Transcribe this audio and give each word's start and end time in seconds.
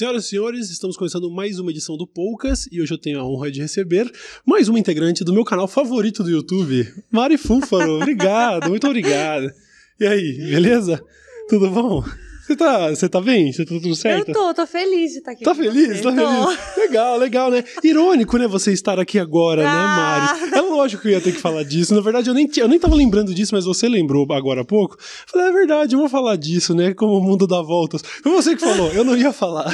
Senhoras 0.00 0.24
e 0.24 0.28
senhores, 0.28 0.70
estamos 0.70 0.96
começando 0.96 1.30
mais 1.30 1.58
uma 1.58 1.70
edição 1.70 1.94
do 1.94 2.06
Poucas 2.06 2.66
e 2.72 2.80
hoje 2.80 2.94
eu 2.94 2.96
tenho 2.96 3.20
a 3.20 3.22
honra 3.22 3.50
de 3.50 3.60
receber 3.60 4.10
mais 4.46 4.66
uma 4.66 4.78
integrante 4.78 5.22
do 5.22 5.30
meu 5.30 5.44
canal 5.44 5.68
favorito 5.68 6.22
do 6.22 6.30
YouTube, 6.30 6.90
Mari 7.10 7.36
Fúfaro. 7.36 7.96
obrigado, 7.96 8.70
muito 8.70 8.86
obrigado. 8.86 9.52
E 10.00 10.06
aí, 10.06 10.38
beleza? 10.38 11.04
Tudo 11.50 11.68
bom? 11.68 12.02
Você 12.50 12.56
tá, 12.56 12.88
você 12.90 13.08
tá 13.08 13.20
bem? 13.20 13.52
Você 13.52 13.64
tá 13.64 13.68
tudo 13.68 13.94
certo? 13.94 14.28
Eu 14.30 14.34
tô, 14.34 14.52
tô 14.54 14.66
feliz 14.66 15.12
de 15.12 15.18
estar 15.18 15.30
aqui. 15.30 15.44
Tá 15.44 15.54
feliz? 15.54 15.98
você. 15.98 16.02
Tá 16.02 16.10
Tô. 16.10 16.48
feliz? 16.48 16.76
Legal, 16.76 17.16
legal, 17.16 17.48
né? 17.48 17.62
Irônico, 17.84 18.36
né, 18.38 18.48
você 18.48 18.72
estar 18.72 18.98
aqui 18.98 19.20
agora, 19.20 19.62
Ah. 19.64 20.36
né, 20.40 20.48
Mari? 20.50 20.54
É 20.58 20.60
lógico 20.60 21.02
que 21.02 21.08
eu 21.08 21.12
ia 21.12 21.20
ter 21.20 21.30
que 21.30 21.38
falar 21.38 21.62
disso. 21.62 21.94
Na 21.94 22.00
verdade, 22.00 22.28
eu 22.28 22.34
nem, 22.34 22.50
eu 22.56 22.66
nem 22.66 22.76
tava 22.80 22.96
lembrando 22.96 23.32
disso, 23.32 23.54
mas 23.54 23.64
você 23.66 23.88
lembrou 23.88 24.26
agora 24.32 24.62
há 24.62 24.64
pouco. 24.64 24.96
Falei, 25.28 25.46
é 25.48 25.52
verdade, 25.52 25.94
eu 25.94 26.00
vou 26.00 26.08
falar 26.08 26.34
disso, 26.34 26.74
né? 26.74 26.92
Como 26.92 27.16
o 27.18 27.22
mundo 27.22 27.46
dá 27.46 27.62
voltas. 27.62 28.02
Foi 28.20 28.32
você 28.32 28.56
que 28.56 28.62
falou, 28.62 28.90
eu 28.90 29.04
não 29.04 29.16
ia 29.16 29.32
falar. 29.32 29.72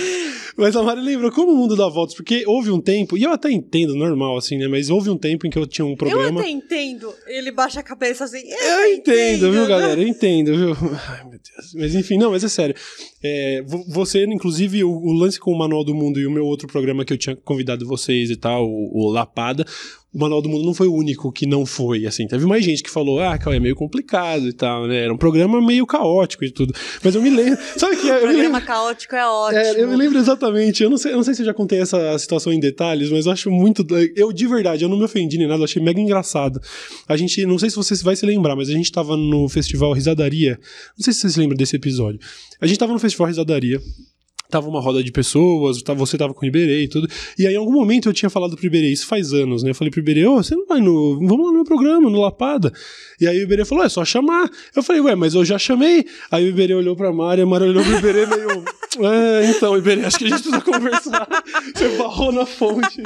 Mas 0.57 0.75
a 0.75 0.83
Mari 0.83 1.01
lembrou 1.03 1.31
como 1.31 1.53
o 1.53 1.57
mundo 1.57 1.77
dá 1.77 1.87
voltas, 1.89 2.15
porque 2.17 2.45
houve 2.47 2.71
um 2.71 2.81
tempo, 2.81 3.17
e 3.17 3.23
eu 3.25 3.31
até 3.31 3.51
entendo, 3.51 3.95
normal, 3.95 4.37
assim, 4.39 4.57
né? 4.57 4.67
Mas 4.69 4.89
houve 4.89 5.11
um 5.11 5.19
tempo 5.19 5.47
em 5.47 5.51
que 5.51 5.59
eu 5.59 5.67
tinha 5.67 5.85
um 5.85 5.91
Eu 5.91 5.97
programa. 5.97 6.41
até 6.41 6.49
entendo. 6.51 7.13
Ele 7.27 7.51
baixa 7.53 7.81
a 7.81 7.83
cabeça 7.83 8.25
assim. 8.25 8.43
Eu, 8.49 8.57
Eu 8.89 8.95
entendo, 8.95 9.53
viu, 9.53 9.63
né? 9.63 9.69
galera? 9.69 10.01
Eu 10.01 10.09
entendo, 10.09 10.57
viu? 10.57 10.73
Ai, 11.11 11.25
meu 11.25 11.39
Deus. 11.39 11.75
Mas 11.75 11.95
enfim, 11.95 12.17
não, 12.17 12.31
mas 12.31 12.43
é 12.43 12.49
sério. 12.49 12.75
É, 13.23 13.63
vo- 13.67 13.85
você, 13.89 14.25
inclusive, 14.25 14.83
o, 14.83 14.91
o 14.91 15.13
lance 15.13 15.39
com 15.39 15.53
o 15.53 15.59
Manual 15.59 15.85
do 15.85 15.95
Mundo 15.95 16.19
e 16.19 16.27
o 16.27 16.31
meu 16.31 16.45
outro 16.47 16.67
programa 16.69 17.05
que 17.05 17.13
eu 17.13 17.19
tinha 17.19 17.37
convidado 17.37 17.87
vocês 17.87 18.31
e 18.31 18.37
tal, 18.37 18.67
o, 18.67 19.07
o 19.09 19.11
Lapada, 19.11 19.65
o 20.17 20.19
Manual 20.19 20.41
do 20.41 20.49
Mundo 20.49 20.65
não 20.65 20.73
foi 20.73 20.89
o 20.89 20.95
único 20.95 21.31
que 21.31 21.45
não 21.45 21.67
foi, 21.67 22.07
assim. 22.07 22.27
Teve 22.27 22.47
mais 22.47 22.65
gente 22.65 22.83
que 22.83 22.89
falou, 22.89 23.21
ah, 23.21 23.39
é 23.49 23.61
meio 23.61 23.77
complicado 23.77 24.49
e 24.49 24.53
tal, 24.53 24.87
né? 24.87 25.05
Era 25.05 25.13
um 25.13 25.17
programa 25.19 25.61
meio 25.61 25.87
caótico 25.87 26.43
e 26.43 26.51
tudo. 26.51 26.73
Mas 27.05 27.15
eu 27.15 27.21
me 27.21 27.29
lembro. 27.29 27.59
Sabe 27.77 27.97
que 27.97 28.11
é, 28.11 28.17
eu 28.17 28.21
me 28.23 28.29
lembro. 28.29 28.37
Programa 28.37 28.61
caótico 28.63 29.15
é 29.15 29.27
ótimo. 29.27 29.61
É, 29.61 29.83
eu 29.83 29.89
me 29.89 29.97
lembro 29.97 30.19
exatamente. 30.19 30.83
Eu 30.83 30.89
não, 30.89 30.97
sei, 30.97 31.13
eu 31.13 31.17
não 31.17 31.23
sei 31.23 31.35
se 31.35 31.43
eu 31.43 31.47
já 31.47 31.53
contei 31.53 31.81
essa 31.81 32.19
situação 32.19 32.51
em 32.51 32.59
detalhes, 32.59 33.11
mas 33.11 33.27
eu 33.27 33.33
acho 33.33 33.51
muito. 33.51 33.87
Eu, 34.17 34.33
de 34.33 34.47
verdade, 34.47 34.83
eu 34.85 34.89
não 34.89 34.97
me 34.97 35.05
ofendi 35.05 35.37
nem 35.37 35.47
nada, 35.47 35.61
eu 35.61 35.65
achei 35.65 35.83
mega 35.83 36.01
engraçado. 36.01 36.63
A 37.07 37.15
gente, 37.15 37.45
não 37.45 37.59
sei 37.59 37.69
se 37.69 37.77
você 37.77 37.95
vai 38.03 38.17
se 38.17 38.25
lembrar, 38.25 38.57
mas 38.57 38.71
a 38.71 38.73
gente 38.73 38.91
tava 38.91 39.19
no 39.19 39.51
festival 39.51 39.93
Risadaria. 39.93 40.59
Não 40.97 41.05
sei 41.05 41.13
se 41.13 41.21
você 41.21 41.31
se 41.31 41.39
lembra 41.39 41.59
desse 41.59 41.77
episódio. 41.77 42.19
A 42.59 42.67
gente 42.67 42.79
tava 42.79 42.95
no 42.95 42.99
festival 42.99 43.27
Risadaria. 43.29 43.83
Tava 44.51 44.69
uma 44.69 44.81
roda 44.81 45.03
de 45.03 45.11
pessoas, 45.13 45.83
tá- 45.83 45.93
você 45.95 46.17
tava 46.17 46.33
com 46.35 46.45
o 46.45 46.49
Iberê 46.49 46.85
e 46.85 46.89
tudo. 46.89 47.09
E 47.39 47.47
aí, 47.47 47.55
em 47.55 47.57
algum 47.57 47.73
momento, 47.73 48.09
eu 48.09 48.13
tinha 48.13 48.31
falado 48.31 48.57
pro 48.57 48.67
Iberê, 48.67 48.89
isso 48.93 49.07
faz 49.07 49.33
anos, 49.33 49.63
né? 49.63 49.71
Eu 49.71 49.75
falei 49.75 49.91
pro 49.91 50.01
Iberê, 50.01 50.27
ô, 50.27 50.37
você 50.37 50.55
não 50.55 50.67
vai 50.67 50.81
no. 50.81 51.17
Vamos 51.21 51.39
lá 51.47 51.47
no 51.47 51.55
meu 51.55 51.65
programa, 51.65 52.09
no 52.11 52.21
Lapada. 52.21 52.73
E 53.21 53.27
aí 53.27 53.39
o 53.39 53.43
Iberê 53.43 53.65
falou, 53.65 53.85
é 53.85 53.89
só 53.89 54.05
chamar. 54.05 54.49
Eu 54.75 54.83
falei, 54.83 55.01
ué, 55.03 55.15
mas 55.15 55.35
eu 55.35 55.45
já 55.45 55.59
chamei. 55.59 56.05
Aí 56.31 56.45
o 56.45 56.49
Iberê 56.49 56.75
olhou 56.75 56.95
pra 56.97 57.13
Mari, 57.13 57.43
a 57.43 57.47
Mari 57.47 57.65
olhou 57.65 57.83
pro 57.83 57.97
Iberê 57.99 58.27
meio. 58.27 58.65
É, 58.99 59.51
então, 59.51 59.77
Iberê, 59.77 60.07
acho 60.07 60.17
que 60.17 60.25
a 60.25 60.29
gente 60.29 60.41
precisa 60.43 60.63
conversar. 60.63 61.29
Você 61.77 61.99
barrou 61.99 62.33
na 62.33 62.47
fonte. 62.47 63.03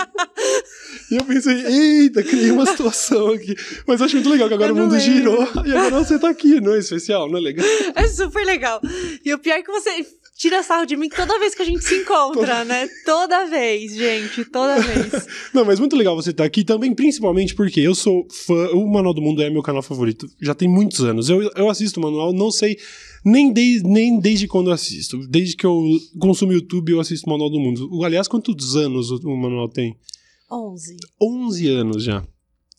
E 1.11 1.17
eu 1.17 1.25
pensei, 1.25 1.53
eita, 1.67 2.23
criei 2.23 2.53
uma 2.53 2.65
situação 2.65 3.31
aqui. 3.33 3.57
Mas 3.89 3.99
eu 3.99 4.07
acho 4.07 4.15
muito 4.15 4.31
legal 4.31 4.47
que 4.47 4.55
agora 4.55 4.73
o 4.73 4.77
mundo 4.77 4.93
lembro. 4.93 5.01
girou. 5.05 5.49
E 5.67 5.73
agora 5.77 6.05
você 6.05 6.17
tá 6.17 6.29
aqui, 6.31 6.61
não 6.61 6.75
é 6.75 6.79
especial? 6.79 7.29
Não 7.29 7.39
é 7.39 7.41
legal? 7.41 7.67
É 7.97 8.07
super 8.07 8.45
legal. 8.47 8.81
E 9.25 9.35
o 9.35 9.39
pior 9.39 9.55
é 9.55 9.63
que 9.63 9.73
você 9.73 10.07
tira 10.41 10.63
sarro 10.63 10.87
de 10.87 10.97
mim 10.97 11.11
toda 11.11 11.39
vez 11.39 11.55
que 11.55 11.61
a 11.61 11.67
gente 11.67 11.85
se 11.85 11.95
encontra, 11.97 12.65
né? 12.65 12.89
Toda 13.05 13.45
vez, 13.45 13.95
gente. 13.95 14.43
Toda 14.47 14.81
vez. 14.81 15.27
Não, 15.53 15.67
mas 15.67 15.79
muito 15.79 15.95
legal 15.95 16.17
você 16.17 16.31
estar 16.31 16.45
aqui 16.45 16.65
também, 16.65 16.95
principalmente 16.95 17.55
porque 17.55 17.79
eu 17.79 17.95
sou 17.95 18.27
fã. 18.31 18.71
O 18.71 18.91
Manual 18.91 19.13
do 19.13 19.21
Mundo 19.21 19.43
é 19.43 19.51
meu 19.51 19.63
canal 19.63 19.83
favorito. 19.83 20.27
Já 20.41 20.55
tem 20.55 20.67
muitos 20.67 21.05
anos. 21.05 21.29
Eu, 21.29 21.43
eu 21.55 21.69
assisto 21.69 22.01
o 22.01 22.03
manual, 22.03 22.33
não 22.33 22.51
sei 22.51 22.79
nem, 23.23 23.53
de, 23.53 23.83
nem 23.85 24.19
desde 24.19 24.49
quando 24.49 24.71
eu 24.71 24.73
assisto. 24.73 25.19
Desde 25.29 25.55
que 25.55 25.67
eu 25.67 25.79
consumo 26.19 26.55
YouTube, 26.55 26.93
eu 26.93 27.01
assisto 27.01 27.27
o 27.27 27.31
Manual 27.31 27.51
do 27.51 27.61
Mundo. 27.61 28.03
Aliás, 28.03 28.27
quantos 28.27 28.77
anos 28.77 29.11
o, 29.11 29.17
o 29.17 29.37
manual 29.37 29.69
tem? 29.69 29.95
11. 30.51 30.97
11 31.21 31.69
anos 31.69 32.03
já. 32.03 32.25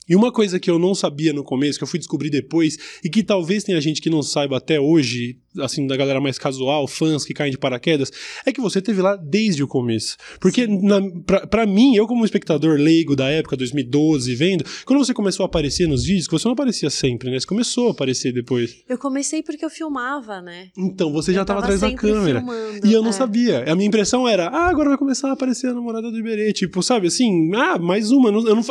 E 0.10 0.16
uma 0.16 0.30
coisa 0.30 0.60
que 0.60 0.70
eu 0.70 0.80
não 0.80 0.94
sabia 0.94 1.32
no 1.32 1.44
começo, 1.44 1.78
que 1.78 1.84
eu 1.84 1.88
fui 1.88 2.00
descobrir 2.00 2.30
depois, 2.30 2.78
e 3.02 3.10
que 3.10 3.24
talvez 3.24 3.64
tenha 3.64 3.80
gente 3.80 4.02
que 4.02 4.10
não 4.10 4.22
saiba 4.22 4.58
até 4.58 4.78
hoje, 4.78 5.40
assim, 5.60 5.86
da 5.88 5.96
galera 5.98 6.22
mais 6.22 6.38
casual, 6.38 6.88
fãs 6.88 7.26
que 7.26 7.34
caem 7.34 7.52
de 7.52 7.58
paraquedas, 7.58 8.12
é 8.46 8.52
que 8.52 8.62
você 8.62 8.82
teve 8.82 9.02
lá 9.02 9.16
desde 9.16 9.64
o 9.64 9.68
começo. 9.68 10.16
Porque, 10.40 10.66
na, 10.68 11.02
pra, 11.26 11.46
pra 11.48 11.66
mim, 11.66 11.96
eu 11.96 12.08
como 12.08 12.24
espectador 12.26 12.78
leigo 12.80 13.16
da 13.16 13.30
época, 13.30 13.58
2012, 13.58 14.34
vendo, 14.36 14.64
quando 14.86 15.00
você 15.04 15.14
começou 15.14 15.44
a 15.44 15.48
aparecer 15.48 15.88
nos 15.88 16.04
vídeos, 16.06 16.28
que 16.28 16.34
você 16.34 16.48
não 16.48 16.54
aparecia 16.54 16.90
sempre, 16.90 17.30
né? 17.30 17.40
Você 17.40 17.46
começou 17.48 17.90
a 17.90 17.92
aparecer 17.92 18.34
depois. 18.34 18.76
Eu 18.88 18.98
comecei 18.98 19.44
porque 19.44 19.64
eu 19.66 19.70
filmava, 19.70 20.42
né? 20.42 20.70
Então, 20.78 21.12
você 21.12 21.34
já 21.34 21.42
Eu 21.42 21.46
tava 21.46 21.62
tava 21.62 21.74
atrás 21.76 21.92
da 21.94 21.98
câmera. 21.98 22.40
filmando, 22.40 22.88
E 22.88 22.94
eu 22.94 23.02
não 23.02 23.10
é. 23.10 23.14
sabia. 23.14 23.64
A 23.72 23.76
minha 23.76 23.88
impressão 23.88 24.28
era, 24.28 24.48
ah, 24.48 24.70
agora 24.70 24.90
vai 24.90 24.98
começar 24.98 25.30
a 25.30 25.34
aparecer 25.34 25.68
a 25.68 25.74
namorada 25.74 26.10
do 26.12 26.18
Iberê. 26.18 26.54
Tipo, 26.54 26.82
sabe, 26.82 27.08
assim, 27.08 27.52
ah, 27.56 27.78
mais 27.78 28.12
uma. 28.12 28.30
eu 28.30 28.34
não- 28.34 28.48
eu 28.48 28.56
não, 28.56 28.64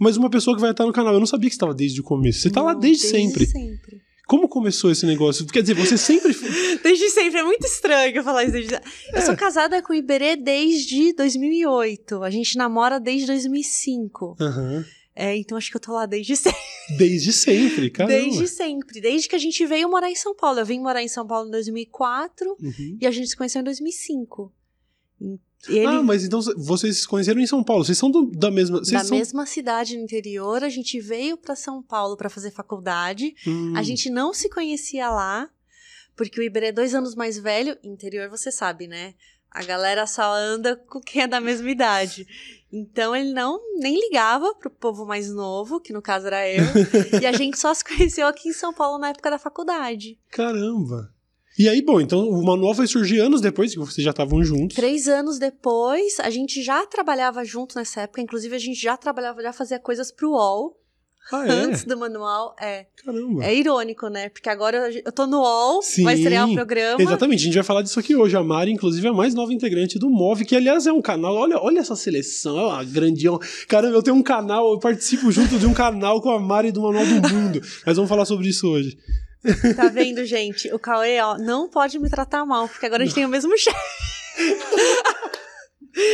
mais 0.00 0.16
uma 0.16 0.28
pessoa 0.30 0.54
que 0.56 0.60
vai 0.60 0.70
estar 0.70 0.84
no 0.86 0.92
canal. 0.92 1.12
Eu 1.14 1.20
não 1.20 1.26
sabia 1.26 1.48
que 1.48 1.54
você 1.54 1.58
estava 1.58 1.74
desde 1.74 2.00
o 2.00 2.04
começo. 2.04 2.40
Você 2.40 2.50
tá 2.50 2.62
lá 2.62 2.72
Não, 2.74 2.80
desde, 2.80 3.06
sempre. 3.06 3.46
sempre. 3.46 4.05
Como 4.26 4.48
começou 4.48 4.90
esse 4.90 5.06
negócio? 5.06 5.46
Quer 5.46 5.60
dizer, 5.62 5.74
você 5.74 5.96
sempre. 5.96 6.34
Desde 6.82 7.08
sempre. 7.10 7.38
É 7.38 7.42
muito 7.44 7.64
estranho 7.64 8.16
eu 8.16 8.24
falar 8.24 8.42
isso 8.44 8.52
desde... 8.52 8.74
Eu 8.74 8.80
É. 9.14 9.20
sou 9.20 9.36
casada 9.36 9.80
com 9.80 9.92
o 9.92 9.96
Iberê 9.96 10.34
desde 10.36 11.12
2008. 11.12 12.22
A 12.22 12.30
gente 12.30 12.56
namora 12.58 12.98
desde 12.98 13.26
2005. 13.28 14.36
Aham. 14.40 14.84
É, 15.14 15.34
então 15.36 15.56
acho 15.56 15.70
que 15.70 15.76
eu 15.76 15.80
tô 15.80 15.92
lá 15.92 16.04
desde 16.06 16.34
sempre. 16.36 16.58
Desde 16.98 17.32
sempre, 17.32 17.88
cara. 17.90 18.08
Desde 18.08 18.46
sempre. 18.48 19.00
Desde 19.00 19.28
que 19.28 19.36
a 19.36 19.38
gente 19.38 19.64
veio 19.64 19.88
morar 19.88 20.10
em 20.10 20.14
São 20.16 20.34
Paulo. 20.34 20.58
Eu 20.58 20.66
vim 20.66 20.80
morar 20.80 21.02
em 21.02 21.08
São 21.08 21.26
Paulo 21.26 21.48
em 21.48 21.52
2004 21.52 22.56
Uhum. 22.60 22.98
e 23.00 23.06
a 23.06 23.10
gente 23.10 23.28
se 23.28 23.36
conheceu 23.36 23.60
em 23.60 23.64
2005. 23.64 24.52
Ele, 25.68 25.86
Ah, 25.86 26.02
mas 26.02 26.24
então 26.24 26.40
vocês 26.56 27.00
se 27.00 27.08
conheceram 27.08 27.40
em 27.40 27.46
São 27.46 27.62
Paulo. 27.64 27.84
Vocês 27.84 27.98
são 27.98 28.10
do- 28.10 28.30
da 28.30 28.50
mesma. 28.50 28.80
Da 28.80 29.04
são... 29.04 29.16
mesma 29.16 29.46
cidade 29.46 29.96
no 29.96 30.02
interior, 30.04 30.62
a 30.62 30.68
gente 30.68 31.00
veio 31.00 31.36
pra 31.36 31.56
São 31.56 31.82
Paulo 31.82 32.16
pra 32.16 32.30
fazer 32.30 32.50
faculdade. 32.52 33.34
Hum. 33.46 33.72
A 33.76 33.82
gente 33.82 34.08
não 34.10 34.32
se 34.32 34.48
conhecia 34.48 35.10
lá, 35.10 35.48
porque 36.14 36.38
o 36.40 36.42
Iberê 36.42 36.66
é 36.66 36.72
dois 36.72 36.94
anos 36.94 37.14
mais 37.14 37.38
velho. 37.38 37.76
Interior, 37.82 38.28
você 38.28 38.52
sabe, 38.52 38.86
né? 38.86 39.14
A 39.50 39.62
galera 39.64 40.06
só 40.06 40.34
anda 40.34 40.76
com 40.76 41.00
quem 41.00 41.22
é 41.22 41.26
da 41.26 41.40
mesma 41.40 41.70
idade. 41.70 42.26
Então 42.70 43.16
ele 43.16 43.32
não 43.32 43.58
nem 43.78 43.98
ligava 43.98 44.54
pro 44.54 44.68
povo 44.70 45.06
mais 45.06 45.30
novo, 45.32 45.80
que 45.80 45.92
no 45.92 46.02
caso 46.02 46.26
era 46.26 46.46
eu. 46.48 46.62
e 47.22 47.26
a 47.26 47.32
gente 47.32 47.58
só 47.58 47.72
se 47.72 47.82
conheceu 47.82 48.26
aqui 48.26 48.50
em 48.50 48.52
São 48.52 48.72
Paulo 48.74 48.98
na 48.98 49.08
época 49.08 49.30
da 49.30 49.38
faculdade. 49.38 50.18
Caramba. 50.30 51.10
E 51.58 51.68
aí, 51.68 51.80
bom, 51.80 52.00
então 52.00 52.28
o 52.28 52.44
manual 52.44 52.74
vai 52.74 52.86
surgir 52.86 53.18
anos 53.20 53.40
depois 53.40 53.72
que 53.72 53.78
vocês 53.78 54.04
já 54.04 54.10
estavam 54.10 54.44
juntos. 54.44 54.76
Três 54.76 55.08
anos 55.08 55.38
depois, 55.38 56.20
a 56.20 56.28
gente 56.28 56.62
já 56.62 56.84
trabalhava 56.86 57.44
junto 57.44 57.76
nessa 57.78 58.02
época. 58.02 58.20
Inclusive, 58.20 58.54
a 58.54 58.58
gente 58.58 58.80
já 58.80 58.96
trabalhava, 58.96 59.42
já 59.42 59.52
fazia 59.52 59.78
coisas 59.78 60.10
pro 60.12 60.32
UOL. 60.32 60.78
Ah, 61.32 61.44
é? 61.48 61.50
Antes 61.50 61.84
do 61.84 61.96
manual, 61.96 62.54
é. 62.60 62.86
Caramba. 63.04 63.42
É 63.44 63.54
irônico, 63.54 64.06
né? 64.08 64.28
Porque 64.28 64.48
agora 64.50 64.90
eu- 64.92 65.10
tô 65.12 65.26
no 65.26 65.38
UOL, 65.40 65.82
Sim. 65.82 66.04
vai 66.04 66.14
estrear 66.14 66.48
o 66.48 66.54
programa. 66.54 67.02
Exatamente, 67.02 67.40
a 67.40 67.44
gente 67.44 67.54
vai 67.54 67.64
falar 67.64 67.82
disso 67.82 67.98
aqui 67.98 68.14
hoje. 68.14 68.36
A 68.36 68.42
Mari, 68.44 68.70
inclusive, 68.70 69.06
é 69.06 69.10
a 69.10 69.14
mais 69.14 69.34
nova 69.34 69.52
integrante 69.52 69.98
do 69.98 70.10
MOV, 70.10 70.44
que 70.44 70.54
aliás 70.54 70.86
é 70.86 70.92
um 70.92 71.00
canal. 71.02 71.34
Olha, 71.34 71.58
olha 71.58 71.80
essa 71.80 71.96
seleção, 71.96 72.58
é 72.58 72.64
uma 72.66 72.84
grandião. 72.84 73.40
Caramba, 73.66 73.96
eu 73.96 74.02
tenho 74.02 74.16
um 74.16 74.22
canal, 74.22 74.70
eu 74.72 74.78
participo 74.78 75.32
junto 75.32 75.58
de 75.58 75.66
um 75.66 75.72
canal 75.72 76.20
com 76.20 76.30
a 76.30 76.38
Mari 76.38 76.70
do 76.70 76.82
Manual 76.82 77.04
do 77.06 77.28
Mundo. 77.34 77.60
Mas 77.84 77.96
vamos 77.96 78.08
falar 78.08 78.26
sobre 78.26 78.46
isso 78.48 78.68
hoje. 78.68 78.96
Tá 79.76 79.88
vendo, 79.88 80.24
gente? 80.24 80.72
O 80.72 80.78
Cauê, 80.78 81.20
ó, 81.20 81.36
não 81.38 81.68
pode 81.68 81.98
me 81.98 82.10
tratar 82.10 82.44
mal, 82.44 82.68
porque 82.68 82.86
agora 82.86 83.02
a 83.02 83.06
gente 83.06 83.14
tem 83.14 83.24
o 83.24 83.28
mesmo 83.28 83.56
chefe. 83.58 83.76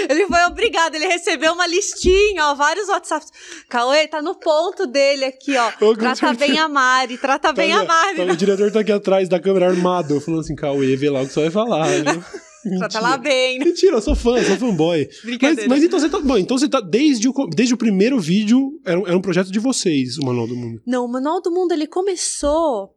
Ele 0.09 0.27
foi 0.29 0.41
obrigado, 0.45 0.95
ele 0.95 1.07
recebeu 1.07 1.53
uma 1.55 1.67
listinha, 1.67 2.47
ó, 2.47 2.55
vários 2.55 2.89
WhatsApps. 2.89 3.31
Cauê, 3.69 4.07
tá 4.07 4.23
no 4.23 4.37
ponto 4.37 4.87
dele 4.87 5.25
aqui, 5.25 5.57
ó. 5.57 5.73
Ô, 5.85 5.97
Trata 5.97 6.15
certeza. 6.29 6.39
bem 6.53 6.59
a 6.61 6.69
Mari, 6.69 7.19
trata 7.19 7.53
bem 7.53 7.73
Tá, 7.73 7.81
a 7.81 7.85
Mari. 7.85 8.17
tá, 8.17 8.33
o 8.33 8.37
diretor 8.37 8.71
tá 8.71 8.81
aqui 8.81 8.93
atrás 8.93 9.29
da 9.29 9.41
câmera 9.41 9.67
armado, 9.69 10.21
falando 10.21 10.41
assim: 10.41 10.55
Cauê, 10.55 10.95
vê 10.95 11.11
lá 11.11 11.23
o 11.23 11.27
que 11.27 11.33
você 11.33 11.41
vai 11.41 11.51
falar. 11.51 11.89
Viu? 12.65 12.79
Trata 12.79 13.01
lá 13.01 13.17
bem. 13.17 13.59
né? 13.59 13.65
Mentira, 13.65 13.97
eu 13.97 14.01
sou 14.01 14.15
fã, 14.15 14.41
sou 14.45 14.57
fanboy. 14.57 15.09
Mas, 15.41 15.67
mas 15.67 15.83
então 15.83 15.99
você 15.99 16.09
tá. 16.09 16.21
Bom, 16.21 16.39
então 16.39 16.57
você 16.57 16.69
tá. 16.69 16.81
Desde 16.81 17.29
o, 17.29 17.33
desde 17.53 17.75
o 17.75 17.77
primeiro 17.77 18.21
vídeo, 18.21 18.81
era 18.87 19.01
era 19.01 19.17
um 19.17 19.21
projeto 19.21 19.51
de 19.51 19.59
vocês, 19.59 20.17
o 20.17 20.25
Manual 20.25 20.47
do 20.47 20.55
Mundo. 20.55 20.81
Não, 20.87 21.05
o 21.05 21.09
Manual 21.11 21.43
do 21.43 21.51
Mundo, 21.51 21.73
ele 21.73 21.89
começou... 21.89 22.95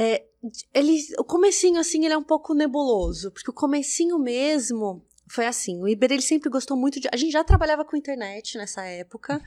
é, 0.00 0.24
ele, 0.72 0.96
o 1.18 1.24
comecinho, 1.24 1.80
assim, 1.80 2.04
ele 2.04 2.14
é 2.14 2.18
um 2.18 2.22
pouco 2.22 2.54
nebuloso. 2.54 3.32
Porque 3.32 3.50
o 3.50 3.52
comecinho 3.52 4.16
mesmo 4.16 5.04
foi 5.28 5.44
assim. 5.44 5.82
O 5.82 5.88
Iber, 5.88 6.12
ele 6.12 6.22
sempre 6.22 6.48
gostou 6.48 6.76
muito 6.76 7.00
de... 7.00 7.08
A 7.12 7.16
gente 7.16 7.32
já 7.32 7.42
trabalhava 7.42 7.84
com 7.84 7.96
internet 7.96 8.56
nessa 8.56 8.84
época. 8.84 9.42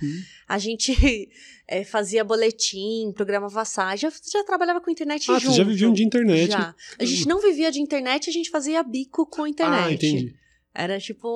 A 0.45 0.57
gente 0.57 0.91
é, 1.65 1.85
fazia 1.85 2.21
boletim, 2.25 3.13
programava 3.15 3.63
site. 3.63 4.01
Já, 4.01 4.11
já 4.29 4.43
trabalhava 4.43 4.81
com 4.81 4.91
internet 4.91 5.31
Ah, 5.31 5.39
junto. 5.39 5.55
já 5.55 5.63
viviam 5.63 5.93
de 5.93 6.03
internet. 6.03 6.51
Já. 6.51 6.75
A 6.99 7.05
gente 7.05 7.25
não 7.29 7.39
vivia 7.39 7.71
de 7.71 7.79
internet, 7.79 8.29
a 8.29 8.33
gente 8.33 8.49
fazia 8.49 8.83
bico 8.83 9.25
com 9.25 9.47
internet. 9.47 9.85
Ah, 9.85 9.91
entendi. 9.93 10.35
Era 10.73 10.99
tipo 10.99 11.29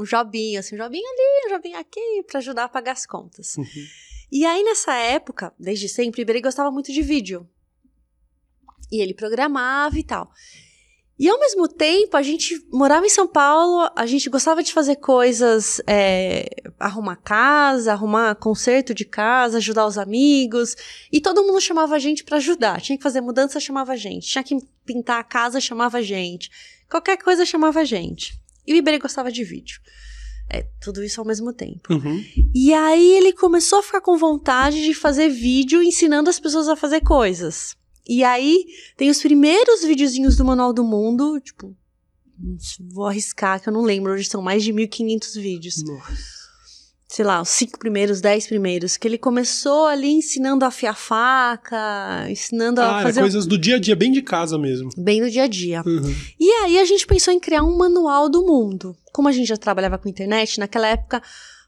um 0.00 0.04
jobinho, 0.06 0.58
assim, 0.58 0.74
um 0.74 0.78
jobinho 0.78 1.06
ali, 1.06 1.46
um 1.46 1.56
jobinho 1.56 1.78
aqui, 1.78 2.22
pra 2.26 2.38
ajudar 2.38 2.64
a 2.64 2.68
pagar 2.68 2.92
as 2.92 3.04
contas. 3.04 3.56
Uhum. 3.56 3.64
E 4.32 4.44
aí, 4.46 4.62
nessa 4.62 4.94
época, 4.94 5.52
desde 5.58 5.86
sempre, 5.88 6.20
o 6.20 6.22
Iberê 6.22 6.40
gostava 6.40 6.70
muito 6.70 6.92
de 6.92 7.02
vídeo. 7.02 7.46
E 8.90 9.00
ele 9.00 9.14
programava 9.14 9.98
e 9.98 10.04
tal. 10.04 10.30
E 11.16 11.28
ao 11.28 11.38
mesmo 11.38 11.68
tempo, 11.68 12.16
a 12.16 12.22
gente 12.22 12.60
morava 12.72 13.06
em 13.06 13.10
São 13.10 13.28
Paulo, 13.28 13.88
a 13.94 14.04
gente 14.04 14.28
gostava 14.28 14.64
de 14.64 14.72
fazer 14.72 14.96
coisas, 14.96 15.80
é, 15.86 16.48
arrumar 16.78 17.16
casa, 17.16 17.92
arrumar 17.92 18.34
conserto 18.34 18.92
de 18.92 19.04
casa, 19.04 19.58
ajudar 19.58 19.86
os 19.86 19.96
amigos. 19.96 20.74
E 21.12 21.20
todo 21.20 21.44
mundo 21.44 21.60
chamava 21.60 21.94
a 21.94 22.00
gente 22.00 22.24
para 22.24 22.38
ajudar. 22.38 22.80
Tinha 22.80 22.98
que 22.98 23.02
fazer 23.02 23.20
mudança, 23.20 23.60
chamava 23.60 23.92
a 23.92 23.96
gente. 23.96 24.26
Tinha 24.26 24.42
que 24.42 24.56
pintar 24.84 25.20
a 25.20 25.24
casa, 25.24 25.60
chamava 25.60 25.98
a 25.98 26.02
gente. 26.02 26.50
Qualquer 26.90 27.16
coisa 27.16 27.46
chamava 27.46 27.80
a 27.80 27.84
gente. 27.84 28.36
E 28.66 28.72
o 28.72 28.76
Iberê 28.76 28.98
gostava 28.98 29.30
de 29.30 29.44
vídeo. 29.44 29.80
É, 30.50 30.66
tudo 30.80 31.02
isso 31.02 31.20
ao 31.20 31.26
mesmo 31.26 31.52
tempo. 31.52 31.94
Uhum. 31.94 32.24
E 32.52 32.74
aí 32.74 33.12
ele 33.12 33.32
começou 33.32 33.78
a 33.78 33.82
ficar 33.82 34.00
com 34.00 34.18
vontade 34.18 34.82
de 34.84 34.92
fazer 34.92 35.28
vídeo 35.28 35.80
ensinando 35.80 36.28
as 36.28 36.40
pessoas 36.40 36.68
a 36.68 36.74
fazer 36.74 37.00
coisas. 37.02 37.76
E 38.08 38.22
aí 38.22 38.64
tem 38.96 39.10
os 39.10 39.20
primeiros 39.20 39.82
videozinhos 39.82 40.36
do 40.36 40.44
Manual 40.44 40.72
do 40.72 40.84
Mundo, 40.84 41.40
tipo, 41.40 41.74
vou 42.92 43.06
arriscar 43.06 43.60
que 43.60 43.68
eu 43.68 43.72
não 43.72 43.82
lembro, 43.82 44.12
hoje 44.12 44.28
são 44.28 44.42
mais 44.42 44.62
de 44.62 44.72
1500 44.72 45.34
vídeos. 45.36 45.82
Nossa. 45.82 46.44
Sei 47.06 47.24
lá, 47.24 47.40
os 47.40 47.48
cinco 47.50 47.78
primeiros, 47.78 48.20
dez 48.20 48.46
primeiros, 48.46 48.96
que 48.96 49.06
ele 49.06 49.16
começou 49.16 49.86
ali 49.86 50.08
ensinando 50.08 50.64
a 50.64 50.68
afiar 50.68 50.96
faca, 50.96 52.26
ensinando 52.28 52.80
a 52.80 52.84
Ah, 52.84 52.94
era 52.94 53.02
fazer 53.04 53.20
coisas 53.20 53.46
do 53.46 53.56
dia 53.56 53.76
a 53.76 53.78
dia, 53.78 53.94
bem 53.94 54.10
de 54.10 54.20
casa 54.20 54.58
mesmo. 54.58 54.90
bem 54.98 55.20
no 55.20 55.30
dia 55.30 55.44
a 55.44 55.46
dia. 55.46 55.82
Uhum. 55.86 56.14
E 56.40 56.50
aí 56.64 56.78
a 56.78 56.84
gente 56.84 57.06
pensou 57.06 57.32
em 57.32 57.38
criar 57.38 57.62
um 57.62 57.76
manual 57.76 58.28
do 58.28 58.44
mundo. 58.44 58.96
Como 59.12 59.28
a 59.28 59.32
gente 59.32 59.46
já 59.46 59.56
trabalhava 59.56 59.96
com 59.96 60.08
internet, 60.08 60.58
naquela 60.58 60.88
época 60.88 61.22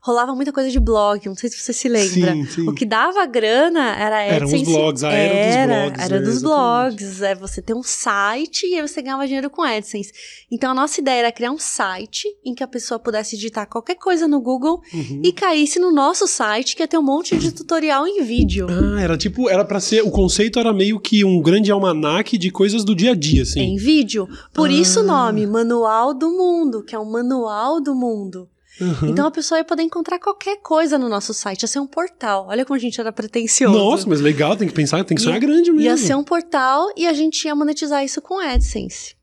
rolava 0.07 0.35
muita 0.37 0.53
coisa 0.53 0.71
de 0.71 0.79
blog, 0.79 1.27
não 1.27 1.35
sei 1.35 1.51
se 1.51 1.59
você 1.59 1.73
se 1.73 1.89
lembra. 1.89 2.33
Sim, 2.33 2.47
sim. 2.47 2.69
O 2.69 2.73
que 2.73 2.87
dava 2.87 3.27
grana 3.27 3.97
era 3.97 4.23
Eram 4.23 4.47
os 4.47 4.53
AdSense. 4.53 4.73
blogs, 4.73 5.03
a 5.05 5.11
era 5.13 5.35
dos 5.35 5.57
Era, 5.57 5.67
blogs, 5.83 6.05
Era 6.05 6.15
né, 6.21 6.25
dos 6.25 6.35
exatamente. 6.37 6.97
blogs. 6.97 7.23
É 7.23 7.35
você 7.35 7.61
ter 7.63 7.75
um 7.75 7.83
site 7.83 8.67
e 8.69 8.75
aí 8.77 8.83
você 8.87 9.03
ganhava 9.03 9.27
dinheiro 9.27 9.51
com 9.51 9.63
AdSense. 9.63 10.13
Então 10.51 10.71
a 10.71 10.75
nossa 10.75 11.01
ideia 11.01 11.19
era 11.21 11.33
criar 11.33 11.51
um 11.51 11.59
site 11.59 12.29
em 12.45 12.55
que 12.55 12.63
a 12.63 12.69
pessoa 12.69 12.99
pudesse 13.01 13.37
digitar 13.37 13.69
qualquer 13.69 13.97
coisa 13.97 14.29
no 14.29 14.41
Google 14.41 14.81
Uhum. 14.95 15.23
e 15.25 15.33
caísse 15.33 15.79
no 15.81 15.93
nosso 15.93 16.27
site, 16.29 16.77
que 16.77 16.83
ia 16.83 16.89
ter 16.89 16.99
um 16.99 17.03
monte 17.03 17.37
de 17.37 17.51
tutorial 17.53 18.07
em 18.07 18.23
vídeo. 18.23 18.67
Ah, 18.71 19.01
era 19.03 19.17
tipo, 19.19 19.49
era 19.51 19.65
pra 19.65 19.81
ser, 19.81 20.03
o 20.03 20.11
conceito 20.11 20.59
era 20.59 20.73
meio 20.73 21.01
que 21.01 21.25
um 21.25 21.43
grande 21.43 21.71
almanaque 21.73 22.39
de 22.39 22.51
coisas 22.51 22.85
do 22.85 22.95
dia 22.95 23.11
a 23.11 23.15
dia, 23.15 23.43
assim. 23.43 23.61
Em 23.61 23.77
vídeo. 23.77 24.29
Por 24.55 24.71
isso 24.71 25.01
o 25.01 25.03
Ah. 25.03 25.07
nome, 25.27 25.47
Manual 25.47 26.15
do 26.15 26.31
Mundo, 26.31 26.83
que 26.85 26.95
é 26.95 26.99
um 26.99 27.11
manual 27.11 27.81
do 27.81 27.95
mundo. 27.95 28.49
Uhum. 28.81 29.09
Então 29.09 29.27
a 29.27 29.31
pessoa 29.31 29.59
ia 29.59 29.65
poder 29.65 29.83
encontrar 29.83 30.19
qualquer 30.19 30.59
coisa 30.63 30.99
no 30.99 31.09
nosso 31.09 31.33
site. 31.33 31.63
Ia 31.63 31.69
ser 31.69 31.79
um 31.81 31.87
portal. 31.87 32.47
Olha 32.49 32.65
como 32.65 32.77
a 32.77 32.81
gente 32.81 33.01
era 33.01 33.11
pretencioso. 33.13 33.77
Nossa, 33.77 34.09
mas 34.09 34.21
legal, 34.21 34.57
tem 34.57 34.69
que 34.69 34.75
pensar, 34.75 35.03
tem 35.05 35.17
que 35.17 35.23
sonhar 35.23 35.41
grande 35.41 35.71
mesmo. 35.71 35.83
Ia 35.83 35.97
ser 35.97 36.15
um 36.15 36.25
portal 36.25 36.89
e 36.97 37.07
a 37.07 37.13
gente 37.13 37.45
ia 37.47 37.55
monetizar 37.55 38.05
isso 38.05 38.21
com 38.21 38.39
AdSense. 38.39 39.15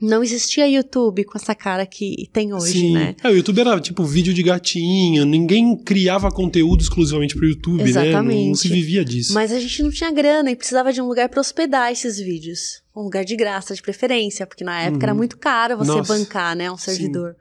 Não 0.00 0.22
existia 0.22 0.68
YouTube 0.68 1.24
com 1.24 1.38
essa 1.38 1.54
cara 1.54 1.86
que 1.86 2.28
tem 2.30 2.52
hoje, 2.52 2.72
Sim. 2.80 2.92
né? 2.92 3.16
É, 3.24 3.28
o 3.30 3.34
YouTube 3.34 3.60
era 3.62 3.80
tipo 3.80 4.04
vídeo 4.04 4.34
de 4.34 4.42
gatinho, 4.42 5.24
ninguém 5.24 5.74
criava 5.74 6.30
conteúdo 6.30 6.82
exclusivamente 6.82 7.34
pro 7.34 7.46
YouTube, 7.48 7.82
né? 7.82 7.90
Não, 7.90 7.94
não 8.02 8.02
Exatamente. 8.08 8.58
se 8.58 8.68
vivia 8.68 9.02
disso. 9.02 9.32
Mas 9.32 9.50
a 9.52 9.58
gente 9.58 9.82
não 9.82 9.90
tinha 9.90 10.12
grana 10.12 10.50
e 10.50 10.56
precisava 10.56 10.92
de 10.92 11.00
um 11.00 11.06
lugar 11.08 11.30
para 11.30 11.40
hospedar 11.40 11.90
esses 11.90 12.18
vídeos. 12.18 12.82
Um 12.94 13.04
lugar 13.04 13.24
de 13.24 13.34
graça, 13.36 13.74
de 13.74 13.80
preferência, 13.80 14.46
porque 14.46 14.62
na 14.64 14.82
época 14.82 14.98
Uhum. 14.98 15.02
era 15.04 15.14
muito 15.14 15.38
caro 15.38 15.78
você 15.78 15.90
Nossa. 15.90 16.14
bancar, 16.14 16.54
né, 16.54 16.70
um 16.70 16.76
servidor. 16.76 17.34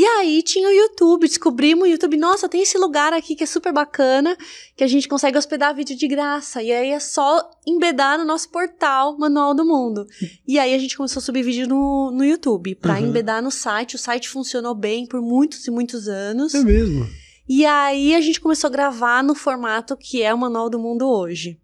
E 0.00 0.06
aí 0.06 0.42
tinha 0.42 0.66
o 0.66 0.72
YouTube, 0.72 1.28
descobrimos 1.28 1.84
o 1.84 1.86
YouTube, 1.90 2.16
nossa, 2.16 2.48
tem 2.48 2.62
esse 2.62 2.78
lugar 2.78 3.12
aqui 3.12 3.36
que 3.36 3.44
é 3.44 3.46
super 3.46 3.70
bacana, 3.70 4.34
que 4.74 4.82
a 4.82 4.86
gente 4.86 5.06
consegue 5.06 5.36
hospedar 5.36 5.74
vídeo 5.74 5.94
de 5.94 6.08
graça. 6.08 6.62
E 6.62 6.72
aí 6.72 6.88
é 6.88 6.98
só 6.98 7.50
embedar 7.66 8.16
no 8.18 8.24
nosso 8.24 8.48
portal 8.48 9.18
Manual 9.18 9.52
do 9.52 9.62
Mundo. 9.62 10.06
E 10.48 10.58
aí 10.58 10.72
a 10.72 10.78
gente 10.78 10.96
começou 10.96 11.20
a 11.20 11.22
subir 11.22 11.42
vídeo 11.42 11.68
no, 11.68 12.10
no 12.12 12.24
YouTube, 12.24 12.76
pra 12.76 12.94
Uhum. 12.94 13.08
embedar 13.08 13.42
no 13.42 13.50
site. 13.50 13.96
O 13.96 13.98
site 13.98 14.30
funcionou 14.30 14.74
bem 14.74 15.04
por 15.06 15.20
muitos 15.20 15.66
e 15.66 15.70
muitos 15.70 16.08
anos. 16.08 16.54
É 16.54 16.64
mesmo. 16.64 17.06
E 17.46 17.66
aí 17.66 18.14
a 18.14 18.22
gente 18.22 18.40
começou 18.40 18.68
a 18.68 18.72
gravar 18.72 19.22
no 19.22 19.34
formato 19.34 19.94
que 19.98 20.22
é 20.22 20.32
o 20.32 20.38
Manual 20.38 20.70
do 20.70 20.78
Mundo 20.78 21.06
hoje. 21.06 21.60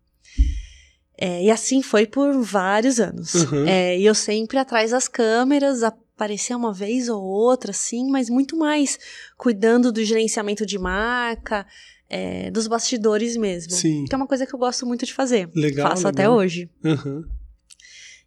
É, 1.19 1.43
e 1.43 1.51
assim 1.51 1.81
foi 1.81 2.05
por 2.05 2.39
vários 2.43 3.01
anos. 3.01 3.33
Uhum. 3.33 3.67
É, 3.67 3.99
e 3.99 4.05
eu 4.05 4.15
sempre 4.15 4.59
atrás 4.59 4.91
das 4.91 5.09
câmeras, 5.09 5.81
aparecia 6.17 6.57
uma 6.57 6.73
vez 6.73 7.09
ou 7.11 7.23
outra, 7.23 7.71
assim, 7.71 8.11
mas 8.11 8.31
muito 8.31 8.57
mais 8.57 8.99
cuidando 9.37 9.93
do 9.93 10.03
gerenciamento 10.03 10.65
de 10.65 10.79
marca, 10.79 11.67
é, 12.09 12.51
dos 12.51 12.67
bastidores 12.67 13.37
mesmo. 13.37 13.73
Sim. 13.73 14.07
Que 14.07 14.15
é 14.15 14.17
uma 14.17 14.27
coisa 14.27 14.47
que 14.47 14.55
eu 14.55 14.59
gosto 14.59 14.87
muito 14.87 15.05
de 15.05 15.13
fazer. 15.13 15.49
Legal, 15.55 15.91
Faço 15.91 16.09
até 16.09 16.23
legal. 16.23 16.39
hoje. 16.39 16.71
Uhum. 16.83 17.23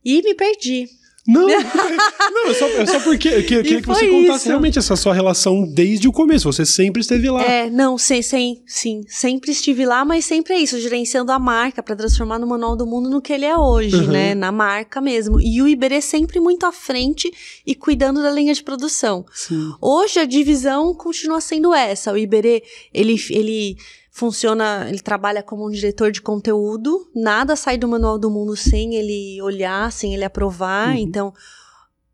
E 0.05 0.21
me 0.21 0.35
perdi. 0.35 0.87
Não, 1.31 1.47
não, 2.31 2.47
é 2.49 2.53
só, 2.53 2.65
é 2.67 2.85
só 2.85 2.99
porque 3.01 3.27
eu 3.29 3.43
que- 3.43 3.53
eu 3.55 3.63
queria 3.63 3.81
que 3.81 3.87
você 3.87 4.07
contasse 4.07 4.39
isso. 4.39 4.47
realmente 4.47 4.79
essa 4.79 4.95
sua 4.95 5.13
relação 5.13 5.63
desde 5.63 6.07
o 6.07 6.11
começo. 6.11 6.51
Você 6.51 6.65
sempre 6.65 7.01
esteve 7.01 7.29
lá. 7.29 7.43
É, 7.43 7.69
não, 7.69 7.97
sim, 7.97 8.21
sim, 8.21 8.57
sim. 8.65 9.01
Sempre 9.07 9.51
estive 9.51 9.85
lá, 9.85 10.03
mas 10.03 10.25
sempre 10.25 10.53
é 10.55 10.59
isso, 10.59 10.79
gerenciando 10.79 11.31
a 11.31 11.37
marca 11.37 11.83
para 11.83 11.95
transformar 11.95 12.39
no 12.39 12.47
Manual 12.47 12.75
do 12.75 12.85
Mundo 12.87 13.09
no 13.09 13.21
que 13.21 13.31
ele 13.33 13.45
é 13.45 13.55
hoje, 13.55 13.95
Uhum. 13.95 14.07
né? 14.07 14.33
Na 14.33 14.51
marca 14.51 14.99
mesmo. 15.01 15.39
E 15.39 15.61
o 15.61 15.67
Iberê 15.67 16.01
sempre 16.01 16.39
muito 16.39 16.65
à 16.65 16.71
frente 16.71 17.31
e 17.65 17.75
cuidando 17.75 18.21
da 18.23 18.31
linha 18.31 18.53
de 18.53 18.63
produção. 18.63 19.23
Sim. 19.33 19.71
Hoje 19.81 20.19
a 20.19 20.25
divisão 20.25 20.93
continua 20.95 21.39
sendo 21.41 21.73
essa. 21.73 22.11
O 22.11 22.17
Iberê, 22.17 22.63
ele, 22.93 23.15
ele 23.29 23.77
funciona, 24.11 24.85
ele 24.89 24.99
trabalha 24.99 25.43
como 25.43 25.67
um 25.67 25.71
diretor 25.71 26.11
de 26.11 26.21
conteúdo. 26.21 27.09
Nada 27.15 27.55
sai 27.55 27.77
do 27.77 27.87
Manual 27.87 28.17
do 28.17 28.29
Mundo 28.29 28.55
sem 28.55 28.95
ele 28.95 29.41
olhar, 29.41 29.91
sem 29.91 30.13
ele 30.13 30.23
aprovar. 30.23 30.89
Uhum. 30.89 30.95
Então, 30.95 31.33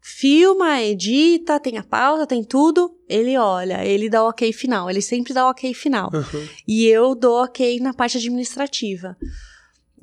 filma, 0.02 0.82
edita, 0.82 1.60
tem 1.60 1.78
a 1.78 1.84
pauta, 1.84 2.28
tem 2.28 2.44
tudo. 2.44 2.96
Ele 3.08 3.38
olha, 3.38 3.86
ele 3.86 4.10
dá 4.10 4.24
o 4.24 4.30
ok 4.30 4.52
final. 4.54 4.90
Ele 4.90 5.02
sempre 5.02 5.34
dá 5.34 5.46
o 5.46 5.50
ok 5.50 5.74
final. 5.74 6.12
Uhum. 6.14 6.48
E 6.68 6.86
eu 6.86 7.16
dou 7.16 7.44
ok 7.44 7.80
na 7.80 7.94
parte 7.94 8.18
administrativa. 8.18 9.18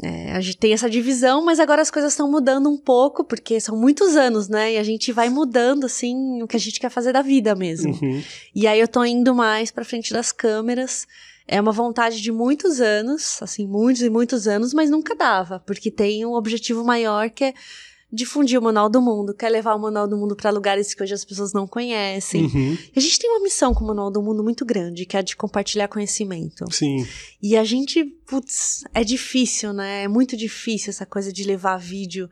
É, 0.03 0.33
a 0.33 0.41
gente 0.41 0.57
tem 0.57 0.73
essa 0.73 0.91
divisão, 0.91 1.45
mas 1.45 1.61
agora 1.61 1.81
as 1.81 1.91
coisas 1.91 2.13
estão 2.13 2.29
mudando 2.29 2.69
um 2.69 2.77
pouco, 2.77 3.23
porque 3.23 3.61
são 3.61 3.77
muitos 3.77 4.17
anos, 4.17 4.49
né? 4.49 4.73
E 4.73 4.79
a 4.79 4.83
gente 4.83 5.13
vai 5.13 5.29
mudando, 5.29 5.85
assim, 5.85 6.43
o 6.43 6.49
que 6.49 6.57
a 6.57 6.61
gente 6.61 6.81
quer 6.81 6.91
fazer 6.91 7.13
da 7.13 7.23
vida 7.23 7.55
mesmo. 7.55 7.93
Uhum. 7.93 8.21
E 8.53 8.67
aí 8.67 8.81
eu 8.81 8.89
tô 8.89 9.05
indo 9.05 9.33
mais 9.33 9.71
pra 9.71 9.85
frente 9.85 10.13
das 10.13 10.33
câmeras. 10.33 11.07
É 11.47 11.61
uma 11.61 11.73
vontade 11.73 12.21
de 12.21 12.31
muitos 12.31 12.81
anos, 12.81 13.39
assim, 13.43 13.67
muitos 13.67 14.03
e 14.03 14.11
muitos 14.11 14.47
anos, 14.47 14.73
mas 14.73 14.91
nunca 14.91 15.15
dava, 15.15 15.61
porque 15.61 15.91
tem 15.91 16.25
um 16.25 16.35
objetivo 16.35 16.85
maior 16.85 17.31
que 17.31 17.45
é 17.45 17.55
difundir 18.13 18.59
o 18.59 18.63
Manual 18.63 18.91
do 18.91 19.01
Mundo, 19.01 19.35
quer 19.35 19.49
levar 19.49 19.75
o 19.75 19.79
Manual 19.79 20.07
do 20.07 20.19
Mundo 20.19 20.37
pra 20.37 20.51
lugares 20.51 20.93
que 20.93 21.03
hoje 21.03 21.15
as 21.15 21.25
pessoas 21.25 21.55
não 21.55 21.67
conhecem. 21.67 22.45
Uhum. 22.45 22.77
E 22.95 22.99
a 22.99 23.01
gente 23.01 23.19
tem 23.19 23.31
uma 23.31 23.41
missão 23.43 23.73
com 23.73 23.83
o 23.85 23.87
Manual 23.87 24.11
do 24.11 24.23
Mundo 24.23 24.45
muito 24.45 24.67
grande, 24.67 25.07
que 25.07 25.17
é 25.17 25.21
a 25.21 25.23
de 25.23 25.35
compartilhar 25.35 25.89
conhecimento. 25.89 26.71
Sim. 26.71 27.07
E 27.43 27.57
a 27.57 27.65
gente, 27.65 28.05
putz, 28.27 28.85
é 28.93 29.03
difícil, 29.03 29.73
né? 29.73 30.03
É 30.03 30.09
muito 30.09 30.37
difícil 30.37 30.91
essa 30.91 31.07
coisa 31.07 31.33
de 31.33 31.43
levar 31.43 31.79
vídeo 31.79 32.29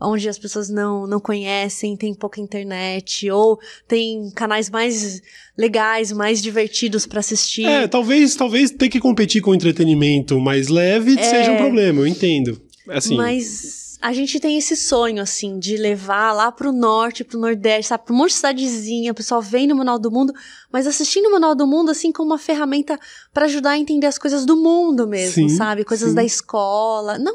onde 0.00 0.28
as 0.28 0.38
pessoas 0.38 0.68
não, 0.68 1.06
não 1.06 1.18
conhecem, 1.18 1.96
tem 1.96 2.14
pouca 2.14 2.40
internet, 2.40 3.30
ou 3.30 3.58
tem 3.88 4.30
canais 4.34 4.68
mais 4.68 5.22
legais, 5.56 6.12
mais 6.12 6.42
divertidos 6.42 7.06
pra 7.06 7.20
assistir. 7.20 7.64
É, 7.64 7.86
talvez, 7.88 8.34
talvez 8.34 8.70
ter 8.70 8.88
que 8.88 9.00
competir 9.00 9.40
com 9.40 9.54
entretenimento 9.54 10.38
mais 10.40 10.68
leve 10.68 11.14
seja 11.22 11.52
um 11.52 11.56
problema, 11.56 12.00
eu 12.00 12.06
entendo. 12.06 12.60
Assim, 12.88 13.16
Mas 13.16 13.86
a 14.00 14.12
gente 14.12 14.38
tem 14.38 14.56
esse 14.56 14.76
sonho, 14.76 15.22
assim, 15.22 15.58
de 15.58 15.76
levar 15.76 16.32
lá 16.32 16.52
pro 16.52 16.70
norte, 16.70 17.24
pro 17.24 17.40
nordeste, 17.40 17.88
sabe? 17.88 18.04
Pra 18.04 18.14
um 18.14 18.18
monte 18.18 18.30
de 18.30 18.36
cidadezinha, 18.36 19.12
o 19.12 19.14
pessoal 19.14 19.40
vem 19.40 19.66
no 19.66 19.74
Manual 19.74 19.98
do 19.98 20.10
Mundo, 20.10 20.32
mas 20.70 20.86
assistindo 20.86 21.26
o 21.26 21.32
Manual 21.32 21.54
do 21.54 21.66
Mundo, 21.66 21.90
assim, 21.90 22.12
como 22.12 22.30
uma 22.30 22.38
ferramenta 22.38 22.98
pra 23.32 23.46
ajudar 23.46 23.70
a 23.70 23.78
entender 23.78 24.06
as 24.06 24.18
coisas 24.18 24.44
do 24.44 24.56
mundo 24.56 25.08
mesmo, 25.08 25.48
Sim, 25.48 25.56
sabe? 25.56 25.84
Coisas 25.84 26.10
sim. 26.10 26.14
da 26.14 26.22
escola. 26.22 27.18
Não. 27.18 27.34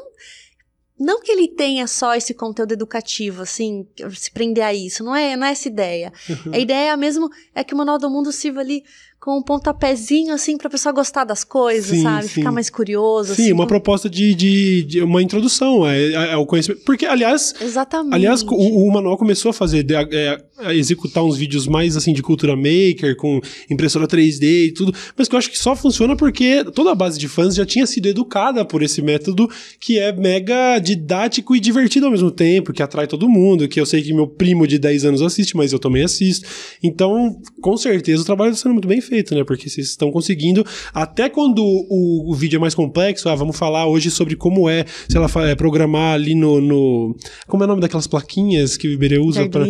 Não 1.02 1.20
que 1.20 1.32
ele 1.32 1.48
tenha 1.48 1.88
só 1.88 2.14
esse 2.14 2.32
conteúdo 2.32 2.74
educativo, 2.74 3.42
assim, 3.42 3.88
se 4.12 4.30
prender 4.30 4.64
a 4.64 4.72
isso. 4.72 5.04
Não 5.04 5.16
é, 5.16 5.36
não 5.36 5.48
é 5.48 5.52
essa 5.52 5.68
ideia. 5.68 6.14
Uhum. 6.30 6.54
A 6.54 6.60
ideia 6.60 6.96
mesmo 6.96 7.28
é 7.56 7.64
que 7.64 7.74
o 7.74 7.78
Manual 7.78 7.98
do 7.98 8.08
Mundo 8.08 8.32
sirva 8.32 8.60
ali 8.60 8.84
com 9.22 9.38
um 9.38 9.42
pontapézinho, 9.44 10.34
assim, 10.34 10.58
pra 10.58 10.68
pessoa 10.68 10.92
gostar 10.92 11.24
das 11.26 11.44
coisas, 11.44 11.96
Sim, 11.96 12.02
sabe? 12.02 12.24
sim. 12.24 12.30
Ficar 12.30 12.52
mais 12.52 12.72
curioso. 12.72 13.36
sim, 13.36 13.44
assim, 13.44 13.52
uma 13.54 13.66
com- 13.66 13.68
proposta 13.70 14.10
de, 14.10 14.34
de, 14.34 14.82
de 14.82 15.02
uma 15.04 15.22
introdução 15.22 15.88
é, 15.88 16.34
ao 16.34 16.44
conhecimento. 16.44 16.82
Porque, 16.84 17.06
aliás, 17.06 17.54
Exatamente. 17.62 18.16
Aliás, 18.16 18.42
o, 18.42 18.48
o 18.56 18.92
manual 18.92 19.16
começou 19.20 19.52
a 19.52 19.54
fazer, 19.54 19.86
é, 20.12 20.44
a 20.58 20.74
executar 20.74 21.24
uns 21.24 21.38
vídeos 21.38 21.68
mais 21.68 21.96
assim 21.96 22.14
de 22.14 22.24
cultura 22.24 22.56
maker, 22.56 23.16
com 23.16 23.40
impressora 23.70 24.08
3D 24.08 24.70
e 24.70 24.72
tudo, 24.72 24.92
mas 25.16 25.28
que 25.28 25.36
eu 25.36 25.38
acho 25.38 25.52
que 25.52 25.60
só 25.60 25.76
funciona 25.76 26.16
porque 26.16 26.64
toda 26.74 26.92
a 26.92 26.96
base 26.96 27.20
de 27.20 27.28
fãs 27.28 27.54
já 27.54 27.64
tinha 27.66 27.86
sido 27.86 28.08
educada 28.08 28.66
por 28.66 28.82
esse 28.82 29.04
método 29.04 29.48
que 29.80 30.00
é 30.00 30.12
mega 30.12 30.80
didático 30.80 31.56
e 31.56 31.60
divertido 31.60 32.08
ao 32.08 32.12
mesmo 32.12 32.32
tempo, 32.32 32.74
que 32.74 32.82
atrai 32.82 33.06
todo 33.06 33.30
mundo, 33.30 33.68
que 33.68 33.80
eu 33.80 33.86
sei 33.86 34.02
que 34.02 34.12
meu 34.16 34.26
primo 34.26 34.66
de 34.66 34.80
10 34.80 35.06
anos 35.06 35.22
assiste, 35.22 35.56
mas 35.56 35.72
eu 35.72 35.78
também 35.78 36.04
assisto. 36.04 36.48
Então, 36.82 37.40
com 37.62 37.78
certeza, 37.78 38.24
o 38.24 38.26
trabalho 38.26 38.50
está 38.52 38.64
sendo 38.64 38.74
muito 38.74 38.88
bem 38.88 39.00
feito, 39.00 39.11
né? 39.36 39.44
Porque 39.44 39.70
vocês 39.70 39.88
estão 39.88 40.12
conseguindo, 40.12 40.66
até 40.94 41.30
quando 41.30 41.64
o, 41.64 42.32
o 42.32 42.34
vídeo 42.34 42.58
é 42.58 42.60
mais 42.60 42.76
complexo, 42.76 43.30
ah, 43.30 43.36
vamos 43.36 43.58
falar 43.58 43.88
hoje 43.88 44.10
sobre 44.10 44.36
como 44.36 44.70
é, 44.70 44.86
sei 45.08 45.20
lá, 45.20 45.28
é, 45.48 45.56
programar 45.56 46.14
ali 46.14 46.36
no, 46.36 46.62
no, 46.62 47.16
Como 47.48 47.64
é 47.64 47.66
o 47.66 47.68
nome 47.68 47.82
daquelas 47.82 48.08
plaquinhas 48.08 48.78
que 48.78 48.88
o 48.88 48.92
Iberê 48.92 49.20
usa 49.20 49.48
para. 49.50 49.66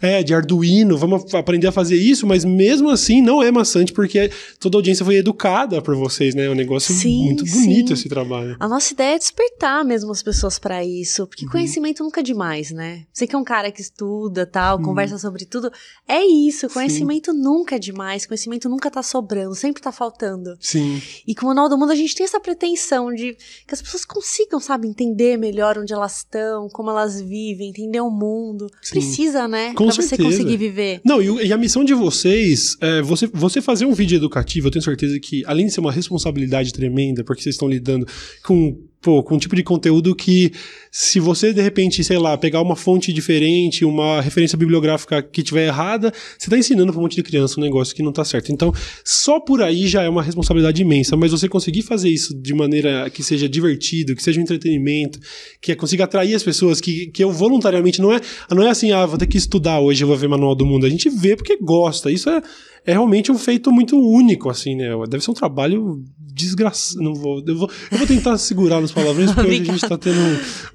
É, 0.00 0.22
de 0.22 0.34
Arduino, 0.34 0.96
vamos 0.96 1.32
aprender 1.34 1.66
a 1.66 1.72
fazer 1.72 1.96
isso, 1.96 2.26
mas 2.26 2.44
mesmo 2.44 2.90
assim 2.90 3.22
não 3.22 3.42
é 3.42 3.50
maçante, 3.50 3.92
porque 3.92 4.30
toda 4.58 4.76
a 4.76 4.78
audiência 4.78 5.04
foi 5.04 5.16
educada 5.16 5.80
por 5.80 5.94
vocês, 5.96 6.34
né? 6.34 6.46
É 6.46 6.50
um 6.50 6.54
negócio 6.54 6.94
sim, 6.94 7.24
muito 7.24 7.44
bonito 7.44 7.88
sim. 7.88 7.94
esse 7.94 8.08
trabalho. 8.08 8.56
A 8.58 8.68
nossa 8.68 8.92
ideia 8.92 9.16
é 9.16 9.18
despertar 9.18 9.84
mesmo 9.84 10.10
as 10.10 10.22
pessoas 10.22 10.58
para 10.58 10.84
isso, 10.84 11.26
porque 11.26 11.44
uhum. 11.44 11.50
conhecimento 11.50 12.02
nunca 12.02 12.20
é 12.20 12.22
demais, 12.22 12.70
né? 12.70 13.04
Você 13.12 13.26
que 13.26 13.34
é 13.34 13.38
um 13.38 13.44
cara 13.44 13.70
que 13.70 13.80
estuda, 13.80 14.46
tal, 14.46 14.78
uhum. 14.78 14.84
conversa 14.84 15.18
sobre 15.18 15.44
tudo, 15.44 15.70
é 16.08 16.24
isso, 16.24 16.68
conhecimento 16.68 17.32
sim. 17.32 17.38
nunca 17.38 17.76
é 17.76 17.78
demais, 17.78 18.26
conhecimento 18.26 18.68
nunca 18.68 18.85
tá 18.90 19.02
sobrando, 19.02 19.54
sempre 19.54 19.82
tá 19.82 19.92
faltando. 19.92 20.56
Sim. 20.60 21.00
E 21.26 21.34
com 21.34 21.46
o 21.46 21.48
Manual 21.48 21.68
do 21.68 21.78
Mundo 21.78 21.92
a 21.92 21.96
gente 21.96 22.14
tem 22.14 22.24
essa 22.24 22.40
pretensão 22.40 23.12
de 23.12 23.36
que 23.66 23.74
as 23.74 23.82
pessoas 23.82 24.04
consigam, 24.04 24.60
sabe, 24.60 24.88
entender 24.88 25.36
melhor 25.36 25.78
onde 25.78 25.92
elas 25.92 26.18
estão, 26.18 26.68
como 26.68 26.90
elas 26.90 27.20
vivem, 27.20 27.70
entender 27.70 28.00
o 28.00 28.10
mundo. 28.10 28.66
Sim. 28.82 28.92
Precisa, 28.92 29.48
né? 29.48 29.74
Com 29.74 29.84
pra 29.84 29.94
certeza. 29.94 30.16
você 30.16 30.22
conseguir 30.22 30.56
viver. 30.56 31.00
Não, 31.04 31.20
e, 31.20 31.46
e 31.46 31.52
a 31.52 31.56
missão 31.56 31.84
de 31.84 31.94
vocês, 31.94 32.76
é, 32.80 33.02
você, 33.02 33.26
você 33.26 33.60
fazer 33.60 33.86
um 33.86 33.92
vídeo 33.92 34.16
educativo, 34.16 34.68
eu 34.68 34.70
tenho 34.70 34.82
certeza 34.84 35.18
que, 35.20 35.44
além 35.46 35.66
de 35.66 35.72
ser 35.72 35.80
uma 35.80 35.92
responsabilidade 35.92 36.72
tremenda, 36.72 37.24
porque 37.24 37.42
vocês 37.42 37.54
estão 37.54 37.68
lidando 37.68 38.06
com 38.44 38.76
pô, 39.00 39.22
com 39.22 39.36
um 39.36 39.38
tipo 39.38 39.54
de 39.54 39.62
conteúdo 39.62 40.14
que, 40.14 40.52
se 40.90 41.20
você 41.20 41.52
de 41.52 41.62
repente, 41.62 42.02
sei 42.02 42.18
lá, 42.18 42.36
pegar 42.36 42.60
uma 42.60 42.74
fonte 42.74 43.12
diferente, 43.12 43.84
uma 43.84 44.20
referência 44.20 44.58
bibliográfica 44.58 45.22
que 45.22 45.42
tiver 45.42 45.66
errada, 45.66 46.12
você 46.38 46.46
está 46.46 46.58
ensinando 46.58 46.92
para 46.92 46.98
um 46.98 47.02
monte 47.02 47.16
de 47.16 47.22
criança 47.22 47.60
um 47.60 47.62
negócio 47.62 47.94
que 47.94 48.02
não 48.02 48.10
está 48.10 48.24
certo. 48.24 48.50
Então, 48.52 48.72
só 49.04 49.38
por 49.38 49.62
aí 49.62 49.86
já 49.86 50.02
é 50.02 50.08
uma 50.08 50.22
responsabilidade 50.22 50.82
imensa, 50.82 51.16
mas 51.16 51.30
você 51.30 51.48
conseguir 51.48 51.82
fazer 51.82 52.08
isso 52.08 52.34
de 52.34 52.54
maneira 52.54 53.08
que 53.10 53.22
seja 53.22 53.48
divertido, 53.48 54.14
que 54.14 54.22
seja 54.22 54.40
um 54.40 54.42
entretenimento, 54.42 55.18
que 55.60 55.74
consiga 55.76 56.04
atrair 56.04 56.34
as 56.34 56.42
pessoas, 56.42 56.80
que, 56.80 57.06
que 57.08 57.22
eu 57.22 57.30
voluntariamente 57.30 58.00
não 58.00 58.12
é, 58.12 58.20
não 58.50 58.62
é 58.62 58.70
assim, 58.70 58.92
ah, 58.92 59.06
vou 59.06 59.18
ter 59.18 59.26
que 59.26 59.38
estudar 59.38 59.80
hoje, 59.80 60.02
eu 60.02 60.08
vou 60.08 60.16
ver 60.16 60.28
Manual 60.28 60.54
do 60.54 60.66
Mundo. 60.66 60.86
A 60.86 60.90
gente 60.90 61.08
vê 61.08 61.36
porque 61.36 61.56
gosta. 61.56 62.10
Isso 62.10 62.28
é, 62.28 62.42
é 62.86 62.92
realmente 62.92 63.32
um 63.32 63.38
feito 63.38 63.72
muito 63.72 63.98
único, 63.98 64.48
assim, 64.48 64.76
né? 64.76 64.90
Deve 65.08 65.22
ser 65.22 65.32
um 65.32 65.34
trabalho 65.34 66.02
desgraçado. 66.36 67.02
Não 67.02 67.14
vou 67.14 67.42
eu, 67.46 67.56
vou. 67.56 67.70
eu 67.90 67.98
vou 67.98 68.06
tentar 68.06 68.36
segurar 68.36 68.80
nos 68.80 68.92
palavrões, 68.92 69.32
porque 69.32 69.50
hoje 69.50 69.62
a 69.62 69.64
gente 69.64 69.88
tá 69.88 69.96
tendo 69.96 70.20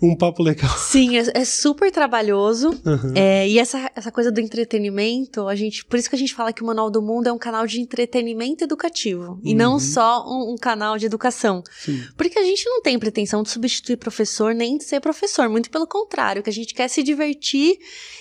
um, 0.02 0.10
um 0.10 0.16
papo 0.16 0.42
legal. 0.42 0.76
Sim, 0.78 1.18
é, 1.18 1.24
é 1.36 1.46
super 1.46 1.92
trabalhoso. 1.92 2.70
Uhum. 2.70 3.14
É, 3.16 3.48
e 3.48 3.60
essa, 3.60 3.90
essa 3.96 4.12
coisa 4.12 4.32
do 4.32 4.40
entretenimento, 4.40 5.48
a 5.48 5.56
gente. 5.56 5.86
Por 5.86 6.00
isso 6.00 6.10
que 6.10 6.16
a 6.16 6.20
gente 6.20 6.34
fala 6.34 6.52
que 6.52 6.64
o 6.64 6.66
Manual 6.66 6.90
do 6.90 7.02
Mundo 7.02 7.28
é 7.28 7.32
um 7.32 7.38
canal 7.38 7.68
de 7.68 7.80
entretenimento 7.80 8.64
educativo. 8.64 9.34
Uhum. 9.34 9.42
E 9.44 9.54
não 9.54 9.80
só 9.80 10.26
um, 10.28 10.54
um, 10.54 10.56
canal 10.56 10.98
de 10.98 11.06
educação. 11.06 11.64
Sim. 11.80 12.02
Porque 12.18 12.40
a 12.40 12.44
gente 12.44 12.66
não 12.66 12.82
tem 12.82 12.98
pretensão 12.98 13.44
de 13.44 13.50
substituir 13.50 13.98
professor 13.98 14.56
nem 14.56 14.78
de 14.78 14.84
ser 14.84 15.00
professor. 15.00 15.48
Muito 15.48 15.70
pelo 15.70 15.86
contrário, 15.86 16.42
que 16.42 16.50
a 16.50 16.54
gente 16.54 16.74
quer 16.74 16.88
se 16.88 17.04
divertir 17.04 17.78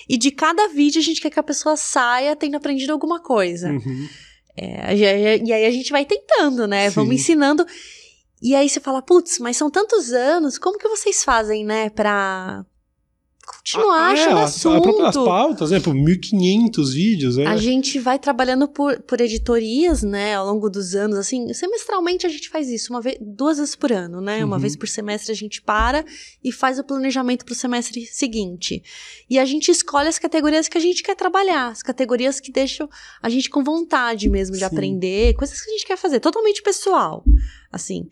e 0.08 0.18
de 0.18 0.30
cada 0.30 0.68
vídeo 0.68 1.00
a 1.00 1.04
gente 1.04 1.20
quer 1.20 1.30
que 1.30 1.38
a 1.38 1.42
pessoa 1.42 1.76
saia 1.76 2.36
tendo 2.36 2.56
aprendido 2.56 2.92
alguma 2.92 3.20
coisa. 3.20 3.70
Uhum. 3.70 3.79
É, 4.56 4.94
e 4.96 5.52
aí 5.52 5.64
a 5.64 5.70
gente 5.70 5.90
vai 5.90 6.04
tentando, 6.04 6.66
né? 6.66 6.88
Sim. 6.88 6.96
Vamos 6.96 7.14
ensinando. 7.14 7.66
E 8.42 8.54
aí 8.54 8.68
você 8.68 8.80
fala, 8.80 9.02
putz, 9.02 9.38
mas 9.38 9.56
são 9.56 9.70
tantos 9.70 10.12
anos, 10.12 10.58
como 10.58 10.78
que 10.78 10.88
vocês 10.88 11.22
fazem, 11.22 11.64
né, 11.64 11.90
pra 11.90 12.64
continuar 13.50 14.10
ah, 14.10 14.12
achando 14.12 14.38
é, 14.38 14.42
assunto. 14.42 15.02
As 15.02 15.14
pautas, 15.14 15.70
né? 15.70 15.80
Por 15.80 15.94
1.500 15.94 16.92
vídeos, 16.92 17.36
né? 17.36 17.46
A 17.46 17.56
gente 17.56 17.98
vai 17.98 18.18
trabalhando 18.18 18.68
por, 18.68 19.00
por 19.02 19.20
editorias, 19.20 20.02
né? 20.02 20.34
Ao 20.34 20.46
longo 20.46 20.70
dos 20.70 20.94
anos, 20.94 21.18
assim, 21.18 21.52
semestralmente 21.52 22.26
a 22.26 22.28
gente 22.28 22.48
faz 22.48 22.68
isso, 22.68 22.92
uma 22.92 23.00
vez, 23.00 23.16
duas 23.20 23.58
vezes 23.58 23.74
por 23.74 23.92
ano, 23.92 24.20
né? 24.20 24.38
Uhum. 24.38 24.46
Uma 24.46 24.58
vez 24.58 24.76
por 24.76 24.88
semestre 24.88 25.32
a 25.32 25.34
gente 25.34 25.60
para 25.60 26.04
e 26.42 26.52
faz 26.52 26.78
o 26.78 26.84
planejamento 26.84 27.44
para 27.44 27.52
o 27.52 27.56
semestre 27.56 28.06
seguinte. 28.06 28.82
E 29.28 29.38
a 29.38 29.44
gente 29.44 29.70
escolhe 29.70 30.08
as 30.08 30.18
categorias 30.18 30.68
que 30.68 30.78
a 30.78 30.80
gente 30.80 31.02
quer 31.02 31.14
trabalhar, 31.14 31.68
as 31.68 31.82
categorias 31.82 32.40
que 32.40 32.52
deixam 32.52 32.88
a 33.22 33.28
gente 33.28 33.50
com 33.50 33.62
vontade 33.62 34.28
mesmo 34.28 34.54
de 34.54 34.60
Sim. 34.60 34.66
aprender, 34.66 35.34
coisas 35.34 35.60
que 35.60 35.70
a 35.70 35.72
gente 35.72 35.86
quer 35.86 35.96
fazer, 35.96 36.20
totalmente 36.20 36.62
pessoal, 36.62 37.24
assim. 37.72 38.08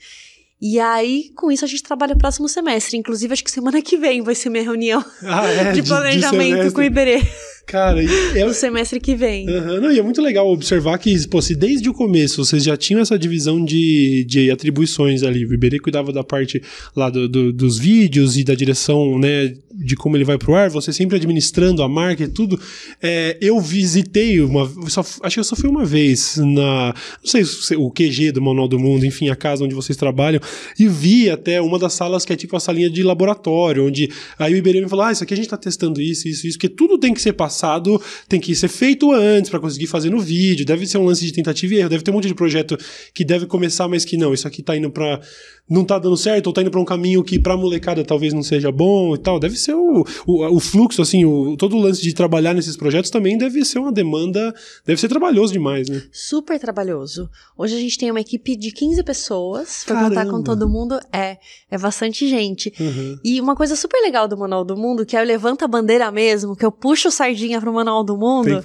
E 0.60 0.80
aí, 0.80 1.30
com 1.36 1.52
isso, 1.52 1.64
a 1.64 1.68
gente 1.68 1.82
trabalha 1.82 2.14
o 2.14 2.18
próximo 2.18 2.48
semestre. 2.48 2.96
Inclusive, 2.96 3.32
acho 3.32 3.44
que 3.44 3.50
semana 3.50 3.80
que 3.80 3.96
vem 3.96 4.22
vai 4.22 4.34
ser 4.34 4.50
minha 4.50 4.64
reunião 4.64 5.04
ah, 5.22 5.46
é, 5.46 5.70
de 5.72 5.82
planejamento 5.82 6.62
de, 6.62 6.68
de 6.68 6.74
com 6.74 6.80
o 6.80 6.84
Iberê. 6.84 7.22
Cara, 7.68 8.02
é 8.34 8.46
o 8.46 8.54
semestre 8.54 8.98
que 8.98 9.14
vem. 9.14 9.46
Uhum, 9.46 9.78
não, 9.82 9.92
e 9.92 9.98
é 9.98 10.02
muito 10.02 10.22
legal 10.22 10.48
observar 10.50 10.96
que, 10.96 11.28
pô, 11.28 11.42
se 11.42 11.54
desde 11.54 11.86
o 11.86 11.92
começo 11.92 12.42
vocês 12.42 12.64
já 12.64 12.78
tinham 12.78 12.98
essa 12.98 13.18
divisão 13.18 13.62
de, 13.62 14.24
de 14.26 14.50
atribuições 14.50 15.22
ali, 15.22 15.44
o 15.44 15.52
Iberê 15.52 15.78
cuidava 15.78 16.10
da 16.10 16.24
parte 16.24 16.62
lá 16.96 17.10
do, 17.10 17.28
do, 17.28 17.52
dos 17.52 17.78
vídeos 17.78 18.38
e 18.38 18.42
da 18.42 18.54
direção, 18.54 19.18
né, 19.18 19.54
de 19.70 19.94
como 19.96 20.16
ele 20.16 20.24
vai 20.24 20.38
pro 20.38 20.54
ar, 20.54 20.70
você 20.70 20.94
sempre 20.94 21.16
administrando 21.16 21.82
a 21.82 21.88
marca 21.88 22.24
e 22.24 22.28
tudo. 22.28 22.58
É, 23.02 23.36
eu 23.38 23.60
visitei 23.60 24.40
uma, 24.40 24.66
só, 24.88 25.02
acho 25.02 25.34
que 25.34 25.40
eu 25.40 25.44
só 25.44 25.54
fui 25.54 25.68
uma 25.68 25.84
vez 25.84 26.38
na, 26.38 26.94
não 27.22 27.44
sei 27.44 27.76
o 27.76 27.90
QG 27.90 28.32
do 28.32 28.40
Manual 28.40 28.66
do 28.66 28.78
Mundo, 28.78 29.04
enfim, 29.04 29.28
a 29.28 29.36
casa 29.36 29.62
onde 29.62 29.74
vocês 29.74 29.96
trabalham, 29.96 30.40
e 30.80 30.88
vi 30.88 31.28
até 31.28 31.60
uma 31.60 31.78
das 31.78 31.92
salas 31.92 32.24
que 32.24 32.32
é 32.32 32.36
tipo 32.36 32.56
a 32.56 32.60
salinha 32.60 32.88
de 32.88 33.02
laboratório, 33.02 33.86
onde 33.86 34.10
aí 34.38 34.54
o 34.54 34.56
Iberê 34.56 34.80
me 34.80 34.88
falou, 34.88 35.04
ah, 35.04 35.12
isso 35.12 35.22
aqui 35.22 35.34
a 35.34 35.36
gente 35.36 35.50
tá 35.50 35.58
testando 35.58 36.00
isso, 36.00 36.26
isso, 36.26 36.46
isso, 36.46 36.56
porque 36.56 36.74
tudo 36.74 36.96
tem 36.96 37.12
que 37.12 37.20
ser 37.20 37.34
passado 37.34 37.57
passado 37.58 38.00
tem 38.28 38.38
que 38.38 38.54
ser 38.54 38.68
feito 38.68 39.10
antes 39.12 39.50
para 39.50 39.58
conseguir 39.58 39.88
fazer 39.88 40.10
no 40.10 40.20
vídeo. 40.20 40.64
Deve 40.64 40.86
ser 40.86 40.98
um 40.98 41.04
lance 41.04 41.24
de 41.24 41.32
tentativa 41.32 41.74
e 41.74 41.78
erro. 41.78 41.88
Deve 41.88 42.04
ter 42.04 42.10
um 42.12 42.14
monte 42.14 42.28
de 42.28 42.34
projeto 42.34 42.78
que 43.12 43.24
deve 43.24 43.46
começar, 43.46 43.88
mas 43.88 44.04
que 44.04 44.16
não. 44.16 44.32
Isso 44.32 44.46
aqui 44.46 44.62
tá 44.62 44.76
indo 44.76 44.90
para 44.90 45.20
não 45.68 45.84
tá 45.84 45.98
dando 45.98 46.16
certo 46.16 46.46
ou 46.46 46.52
tá 46.52 46.62
indo 46.62 46.70
para 46.70 46.80
um 46.80 46.84
caminho 46.84 47.22
que 47.22 47.38
para 47.38 47.56
molecada 47.56 48.04
talvez 48.04 48.32
não 48.32 48.42
seja 48.42 48.72
bom 48.72 49.14
e 49.14 49.18
tal. 49.18 49.38
Deve 49.38 49.56
ser 49.56 49.74
o, 49.74 50.04
o, 50.26 50.56
o 50.56 50.60
fluxo, 50.60 51.02
assim, 51.02 51.24
o, 51.24 51.56
todo 51.56 51.76
o 51.76 51.80
lance 51.80 52.02
de 52.02 52.14
trabalhar 52.14 52.54
nesses 52.54 52.76
projetos 52.76 53.10
também 53.10 53.36
deve 53.36 53.64
ser 53.64 53.78
uma 53.78 53.92
demanda, 53.92 54.54
deve 54.86 55.00
ser 55.00 55.08
trabalhoso 55.08 55.52
demais, 55.52 55.88
né? 55.88 56.02
Super 56.10 56.58
trabalhoso. 56.58 57.28
Hoje 57.56 57.76
a 57.76 57.80
gente 57.80 57.98
tem 57.98 58.10
uma 58.10 58.20
equipe 58.20 58.56
de 58.56 58.70
15 58.70 59.02
pessoas, 59.02 59.84
pra 59.84 60.04
contar 60.04 60.26
com 60.26 60.42
todo 60.42 60.68
mundo, 60.68 60.98
é, 61.12 61.38
é 61.70 61.78
bastante 61.78 62.28
gente. 62.28 62.72
Uhum. 62.80 63.18
E 63.24 63.40
uma 63.40 63.54
coisa 63.54 63.76
super 63.76 64.00
legal 64.00 64.26
do 64.26 64.36
Manual 64.36 64.64
do 64.64 64.76
Mundo, 64.76 65.04
que 65.04 65.16
é 65.16 65.20
eu 65.20 65.24
levanto 65.24 65.64
a 65.64 65.68
bandeira 65.68 66.10
mesmo, 66.10 66.56
que 66.56 66.64
eu 66.64 66.72
puxo 66.72 67.10
sardinha 67.10 67.60
pro 67.60 67.72
Manual 67.72 68.04
do 68.04 68.16
Mundo, 68.16 68.62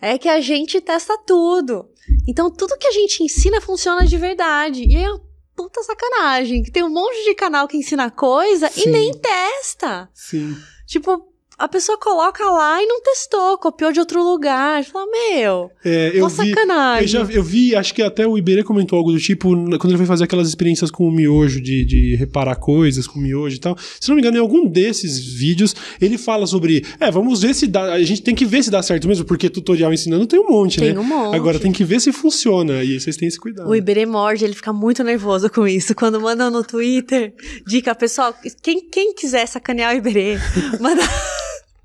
é 0.00 0.18
que 0.18 0.28
a 0.28 0.40
gente 0.40 0.80
testa 0.80 1.16
tudo. 1.26 1.86
Então, 2.28 2.50
tudo 2.50 2.76
que 2.78 2.86
a 2.86 2.92
gente 2.92 3.22
ensina 3.22 3.60
funciona 3.60 4.04
de 4.04 4.16
verdade. 4.16 4.84
E 4.84 4.96
é 4.96 5.08
puta 5.62 5.82
sacanagem. 5.82 6.62
Que 6.62 6.70
tem 6.70 6.82
um 6.82 6.90
monte 6.90 7.24
de 7.24 7.34
canal 7.34 7.68
que 7.68 7.76
ensina 7.76 8.10
coisa 8.10 8.68
Sim. 8.68 8.82
e 8.82 8.90
nem 8.90 9.12
testa. 9.12 10.08
Sim. 10.12 10.56
Tipo, 10.86 11.31
a 11.58 11.68
pessoa 11.68 11.98
coloca 11.98 12.44
lá 12.50 12.82
e 12.82 12.86
não 12.86 13.02
testou, 13.02 13.58
copiou 13.58 13.92
de 13.92 14.00
outro 14.00 14.22
lugar. 14.22 14.82
Fala, 14.84 15.06
meu, 15.10 15.70
é, 15.84 16.12
eu 16.14 16.28
vi, 16.28 16.50
sacanagem. 16.50 17.02
Eu, 17.02 17.26
já, 17.26 17.32
eu 17.32 17.42
vi, 17.42 17.76
acho 17.76 17.94
que 17.94 18.02
até 18.02 18.26
o 18.26 18.36
Iberê 18.36 18.64
comentou 18.64 18.98
algo 18.98 19.12
do 19.12 19.18
tipo, 19.18 19.48
quando 19.50 19.88
ele 19.88 19.96
foi 19.96 20.06
fazer 20.06 20.24
aquelas 20.24 20.48
experiências 20.48 20.90
com 20.90 21.06
o 21.06 21.12
miojo, 21.12 21.60
de, 21.60 21.84
de 21.84 22.16
reparar 22.16 22.56
coisas 22.56 23.06
com 23.06 23.18
o 23.18 23.22
miojo 23.22 23.56
e 23.56 23.58
tal. 23.60 23.76
Se 24.00 24.08
não 24.08 24.16
me 24.16 24.22
engano, 24.22 24.36
em 24.36 24.40
algum 24.40 24.66
desses 24.66 25.18
vídeos, 25.18 25.74
ele 26.00 26.18
fala 26.18 26.46
sobre, 26.46 26.84
é, 26.98 27.10
vamos 27.10 27.42
ver 27.42 27.54
se 27.54 27.66
dá, 27.66 27.92
a 27.92 28.02
gente 28.02 28.22
tem 28.22 28.34
que 28.34 28.44
ver 28.44 28.62
se 28.62 28.70
dá 28.70 28.82
certo 28.82 29.06
mesmo, 29.06 29.24
porque 29.24 29.48
tutorial 29.48 29.92
ensinando 29.92 30.26
tem 30.26 30.40
um 30.40 30.48
monte, 30.48 30.78
tem 30.78 30.88
né? 30.88 30.94
Tem 30.94 31.02
um 31.02 31.06
monte. 31.06 31.36
Agora 31.36 31.58
tem 31.58 31.72
que 31.72 31.84
ver 31.84 32.00
se 32.00 32.12
funciona, 32.12 32.82
e 32.82 32.98
vocês 32.98 33.16
têm 33.16 33.28
esse 33.28 33.38
cuidado. 33.38 33.68
O 33.68 33.74
Iberê 33.74 34.06
morde, 34.06 34.44
ele 34.44 34.54
fica 34.54 34.72
muito 34.72 35.04
nervoso 35.04 35.50
com 35.50 35.66
isso. 35.66 35.94
Quando 35.94 36.20
mandam 36.20 36.50
no 36.50 36.64
Twitter, 36.64 37.34
dica, 37.66 37.94
pessoal, 37.94 38.34
quem, 38.62 38.88
quem 38.88 39.14
quiser 39.14 39.46
sacanear 39.46 39.94
o 39.94 39.98
Iberê, 39.98 40.38
manda... 40.80 41.02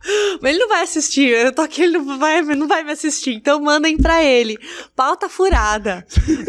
Mas 0.42 0.52
ele 0.52 0.60
não 0.60 0.70
vai 0.70 0.84
assistir. 0.84 1.30
Eu 1.30 1.54
tô 1.54 1.62
aqui, 1.62 1.84
ele 1.84 1.98
não 1.98 2.18
vai, 2.18 2.42
não 2.42 2.68
vai 2.68 2.84
me 2.84 2.92
assistir. 2.92 3.34
Então 3.34 3.62
mandem 3.62 3.98
pra 3.98 4.24
ele. 4.24 4.58
Pauta 4.96 5.30
furada. 5.30 6.06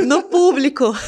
No 0.06 0.22
público. 0.22 0.84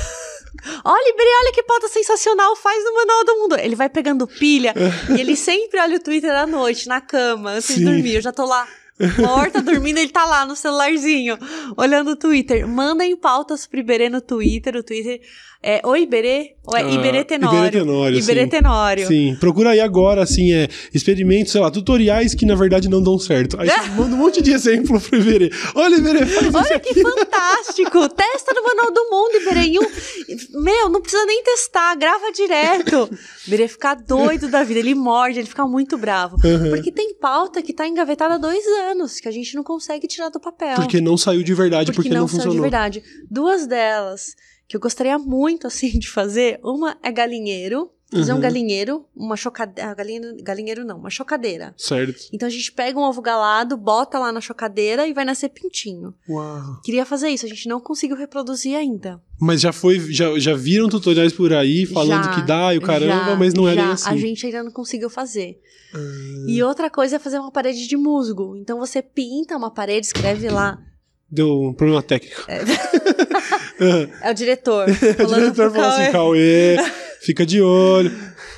Olha, 0.84 1.08
Ibri, 1.08 1.24
olha 1.40 1.52
que 1.54 1.62
pauta 1.62 1.88
sensacional 1.88 2.54
faz 2.54 2.84
no 2.84 2.94
Manual 2.94 3.24
do 3.24 3.36
Mundo. 3.36 3.56
Ele 3.58 3.74
vai 3.74 3.88
pegando 3.88 4.26
pilha 4.26 4.74
e 5.08 5.18
ele 5.18 5.34
sempre 5.34 5.80
olha 5.80 5.96
o 5.96 6.00
Twitter 6.00 6.30
à 6.34 6.46
noite, 6.46 6.86
na 6.86 7.00
cama, 7.00 7.52
antes 7.52 7.66
Sim. 7.66 7.78
de 7.78 7.84
dormir. 7.86 8.16
Eu 8.16 8.20
já 8.20 8.30
tô 8.30 8.44
lá 8.44 8.68
morta, 9.18 9.62
dormindo, 9.62 9.98
ele 9.98 10.10
tá 10.10 10.24
lá 10.26 10.44
no 10.44 10.54
celularzinho, 10.54 11.38
olhando 11.76 12.10
o 12.10 12.16
Twitter. 12.16 12.66
Mandem 12.68 13.16
pautas 13.16 13.66
pro 13.66 13.80
Iberê 13.80 14.10
no 14.10 14.20
Twitter. 14.20 14.76
O 14.76 14.82
Twitter 14.82 15.20
é 15.62 15.82
o 15.84 15.94
Iberê 15.94 16.54
ou 16.64 16.74
é 16.76 16.82
ah, 16.82 16.90
Iberê 16.90 17.22
Tenório? 17.22 17.58
Iberê 17.58 17.70
Tenório, 17.70 18.18
Iberê 18.18 18.42
sim. 18.42 18.48
Tenório. 18.48 19.06
Sim, 19.06 19.36
procura 19.38 19.70
aí 19.70 19.80
agora, 19.80 20.22
assim, 20.22 20.52
é, 20.52 20.68
experimentos, 20.94 21.52
sei 21.52 21.60
lá, 21.60 21.70
tutoriais 21.70 22.34
que 22.34 22.46
na 22.46 22.54
verdade 22.54 22.88
não 22.88 23.02
dão 23.02 23.18
certo. 23.18 23.60
Aí 23.60 23.68
você 23.68 23.88
manda 23.94 24.14
um 24.14 24.18
monte 24.18 24.40
de 24.40 24.52
exemplo 24.52 24.98
pro 24.98 25.18
Iberê. 25.18 25.50
Olha, 25.74 25.96
Iberê, 25.96 26.24
faz 26.24 26.54
Olha 26.54 26.80
que 26.80 26.94
fantástico! 26.94 28.08
Testa 28.08 28.54
no 28.54 28.62
Manual 28.62 28.90
do 28.90 29.10
Mundo, 29.10 29.36
Iberê. 29.42 29.78
Um... 29.78 30.62
Meu, 30.62 30.88
não 30.88 31.02
precisa 31.02 31.26
nem 31.26 31.42
testar, 31.42 31.94
grava 31.96 32.32
direto. 32.32 33.10
Iberê 33.46 33.68
fica 33.68 33.94
doido 33.94 34.48
da 34.48 34.64
vida, 34.64 34.80
ele 34.80 34.94
morde, 34.94 35.40
ele 35.40 35.48
fica 35.48 35.66
muito 35.66 35.98
bravo. 35.98 36.36
Uhum. 36.42 36.70
Porque 36.70 36.90
tem 36.90 37.14
pauta 37.14 37.60
que 37.60 37.74
tá 37.74 37.86
engavetada 37.86 38.34
há 38.34 38.38
dois 38.38 38.64
anos 38.90 39.20
que 39.20 39.28
a 39.28 39.32
gente 39.32 39.54
não 39.54 39.62
consegue 39.62 40.06
tirar 40.06 40.30
do 40.30 40.40
papel. 40.40 40.76
Porque 40.76 41.02
não 41.02 41.18
saiu 41.18 41.42
de 41.42 41.52
verdade, 41.52 41.92
porque, 41.92 42.08
porque, 42.08 42.14
não, 42.14 42.22
não 42.22 42.28
saiu 42.28 42.36
funcionou. 42.36 42.56
de 42.56 42.62
verdade. 42.62 43.02
Duas 43.30 43.66
delas 43.66 44.34
que 44.70 44.76
eu 44.76 44.80
gostaria 44.80 45.18
muito, 45.18 45.66
assim, 45.66 45.98
de 45.98 46.08
fazer. 46.08 46.60
Uma 46.62 46.96
é 47.02 47.10
galinheiro. 47.10 47.90
Fazer 48.12 48.32
um 48.32 48.36
Uhum. 48.36 48.40
galinheiro, 48.40 49.04
uma 49.14 49.36
chocadeira. 49.36 49.94
Galinheiro, 49.94 50.36
galinheiro 50.42 50.84
não, 50.84 50.98
uma 50.98 51.10
chocadeira. 51.10 51.72
Certo. 51.78 52.28
Então 52.32 52.48
a 52.48 52.50
gente 52.50 52.72
pega 52.72 52.98
um 52.98 53.02
ovo 53.02 53.22
galado, 53.22 53.76
bota 53.76 54.18
lá 54.18 54.32
na 54.32 54.40
chocadeira 54.40 55.06
e 55.06 55.12
vai 55.12 55.24
nascer 55.24 55.48
pintinho. 55.50 56.12
Uau. 56.28 56.80
Queria 56.84 57.04
fazer 57.06 57.28
isso, 57.28 57.46
a 57.46 57.48
gente 57.48 57.68
não 57.68 57.80
conseguiu 57.80 58.16
reproduzir 58.16 58.76
ainda. 58.76 59.22
Mas 59.40 59.60
já 59.60 59.72
foi, 59.72 60.00
já, 60.12 60.36
já 60.40 60.54
viram 60.56 60.88
tutoriais 60.88 61.32
por 61.32 61.52
aí 61.52 61.86
falando 61.86 62.24
Já, 62.24 62.34
que 62.34 62.42
dá 62.42 62.74
e 62.74 62.78
o 62.78 62.82
caramba, 62.82 63.26
Já, 63.26 63.36
mas 63.36 63.54
não 63.54 63.68
é 63.68 63.74
já, 63.76 63.82
nem 63.84 63.92
assim. 63.92 64.08
A 64.10 64.16
gente 64.16 64.44
ainda 64.44 64.64
não 64.64 64.72
conseguiu 64.72 65.08
fazer. 65.08 65.60
Ah, 65.94 65.98
E 66.48 66.60
outra 66.64 66.90
coisa 66.90 67.14
é 67.14 67.18
fazer 67.20 67.38
uma 67.38 67.52
parede 67.52 67.86
de 67.86 67.96
musgo. 67.96 68.56
Então 68.56 68.76
você 68.80 69.00
pinta 69.02 69.56
uma 69.56 69.70
parede, 69.70 70.06
escreve 70.06 70.48
lá. 70.50 70.82
Deu 71.30 71.62
um 71.62 71.72
problema 71.72 72.02
técnico. 72.02 72.44
É 74.22 74.30
o 74.30 74.34
diretor. 74.34 74.88
o 74.90 74.94
falando 74.94 75.34
diretor 75.34 75.70
falou 75.70 75.88
assim, 75.88 76.12
Cauê. 76.12 76.76
Fica 77.20 77.44
de 77.44 77.60
olho. 77.60 78.10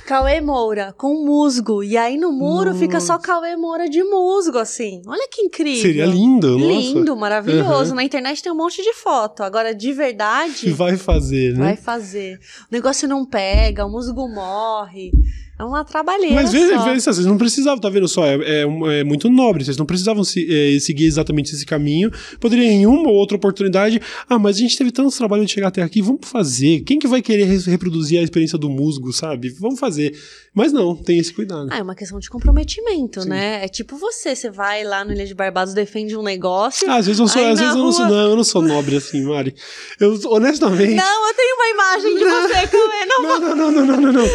Cauê 0.05 0.41
Moura, 0.41 0.93
com 0.97 1.25
musgo. 1.25 1.83
E 1.83 1.95
aí 1.95 2.17
no 2.17 2.31
muro 2.31 2.75
fica 2.75 2.99
só 2.99 3.17
Cauê 3.17 3.55
Moura 3.55 3.89
de 3.89 4.03
musgo, 4.03 4.57
assim. 4.57 5.01
Olha 5.05 5.27
que 5.31 5.41
incrível. 5.41 5.81
Seria 5.81 6.05
lindo, 6.05 6.57
nossa. 6.57 6.65
Lindo, 6.65 7.15
maravilhoso. 7.15 7.91
Uhum. 7.91 7.95
Na 7.95 8.03
internet 8.03 8.43
tem 8.43 8.51
um 8.51 8.55
monte 8.55 8.81
de 8.81 8.93
foto. 8.93 9.43
Agora, 9.43 9.73
de 9.73 9.93
verdade, 9.93 10.71
Vai 10.71 10.97
fazer, 10.97 11.53
né? 11.53 11.59
vai 11.59 11.75
fazer. 11.77 12.37
O 12.69 12.73
negócio 12.73 13.07
não 13.07 13.25
pega, 13.25 13.85
o 13.85 13.89
musgo 13.89 14.27
morre. 14.27 15.11
É 15.57 15.63
uma 15.63 15.85
trabalheira 15.85 16.33
Mas 16.33 16.51
veja, 16.51 16.79
veja, 16.83 16.99
vocês 17.13 17.25
não 17.27 17.37
precisavam, 17.37 17.79
tá 17.79 17.87
vendo 17.87 18.07
só? 18.07 18.25
É, 18.25 18.35
é 18.41 18.99
é 18.99 19.03
muito 19.03 19.29
nobre, 19.29 19.63
vocês 19.63 19.77
não 19.77 19.85
precisavam 19.85 20.23
se- 20.23 20.47
é, 20.51 20.79
seguir 20.79 21.05
exatamente 21.05 21.53
esse 21.53 21.63
caminho. 21.65 22.11
Poderia 22.39 22.65
em 22.71 22.85
uma 22.87 23.07
ou 23.09 23.15
outra 23.15 23.37
oportunidade. 23.37 24.01
Ah, 24.27 24.39
mas 24.39 24.55
a 24.57 24.59
gente 24.59 24.75
teve 24.77 24.91
tanto 24.91 25.15
trabalho 25.15 25.45
de 25.45 25.51
chegar 25.51 25.67
até 25.67 25.81
aqui, 25.83 26.01
vamos 26.01 26.21
fazer. 26.27 26.81
Quem 26.81 26.97
que 26.97 27.07
vai 27.07 27.21
querer 27.21 27.45
re- 27.45 27.69
reproduzir 27.71 28.19
a 28.19 28.23
experiência 28.23 28.57
do 28.57 28.67
musgo, 28.69 29.13
sabe? 29.13 29.49
Vamos 29.49 29.79
fazer. 29.79 30.13
Mas 30.55 30.71
não, 30.71 30.95
tem 30.95 31.17
esse 31.17 31.33
cuidado. 31.33 31.67
Ah, 31.71 31.79
é 31.79 31.81
uma 31.81 31.95
questão 31.95 32.19
de 32.19 32.29
comprometimento, 32.29 33.21
Sim. 33.23 33.29
né? 33.29 33.65
É 33.65 33.67
tipo 33.67 33.97
você, 33.97 34.35
você 34.35 34.51
vai 34.51 34.83
lá 34.83 35.03
no 35.03 35.11
Ilha 35.11 35.25
de 35.25 35.33
Barbados, 35.33 35.73
defende 35.73 36.15
um 36.15 36.21
negócio. 36.21 36.87
Ah, 36.89 36.97
às 36.97 37.07
vezes 37.07 37.19
eu 37.19 37.27
sou, 37.27 37.41
às 37.43 37.59
vezes 37.59 37.73
eu 37.75 37.81
não 37.83 37.91
sou, 37.91 38.05
rua- 38.05 38.15
não, 38.15 38.29
eu 38.29 38.35
não 38.35 38.43
sou 38.43 38.61
nobre 38.61 38.95
assim, 38.97 39.23
Mari. 39.23 39.55
Eu, 39.99 40.19
honestamente. 40.27 40.93
Não, 40.93 41.27
eu 41.27 41.33
tenho 41.33 41.55
uma 41.55 41.69
imagem 41.69 42.17
de 42.17 42.23
você, 42.23 42.67
Cauê. 42.67 43.05
Não, 43.07 43.21
Não, 43.23 43.39
não, 43.39 43.55
não, 43.55 43.71
não, 43.71 43.85
não, 43.85 44.01
não, 44.01 44.11
não. 44.13 44.25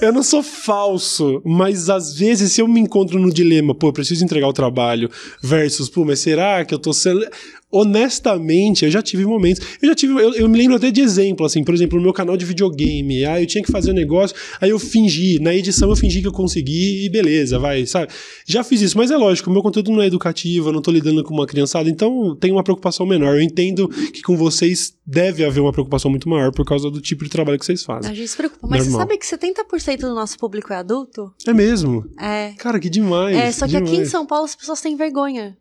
Eu 0.00 0.12
não 0.12 0.22
sou 0.22 0.42
falso, 0.42 1.42
mas 1.44 1.88
às 1.90 2.14
vezes 2.14 2.52
se 2.52 2.60
eu 2.60 2.68
me 2.68 2.80
encontro 2.80 3.18
no 3.18 3.30
dilema, 3.32 3.74
pô, 3.74 3.88
eu 3.88 3.92
preciso 3.92 4.24
entregar 4.24 4.48
o 4.48 4.52
trabalho, 4.52 5.10
versus, 5.42 5.88
pô, 5.90 6.04
mas 6.04 6.20
será 6.20 6.64
que 6.64 6.72
eu 6.74 6.78
tô 6.78 6.92
sendo. 6.92 7.26
Honestamente, 7.70 8.84
eu 8.84 8.90
já 8.90 9.02
tive 9.02 9.26
momentos. 9.26 9.64
Eu 9.82 9.88
já 9.88 9.94
tive. 9.94 10.12
Eu, 10.14 10.32
eu 10.34 10.48
me 10.48 10.56
lembro 10.56 10.76
até 10.76 10.90
de 10.90 11.00
exemplo, 11.00 11.44
assim, 11.44 11.64
por 11.64 11.74
exemplo, 11.74 11.98
no 11.98 12.04
meu 12.04 12.12
canal 12.12 12.36
de 12.36 12.44
videogame. 12.44 13.24
Ah, 13.24 13.40
eu 13.40 13.46
tinha 13.46 13.62
que 13.62 13.70
fazer 13.70 13.90
um 13.90 13.94
negócio, 13.94 14.36
aí 14.60 14.70
eu 14.70 14.78
fingi. 14.78 15.40
Na 15.40 15.54
edição 15.54 15.90
eu 15.90 15.96
fingi 15.96 16.20
que 16.20 16.28
eu 16.28 16.32
consegui 16.32 17.04
e 17.04 17.08
beleza, 17.08 17.58
vai, 17.58 17.84
sabe? 17.84 18.12
Já 18.46 18.62
fiz 18.62 18.80
isso, 18.80 18.96
mas 18.96 19.10
é 19.10 19.16
lógico, 19.16 19.50
o 19.50 19.52
meu 19.52 19.62
conteúdo 19.62 19.90
não 19.90 20.00
é 20.00 20.06
educativo, 20.06 20.68
eu 20.68 20.72
não 20.72 20.80
tô 20.80 20.90
lidando 20.90 21.24
com 21.24 21.34
uma 21.34 21.46
criançada, 21.46 21.90
então 21.90 22.36
tem 22.36 22.52
uma 22.52 22.62
preocupação 22.62 23.04
menor. 23.04 23.34
Eu 23.34 23.42
entendo 23.42 23.88
que 23.88 24.22
com 24.22 24.36
vocês 24.36 24.94
deve 25.04 25.44
haver 25.44 25.60
uma 25.60 25.72
preocupação 25.72 26.10
muito 26.10 26.28
maior 26.28 26.52
por 26.52 26.64
causa 26.64 26.90
do 26.90 27.00
tipo 27.00 27.24
de 27.24 27.30
trabalho 27.30 27.58
que 27.58 27.66
vocês 27.66 27.82
fazem. 27.82 28.10
A 28.10 28.14
gente 28.14 28.28
se 28.28 28.36
preocupa. 28.36 28.66
Mas 28.68 28.86
Normal. 28.86 29.08
você 29.08 29.26
sabe 29.26 29.50
que 29.50 29.64
70% 29.96 30.00
do 30.00 30.14
nosso 30.14 30.38
público 30.38 30.72
é 30.72 30.76
adulto? 30.76 31.32
É 31.46 31.52
mesmo? 31.52 32.04
É. 32.18 32.52
Cara, 32.58 32.78
que 32.78 32.88
demais. 32.88 33.36
É, 33.36 33.50
só 33.50 33.66
que 33.66 33.76
aqui 33.76 33.88
em 33.88 33.92
demais. 33.92 34.10
São 34.10 34.24
Paulo 34.24 34.44
as 34.44 34.54
pessoas 34.54 34.80
têm 34.80 34.96
vergonha. 34.96 35.56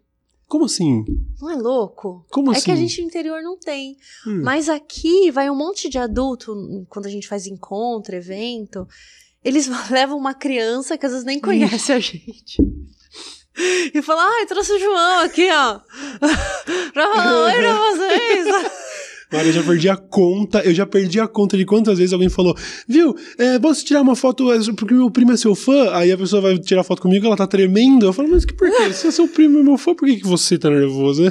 Como 0.48 0.66
assim? 0.66 1.04
Não 1.42 1.50
é 1.50 1.56
louco? 1.56 2.26
Como 2.30 2.52
é 2.52 2.58
assim? 2.58 2.66
que 2.66 2.72
a 2.72 2.76
gente 2.76 3.02
no 3.02 3.08
interior 3.08 3.42
não 3.42 3.58
tem. 3.58 3.98
Hum. 4.28 4.42
Mas 4.44 4.70
aqui 4.70 5.32
vai 5.32 5.50
um 5.50 5.56
monte 5.56 5.90
de 5.90 5.98
adulto, 5.98 6.54
hum, 6.54 6.86
quando 6.88 7.08
a 7.08 7.10
gente 7.10 7.28
faz 7.28 7.48
encontro, 7.48 8.16
evento, 8.16 8.88
eles 9.44 9.68
levam 9.90 10.18
uma 10.18 10.34
criança 10.34 10.98
que 10.98 11.06
às 11.06 11.12
vezes 11.12 11.26
nem 11.26 11.40
conhece 11.40 11.92
a 11.92 12.00
gente. 12.00 12.58
E 13.94 14.02
fala, 14.02 14.22
ai, 14.22 14.46
trouxe 14.46 14.74
o 14.74 14.80
João 14.80 15.20
aqui, 15.22 15.48
ó. 15.50 15.80
pra 16.94 17.14
falar 17.14 17.46
oi 17.46 17.54
pra 17.54 17.74
vocês. 17.74 18.48
Cara, 19.30 19.48
eu 19.48 19.54
já 19.54 19.64
perdi 19.64 19.90
a 19.90 19.98
conta, 19.98 20.60
eu 20.60 20.74
já 20.74 20.86
perdi 20.86 21.20
a 21.20 21.28
conta 21.28 21.58
de 21.58 21.66
quantas 21.66 21.98
vezes 21.98 22.14
alguém 22.14 22.30
falou, 22.30 22.56
viu, 22.88 23.16
é, 23.38 23.58
posso 23.60 23.84
tirar 23.84 24.02
uma 24.02 24.16
foto 24.16 24.52
é, 24.52 24.60
porque 24.78 24.94
meu 24.94 25.10
primo 25.10 25.32
é 25.32 25.38
seu 25.38 25.56
fã? 25.56 25.92
Aí 25.96 26.12
a 26.12 26.18
pessoa 26.18 26.42
vai 26.42 26.58
tirar 26.58 26.84
foto 26.84 27.02
comigo, 27.02 27.26
ela 27.26 27.36
tá 27.36 27.48
tremendo. 27.48 28.06
Eu 28.06 28.14
falo, 28.14 28.30
mas 28.30 28.46
que 28.46 28.54
por 28.54 28.70
quê? 28.70 28.94
Se 28.94 29.08
é 29.08 29.12
seu 29.12 29.28
primo 29.28 29.60
é 29.60 29.64
meu 29.64 29.78
fã, 29.78 29.96
por 29.96 30.08
que, 30.08 30.18
que 30.18 30.28
você 30.28 30.58
tá 30.58 30.70
nervoso? 30.70 31.24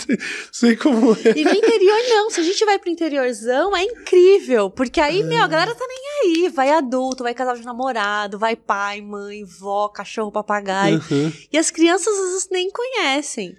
Sei 0.50 0.76
como 0.76 1.12
é. 1.12 1.38
E 1.38 1.44
no 1.44 1.50
interior, 1.50 1.98
não. 2.08 2.30
Se 2.30 2.40
a 2.40 2.44
gente 2.44 2.64
vai 2.64 2.78
pro 2.78 2.90
interiorzão, 2.90 3.76
é 3.76 3.84
incrível. 3.84 4.70
Porque 4.70 5.00
aí, 5.00 5.22
meu, 5.22 5.42
a 5.42 5.46
galera 5.46 5.74
tá 5.74 5.84
nem 5.86 6.42
aí. 6.44 6.48
Vai 6.48 6.70
adulto, 6.70 7.22
vai 7.22 7.34
casal 7.34 7.56
de 7.56 7.64
namorado, 7.64 8.38
vai 8.38 8.56
pai, 8.56 9.00
mãe, 9.00 9.44
vó, 9.44 9.88
cachorro, 9.88 10.32
papagaio. 10.32 11.02
Uhum. 11.10 11.32
E 11.52 11.58
as 11.58 11.70
crianças 11.70 12.12
às 12.14 12.30
vezes 12.32 12.48
nem 12.50 12.68
conhecem. 12.70 13.54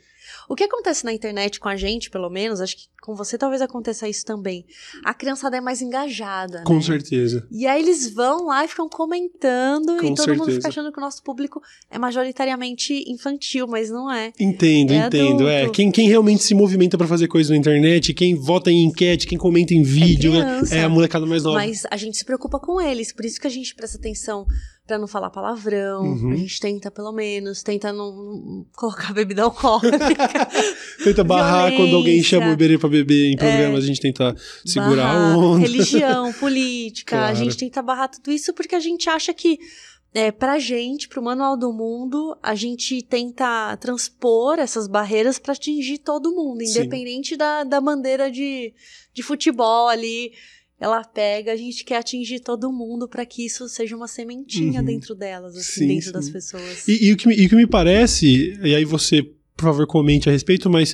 O 0.53 0.55
que 0.55 0.65
acontece 0.65 1.03
na 1.03 1.11
internet 1.11 1.59
com 1.59 1.67
a 1.67 1.75
gente, 1.75 2.11
pelo 2.11 2.29
menos, 2.29 2.61
acho 2.61 2.77
que 2.77 2.83
com 3.01 3.15
você 3.15 3.39
talvez 3.39 3.59
aconteça 3.59 4.07
isso 4.07 4.23
também. 4.23 4.63
A 5.03 5.11
criançada 5.11 5.57
é 5.57 5.59
mais 5.59 5.81
engajada, 5.81 6.61
Com 6.63 6.75
né? 6.75 6.81
certeza. 6.83 7.47
E 7.51 7.65
aí 7.65 7.81
eles 7.81 8.13
vão 8.13 8.45
lá 8.45 8.63
e 8.63 8.67
ficam 8.67 8.87
comentando 8.87 9.97
Com 9.97 10.05
e 10.05 10.13
todo 10.13 10.27
mundo 10.29 10.37
certeza. 10.45 10.51
fica 10.57 10.67
achando 10.67 10.91
que 10.91 10.99
o 10.99 11.01
nosso 11.01 11.23
público 11.23 11.59
é 11.89 11.97
majoritariamente 11.97 13.03
infantil, 13.11 13.65
mas 13.67 13.89
não 13.89 14.11
é. 14.11 14.31
Entendo, 14.39 14.93
É 14.93 15.07
entendo. 15.07 15.47
É, 15.47 15.61
adulto. 15.61 15.73
quem, 15.75 15.91
quem 15.91 16.07
realmente 16.07 16.43
se 16.43 16.53
movimenta 16.53 16.99
pra 16.99 17.07
fazer 17.07 17.27
coisa 17.27 17.51
na 17.51 17.57
internet, 17.57 18.13
quem 18.13 18.35
vota 18.35 18.69
em 18.71 18.85
enquete, 18.85 19.25
quem 19.25 19.39
comenta 19.39 19.73
em 19.73 19.81
vídeo, 19.81 20.33
né, 20.33 20.41
criança. 20.43 20.75
é 20.75 20.83
a 20.83 20.89
molecada 20.89 21.25
mais 21.25 21.41
nova. 21.41 21.57
Mas 21.57 21.83
a 21.89 21.97
gente 21.97 22.15
se 22.15 22.23
preocupa 22.23 22.59
com 22.59 22.79
eles, 22.79 23.11
por 23.11 23.25
isso 23.25 23.39
que 23.41 23.47
a 23.47 23.49
gente 23.49 23.73
presta 23.73 23.97
atenção 23.97 24.45
pra 24.85 24.97
não 24.97 25.07
falar 25.07 25.29
palavrão. 25.29 26.01
Uhum. 26.03 26.31
A 26.31 26.35
gente 26.35 26.59
tenta, 26.59 26.91
pelo 26.91 27.11
menos, 27.13 27.63
tenta 27.63 27.93
não, 27.93 28.65
colocar 28.75 29.13
bebida 29.15 29.43
alcoólica. 29.43 30.49
Tenta 31.03 31.23
barrar 31.23 31.71
quando 31.71 31.95
alguém 31.95 32.15
violência. 32.21 32.29
chama 32.39 32.49
o 32.49 32.53
Iberê 32.53 32.77
pra 32.77 32.89
beber 32.89 33.31
em 33.31 33.37
programas, 33.37 33.83
a 33.83 33.87
gente 33.87 34.01
tenta 34.01 34.35
segurar 34.65 35.09
a 35.09 35.13
barrar 35.13 35.37
onda. 35.37 35.59
religião, 35.59 36.33
política. 36.39 37.15
A 37.15 37.19
Claro. 37.19 37.35
gente 37.37 37.57
tenta 37.57 37.81
barrar 37.81 38.09
tudo 38.09 38.31
isso 38.31 38.53
porque 38.53 38.75
a 38.75 38.79
gente 38.79 39.09
acha 39.09 39.33
que, 39.33 39.57
é, 40.13 40.31
pra 40.31 40.59
gente, 40.59 41.07
pro 41.07 41.23
Manual 41.23 41.55
do 41.57 41.71
Mundo, 41.71 42.37
a 42.43 42.53
gente 42.53 43.01
tenta 43.03 43.75
transpor 43.77 44.59
essas 44.59 44.87
barreiras 44.87 45.39
pra 45.39 45.53
atingir 45.53 45.99
todo 45.99 46.31
mundo, 46.35 46.59
Sim. 46.65 46.71
independente 46.79 47.35
da, 47.37 47.63
da 47.63 47.79
bandeira 47.79 48.29
de, 48.29 48.73
de 49.13 49.23
futebol 49.23 49.87
ali. 49.87 50.31
Ela 50.83 51.01
pega, 51.01 51.53
a 51.53 51.55
gente 51.55 51.85
quer 51.85 51.95
atingir 51.95 52.41
todo 52.41 52.69
mundo 52.69 53.07
pra 53.07 53.25
que 53.25 53.45
isso 53.45 53.69
seja 53.69 53.95
uma 53.95 54.05
sementinha 54.07 54.81
Uhum. 54.81 54.85
dentro 54.85 55.15
delas, 55.15 55.55
assim, 55.55 55.79
Sim, 55.79 55.87
dentro 55.87 56.07
sim. 56.07 56.11
das 56.11 56.29
pessoas. 56.29 56.85
E, 56.89 57.05
e 57.07 57.13
o 57.13 57.15
que 57.15 57.25
me, 57.25 57.35
e 57.35 57.45
o 57.45 57.49
que 57.49 57.55
me 57.55 57.65
parece, 57.65 58.59
e 58.61 58.75
aí 58.75 58.83
você, 58.83 59.25
por 59.63 59.69
favor, 59.71 59.87
comente 59.87 60.29
a 60.29 60.31
respeito, 60.31 60.69
mas 60.69 60.93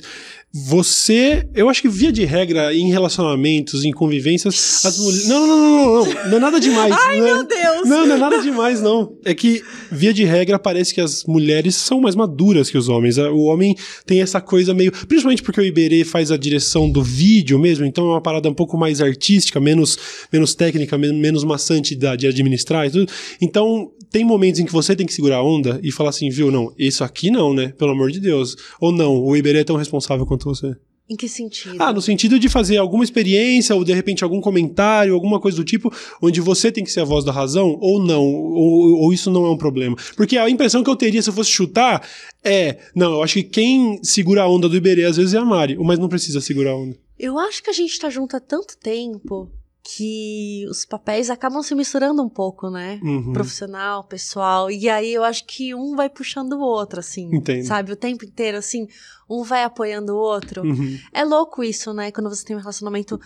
você, 0.52 1.46
eu 1.54 1.68
acho 1.68 1.80
que 1.80 1.88
via 1.88 2.10
de 2.10 2.24
regra, 2.24 2.74
em 2.74 2.90
relacionamentos, 2.90 3.84
em 3.84 3.92
convivências, 3.92 4.84
as 4.84 4.98
mulheres. 4.98 5.28
Não, 5.28 5.46
não, 5.46 5.56
não, 5.56 5.68
não, 5.68 6.04
não, 6.04 6.28
não 6.30 6.36
é 6.36 6.40
nada 6.40 6.58
demais. 6.60 6.92
Ai, 6.92 7.20
não 7.20 7.26
é- 7.26 7.34
meu 7.34 7.44
Deus! 7.46 7.88
Não, 7.88 8.06
não 8.06 8.14
é 8.16 8.18
nada 8.18 8.38
demais, 8.42 8.80
não. 8.80 9.16
É 9.24 9.32
que, 9.32 9.62
via 9.92 10.12
de 10.12 10.24
regra, 10.24 10.58
parece 10.58 10.92
que 10.92 11.00
as 11.00 11.24
mulheres 11.24 11.76
são 11.76 12.00
mais 12.00 12.16
maduras 12.16 12.68
que 12.68 12.76
os 12.76 12.88
homens. 12.88 13.16
O 13.16 13.42
homem 13.44 13.76
tem 14.04 14.20
essa 14.22 14.40
coisa 14.40 14.74
meio. 14.74 14.90
Principalmente 14.90 15.42
porque 15.42 15.60
o 15.60 15.64
Iberê 15.64 16.04
faz 16.04 16.30
a 16.32 16.36
direção 16.36 16.90
do 16.90 17.02
vídeo 17.02 17.58
mesmo, 17.58 17.84
então 17.84 18.06
é 18.06 18.10
uma 18.14 18.20
parada 18.20 18.48
um 18.50 18.54
pouco 18.54 18.76
mais 18.76 19.00
artística, 19.00 19.60
menos, 19.60 19.96
menos 20.32 20.54
técnica, 20.54 20.98
men- 20.98 21.12
menos 21.18 21.44
maçante 21.44 21.94
de 21.94 22.26
administrar 22.26 22.86
e 22.86 22.90
tudo. 22.90 23.10
Então, 23.40 23.90
tem 24.10 24.24
momentos 24.24 24.58
em 24.60 24.64
que 24.66 24.72
você 24.72 24.96
tem 24.96 25.06
que 25.06 25.12
segurar 25.12 25.36
a 25.36 25.44
onda 25.44 25.78
e 25.82 25.92
falar 25.92 26.10
assim, 26.10 26.28
viu, 26.28 26.50
não, 26.50 26.72
isso 26.76 27.04
aqui 27.04 27.30
não, 27.30 27.54
né? 27.54 27.72
Pelo 27.78 27.92
amor 27.92 28.10
de 28.10 28.18
Deus. 28.18 28.56
Ou 28.80 28.92
não, 28.92 29.22
o 29.22 29.36
Iberê 29.36 29.60
é 29.60 29.64
tão 29.64 29.76
responsável 29.76 30.26
quanto 30.26 30.44
você. 30.44 30.74
Em 31.10 31.16
que 31.16 31.28
sentido? 31.28 31.74
Ah, 31.80 31.92
no 31.92 32.00
sentido 32.00 32.38
de 32.38 32.48
fazer 32.48 32.76
alguma 32.76 33.02
experiência, 33.02 33.74
ou 33.74 33.82
de 33.82 33.92
repente 33.92 34.22
algum 34.22 34.40
comentário, 34.40 35.12
alguma 35.12 35.40
coisa 35.40 35.56
do 35.56 35.64
tipo, 35.64 35.92
onde 36.22 36.40
você 36.40 36.70
tem 36.70 36.84
que 36.84 36.92
ser 36.92 37.00
a 37.00 37.04
voz 37.04 37.24
da 37.24 37.32
razão, 37.32 37.76
ou 37.80 38.00
não, 38.00 38.22
ou, 38.22 38.96
ou 39.00 39.12
isso 39.12 39.28
não 39.28 39.44
é 39.44 39.50
um 39.50 39.56
problema. 39.56 39.96
Porque 40.16 40.38
a 40.38 40.48
impressão 40.48 40.84
que 40.84 40.90
eu 40.90 40.94
teria 40.94 41.20
se 41.20 41.28
eu 41.28 41.34
fosse 41.34 41.50
chutar 41.50 42.06
é, 42.44 42.78
não, 42.94 43.14
eu 43.14 43.22
acho 43.24 43.34
que 43.34 43.42
quem 43.42 43.98
segura 44.04 44.42
a 44.42 44.48
onda 44.48 44.68
do 44.68 44.76
Iberê 44.76 45.04
às 45.04 45.16
vezes 45.16 45.34
é 45.34 45.38
a 45.38 45.44
Mari, 45.44 45.76
mas 45.78 45.98
não 45.98 46.08
precisa 46.08 46.40
segurar 46.40 46.70
a 46.70 46.76
onda. 46.76 46.96
Eu 47.18 47.40
acho 47.40 47.60
que 47.60 47.70
a 47.70 47.74
gente 47.74 47.98
tá 47.98 48.08
junto 48.08 48.36
há 48.36 48.40
tanto 48.40 48.78
tempo 48.78 49.50
que 49.82 50.66
os 50.70 50.84
papéis 50.84 51.30
acabam 51.30 51.62
se 51.62 51.74
misturando 51.74 52.22
um 52.22 52.28
pouco, 52.28 52.68
né? 52.70 53.00
Uhum. 53.02 53.32
Profissional, 53.32 54.04
pessoal. 54.04 54.70
E 54.70 54.88
aí 54.88 55.12
eu 55.14 55.24
acho 55.24 55.44
que 55.46 55.74
um 55.74 55.96
vai 55.96 56.08
puxando 56.10 56.52
o 56.52 56.60
outro, 56.60 57.00
assim. 57.00 57.28
Entendo. 57.34 57.64
Sabe? 57.64 57.92
O 57.92 57.96
tempo 57.96 58.24
inteiro, 58.24 58.58
assim, 58.58 58.86
um 59.28 59.42
vai 59.42 59.64
apoiando 59.64 60.12
o 60.12 60.18
outro. 60.18 60.62
Uhum. 60.62 60.98
É 61.12 61.24
louco 61.24 61.64
isso, 61.64 61.92
né? 61.94 62.10
Quando 62.12 62.28
você 62.28 62.44
tem 62.44 62.54
um 62.56 62.60
relacionamento 62.60 63.18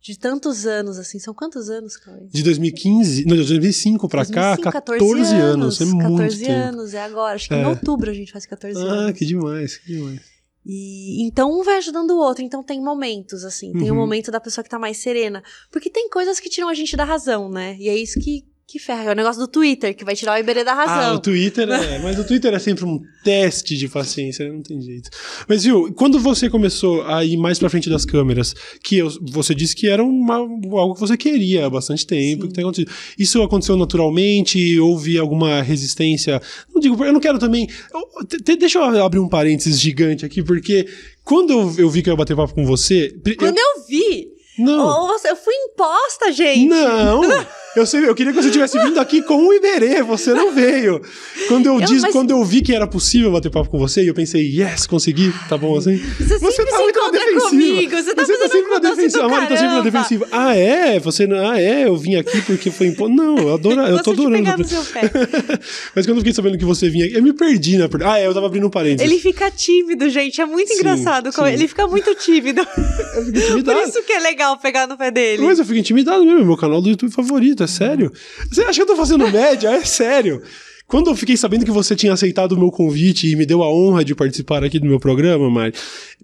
de 0.00 0.16
tantos 0.16 0.64
anos, 0.64 0.96
assim. 0.98 1.18
São 1.18 1.34
quantos 1.34 1.68
anos, 1.68 1.96
Cauê? 1.96 2.28
De 2.32 2.42
2015, 2.44 3.24
não, 3.24 3.32
de 3.36 3.42
2005 3.42 4.08
pra 4.08 4.22
2005, 4.22 4.62
cá, 4.62 4.72
14, 4.72 5.34
anos. 5.34 5.80
É 5.80 5.84
muito 5.86 6.02
14 6.10 6.38
tempo. 6.38 6.52
anos, 6.52 6.94
é 6.94 7.02
agora. 7.02 7.34
Acho 7.34 7.48
que 7.48 7.54
em 7.54 7.62
É. 7.62 7.66
outubro 7.68 8.08
a 8.10 8.14
gente 8.14 8.30
faz 8.30 8.46
14 8.46 8.78
Ah, 8.80 8.82
anos. 8.84 9.18
que 9.18 9.26
demais, 9.26 9.76
que 9.78 9.92
demais. 9.92 10.20
E 10.68 11.22
então 11.24 11.48
um 11.50 11.62
vai 11.62 11.76
ajudando 11.76 12.10
o 12.10 12.18
outro. 12.18 12.42
Então 12.42 12.62
tem 12.62 12.82
momentos, 12.82 13.44
assim. 13.44 13.72
Tem 13.72 13.90
o 13.90 13.94
Uhum. 13.94 14.00
momento 14.00 14.30
da 14.32 14.40
pessoa 14.40 14.64
que 14.64 14.68
tá 14.70 14.78
mais 14.78 14.96
serena. 14.96 15.42
Porque 15.70 15.88
tem 15.88 16.10
coisas 16.10 16.40
que 16.40 16.48
tiram 16.50 16.68
a 16.68 16.74
gente 16.74 16.96
da 16.96 17.04
razão, 17.04 17.48
né? 17.48 17.76
E 17.78 17.88
é 17.88 17.96
isso 17.96 18.18
que, 18.18 18.44
que 18.68 18.80
ferra. 18.80 19.04
É 19.04 19.12
o 19.12 19.14
negócio 19.14 19.40
do 19.40 19.46
Twitter, 19.46 19.94
que 19.94 20.04
vai 20.04 20.16
tirar 20.16 20.34
o 20.34 20.38
Iberê 20.40 20.64
da 20.64 20.72
Ah, 20.72 20.84
razão. 20.84 21.14
o 21.14 21.18
Twitter 21.20 21.68
é. 21.70 21.98
Mas 22.02 22.18
o 22.18 22.24
Twitter 22.24 22.52
é 22.52 22.58
sempre 22.58 22.84
um 22.84 23.00
teste 23.22 23.76
de 23.76 23.88
paciência, 23.88 24.48
não 24.52 24.60
tem 24.60 24.80
jeito. 24.80 25.08
Mas, 25.48 25.62
viu, 25.62 25.92
quando 25.94 26.18
você 26.18 26.50
começou 26.50 27.02
a 27.06 27.24
ir 27.24 27.36
mais 27.36 27.58
pra 27.60 27.70
frente 27.70 27.88
das 27.88 28.04
câmeras, 28.04 28.54
que 28.82 28.98
eu- 28.98 29.08
você 29.30 29.54
disse 29.54 29.74
que 29.76 29.88
era 29.88 30.02
uma, 30.02 30.34
algo 30.36 30.94
que 30.94 31.00
você 31.00 31.16
queria 31.16 31.66
há 31.66 31.70
bastante 31.70 32.04
tempo, 32.04 32.42
Sim. 32.42 32.48
que 32.48 32.54
tem 32.54 32.64
acontecido. 32.64 32.90
Isso 33.16 33.40
aconteceu 33.40 33.76
naturalmente? 33.76 34.78
Houve 34.80 35.16
alguma 35.16 35.62
resistência? 35.62 36.42
Não 36.74 36.80
digo, 36.80 37.04
eu 37.04 37.12
não 37.12 37.20
quero 37.20 37.38
também. 37.38 37.68
eu- 37.94 38.26
te- 38.26 38.56
deixa 38.56 38.78
eu 38.80 39.04
abrir 39.04 39.20
um 39.20 39.28
parênteses 39.28 39.78
gigante 39.80 40.24
aqui, 40.26 40.42
porque 40.42 40.86
quando 41.24 41.52
eu, 41.52 41.74
eu 41.78 41.88
vi 41.90 42.02
que 42.02 42.08
eu 42.08 42.12
ia 42.14 42.16
bater 42.16 42.34
papo 42.36 42.52
com 42.54 42.64
você. 42.66 43.14
pri- 43.22 43.34
eu- 43.34 43.38
Quando 43.38 43.58
eu 43.58 43.86
vi, 43.88 44.26
não. 44.58 45.06
você- 45.06 45.30
eu 45.30 45.36
fui 45.36 45.54
imposta, 45.54 46.32
gente. 46.32 46.66
Não! 46.66 47.20
Eu, 47.76 47.86
sei, 47.86 48.08
eu 48.08 48.14
queria 48.14 48.32
que 48.32 48.42
você 48.42 48.50
tivesse 48.50 48.78
vindo 48.78 48.98
aqui 48.98 49.20
com 49.22 49.36
o 49.46 49.52
Iberê, 49.52 50.02
você 50.02 50.32
não 50.32 50.50
veio. 50.52 51.00
Quando 51.48 51.66
eu, 51.66 51.74
Eu- 51.80 51.86
disse, 51.86 52.00
mas- 52.02 52.12
quando 52.12 52.30
eu 52.30 52.42
vi 52.44 52.62
que 52.62 52.74
era 52.74 52.86
possível 52.86 53.30
bater 53.30 53.50
papo 53.50 53.68
com 53.70 53.78
você, 53.78 54.08
eu 54.08 54.14
pensei, 54.14 54.42
yes, 54.60 54.86
consegui, 54.86 55.32
tá 55.48 55.58
bom 55.58 55.76
assim? 55.76 55.96
Você 56.18 56.38
sempre 56.38 56.70
tá 56.72 56.78
muito 56.80 56.98
na 57.00 57.10
defensiva. 57.10 57.48
comigo. 57.50 57.90
Você 57.96 58.14
tá 58.14 58.24
Você 58.24 58.36
tá 58.38 58.48
sempre 58.48 58.70
na 58.70 58.78
defensiva. 58.78 59.28
tá 59.28 59.56
sempre 59.56 59.66
na 59.76 59.80
defensiva. 59.82 60.28
Ah, 60.32 60.56
é? 60.56 60.98
Você 61.00 61.26
não. 61.26 61.50
Ah, 61.50 61.60
é? 61.60 61.86
Eu 61.86 61.96
vim 61.96 62.14
aqui 62.16 62.40
porque 62.42 62.70
foi 62.70 62.86
imposto. 62.88 63.14
Não, 63.14 63.36
eu 63.36 63.54
adoro. 63.54 63.80
Eu 63.82 64.02
tô 64.02 64.12
adorando. 64.12 64.36
pegar 64.36 64.56
no 64.58 64.64
seu 64.64 64.82
pé. 64.84 65.02
Mas 65.94 66.06
quando 66.06 66.16
eu 66.16 66.22
fiquei 66.22 66.32
sabendo 66.32 66.56
que 66.58 66.64
você 66.64 66.88
vinha 66.88 67.04
aqui, 67.06 67.14
eu 67.14 67.22
me 67.22 67.32
perdi 67.32 67.76
na. 67.76 67.88
Ah, 68.04 68.18
é, 68.18 68.26
eu 68.26 68.34
tava 68.34 68.46
abrindo 68.46 68.66
um 68.66 68.70
parênteses. 68.70 69.10
Ele 69.10 69.20
fica 69.20 69.50
tímido, 69.50 70.08
gente. 70.08 70.40
É 70.40 70.46
muito 70.46 70.68
Sim, 70.72 70.78
engraçado. 70.80 71.30
sim. 71.32 71.42
Ele 71.46 71.68
fica 71.68 71.86
muito 71.86 72.14
tímido. 72.14 72.60
Eu 73.16 73.24
fico 73.24 73.32
Por 73.32 73.42
intimidado. 73.42 73.80
isso 73.88 74.02
que 74.02 74.12
é 74.12 74.20
legal 74.20 74.56
pegar 74.58 74.86
no 74.86 74.96
pé 74.96 75.10
dele. 75.10 75.42
Mas 75.42 75.58
eu 75.58 75.64
fico 75.64 75.78
intimidado 75.78 76.22
mesmo, 76.24 76.40
é 76.40 76.44
meu 76.44 76.56
canal 76.56 76.80
do 76.82 76.88
YouTube 76.90 77.10
favorito, 77.10 77.64
é 77.66 77.68
sério. 77.68 78.12
Você 78.50 78.62
acha 78.62 78.72
que 78.72 78.82
eu 78.82 78.86
tô 78.86 78.96
fazendo 78.96 79.28
média? 79.30 79.68
É 79.68 79.84
sério. 79.84 80.42
Quando 80.86 81.10
eu 81.10 81.16
fiquei 81.16 81.36
sabendo 81.36 81.64
que 81.64 81.70
você 81.70 81.96
tinha 81.96 82.12
aceitado 82.12 82.52
o 82.52 82.58
meu 82.58 82.70
convite 82.70 83.28
e 83.28 83.34
me 83.34 83.44
deu 83.44 83.62
a 83.62 83.72
honra 83.72 84.04
de 84.04 84.14
participar 84.14 84.62
aqui 84.62 84.78
do 84.78 84.86
meu 84.86 85.00
programa, 85.00 85.50
Mari, 85.50 85.74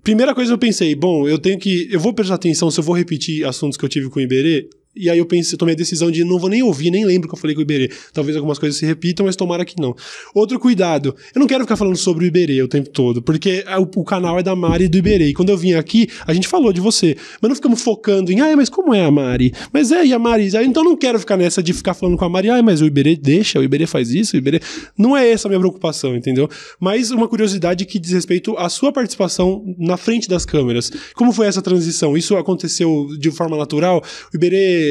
primeira 0.05 0.35
coisa 0.35 0.53
eu 0.53 0.59
pensei, 0.59 0.95
bom, 0.95 1.29
eu 1.29 1.39
tenho 1.39 1.59
que. 1.59 1.89
Eu 1.91 1.99
vou 1.99 2.15
prestar 2.15 2.37
atenção 2.37 2.71
se 2.71 2.79
eu 2.79 2.85
vou 2.85 2.97
repetir 2.97 3.45
assuntos 3.45 3.77
que 3.77 3.85
eu 3.85 3.89
tive 3.89 4.09
com 4.09 4.21
o 4.21 4.23
Iberê. 4.23 4.69
E 4.95 5.09
aí 5.09 5.19
eu 5.19 5.25
pensei, 5.27 5.57
tomei 5.57 5.75
a 5.75 5.77
decisão 5.77 6.11
de 6.11 6.23
não 6.23 6.39
vou 6.39 6.51
nem 6.51 6.63
ouvir, 6.63 6.91
nem 6.91 7.05
lembro 7.07 7.27
que 7.29 7.35
eu 7.35 7.39
falei 7.39 7.55
com 7.55 7.61
o 7.61 7.63
Iberê. 7.63 7.91
Talvez 8.13 8.37
algumas 8.37 8.59
coisas 8.59 8.79
se 8.79 8.85
repitam, 8.85 9.25
mas 9.25 9.35
tomara 9.37 9.65
que 9.65 9.81
não. 9.81 9.95
Outro 10.35 10.59
cuidado, 10.61 11.17
eu 11.35 11.41
não 11.41 11.47
quero 11.47 11.65
ficar 11.65 11.77
falando 11.77 11.97
sobre 11.97 12.25
o 12.25 12.27
Iberê 12.29 12.63
o 12.63 12.69
tempo 12.69 12.91
todo, 12.91 13.23
porque 13.23 13.65
a- 13.67 13.81
o, 13.81 13.89
o 13.97 14.05
canal 14.05 14.39
é 14.39 14.43
da 14.43 14.55
Mari 14.55 14.85
e 14.85 14.89
do 14.89 14.99
Iberê. 14.99 15.29
E 15.29 15.33
quando 15.35 15.49
eu 15.49 15.57
vim 15.57 15.73
aqui, 15.73 16.09
a 16.27 16.35
gente 16.35 16.47
falou 16.47 16.73
de 16.73 16.81
você. 16.81 17.17
Mas 17.41 17.49
não 17.49 17.57
ficamos 17.57 17.81
focando 17.81 18.31
em, 18.31 18.41
ah, 18.41 18.55
mas 18.57 18.69
como 18.69 18.93
é 18.93 19.03
a 19.05 19.11
Mari? 19.11 19.53
Mas 19.73 19.91
é, 19.91 20.05
e 20.05 20.13
a 20.13 20.19
Mari? 20.19 20.55
Ah, 20.57 20.63
Então 20.63 20.85
não 20.85 20.95
quero 20.97 21.19
ficar 21.19 21.37
nessa 21.39 21.63
de 21.63 21.73
ficar 21.73 21.95
falando 21.95 22.19
com 22.19 22.25
a 22.25 22.29
Mari, 22.29 22.51
ah, 22.51 22.63
mas 22.63 22.83
o 22.83 22.87
Iberê 22.87 23.17
deixa, 23.17 23.59
o 23.59 23.65
Iberê 23.65 23.87
faz 23.87 24.11
isso, 24.11 24.35
o 24.37 24.39
Iberê. 24.39 24.61
Não 24.99 25.17
é 25.17 25.31
essa 25.31 25.49
a 25.49 25.51
minha 25.51 25.59
preocupação, 25.61 26.15
entendeu? 26.15 26.49
Mas 26.79 27.11
uma 27.11 27.27
curiosidade 27.29 27.87
que 27.87 27.99
diz 27.99 28.13
respeito 28.13 28.57
à 28.59 28.69
sua 28.69 28.93
participação 28.93 29.65
na 29.79 29.97
frente 29.97 30.29
das 30.29 30.45
câmeras. 30.45 30.91
Como 31.15 31.33
foi 31.33 31.47
essa 31.47 31.63
transição? 31.63 32.15
Isso 32.15 32.37
aconteceu 32.37 33.09
de 33.19 33.31
forma 33.31 33.57
natural? 33.57 34.03
O 34.33 34.37
Iberê. 34.37 34.82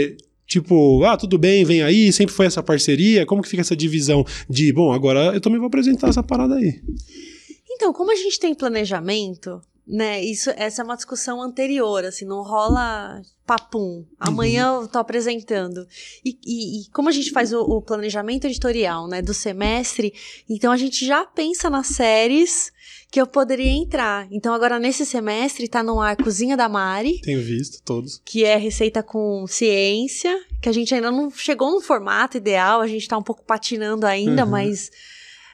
Tipo, 0.52 1.02
ah, 1.06 1.16
tudo 1.16 1.38
bem, 1.38 1.64
vem 1.64 1.82
aí, 1.82 2.12
sempre 2.12 2.36
foi 2.36 2.46
essa 2.46 2.62
parceria. 2.62 3.26
Como 3.26 3.42
que 3.42 3.48
fica 3.48 3.62
essa 3.62 3.76
divisão 3.76 4.26
de, 4.50 4.74
bom, 4.74 4.92
agora 4.92 5.34
eu 5.34 5.40
também 5.40 5.58
vou 5.58 5.68
apresentar 5.68 6.10
essa 6.10 6.22
parada 6.22 6.56
aí. 6.56 6.82
Então, 7.70 7.94
como 7.94 8.12
a 8.12 8.16
gente 8.16 8.38
tem 8.38 8.54
planejamento, 8.54 9.62
né? 9.92 10.24
Isso, 10.24 10.50
essa 10.56 10.82
é 10.82 10.86
uma 10.86 10.96
discussão 10.96 11.42
anterior, 11.42 12.06
assim, 12.06 12.24
não 12.26 12.42
rola 12.42 13.22
papum. 13.46 14.06
Amanhã 14.18 14.78
eu 14.82 14.88
tô 14.88 14.98
apresentando. 14.98 15.86
E, 16.24 16.38
e- 16.46 16.82
e 16.84 16.90
como 16.92 17.10
a 17.10 17.12
gente 17.12 17.32
faz 17.32 17.52
o, 17.52 17.60
o 17.60 17.82
planejamento 17.82 18.46
editorial, 18.48 19.08
né, 19.08 19.22
do 19.22 19.34
semestre, 19.34 20.14
então 20.50 20.72
a 20.72 20.78
gente 20.78 21.06
já 21.06 21.26
pensa 21.26 21.70
nas 21.70 21.88
séries 21.88 22.72
que 23.12 23.20
eu 23.20 23.28
poderia 23.28 23.70
entrar. 23.70 24.26
Então, 24.32 24.54
agora 24.54 24.80
nesse 24.80 25.06
semestre 25.06 25.68
tá 25.68 25.84
no 25.84 26.00
ar 26.00 26.16
Cozinha 26.16 26.56
da 26.56 26.70
Mari, 26.70 27.20
Tenho 27.20 27.42
visto 27.42 27.84
todos. 27.84 28.22
que 28.24 28.46
é 28.46 28.56
receita 28.56 29.04
com 29.04 29.46
ciência, 29.48 30.34
que 30.62 30.70
a 30.70 30.72
gente 30.72 30.96
ainda 30.96 31.12
não 31.12 31.30
chegou 31.30 31.72
no 31.72 31.82
formato 31.82 32.38
ideal, 32.38 32.80
a 32.80 32.88
gente 32.88 33.06
tá 33.10 33.18
um 33.18 33.24
pouco 33.24 33.44
patinando 33.44 34.06
ainda, 34.08 34.46
Uhum. 34.46 34.52
mas 34.52 34.90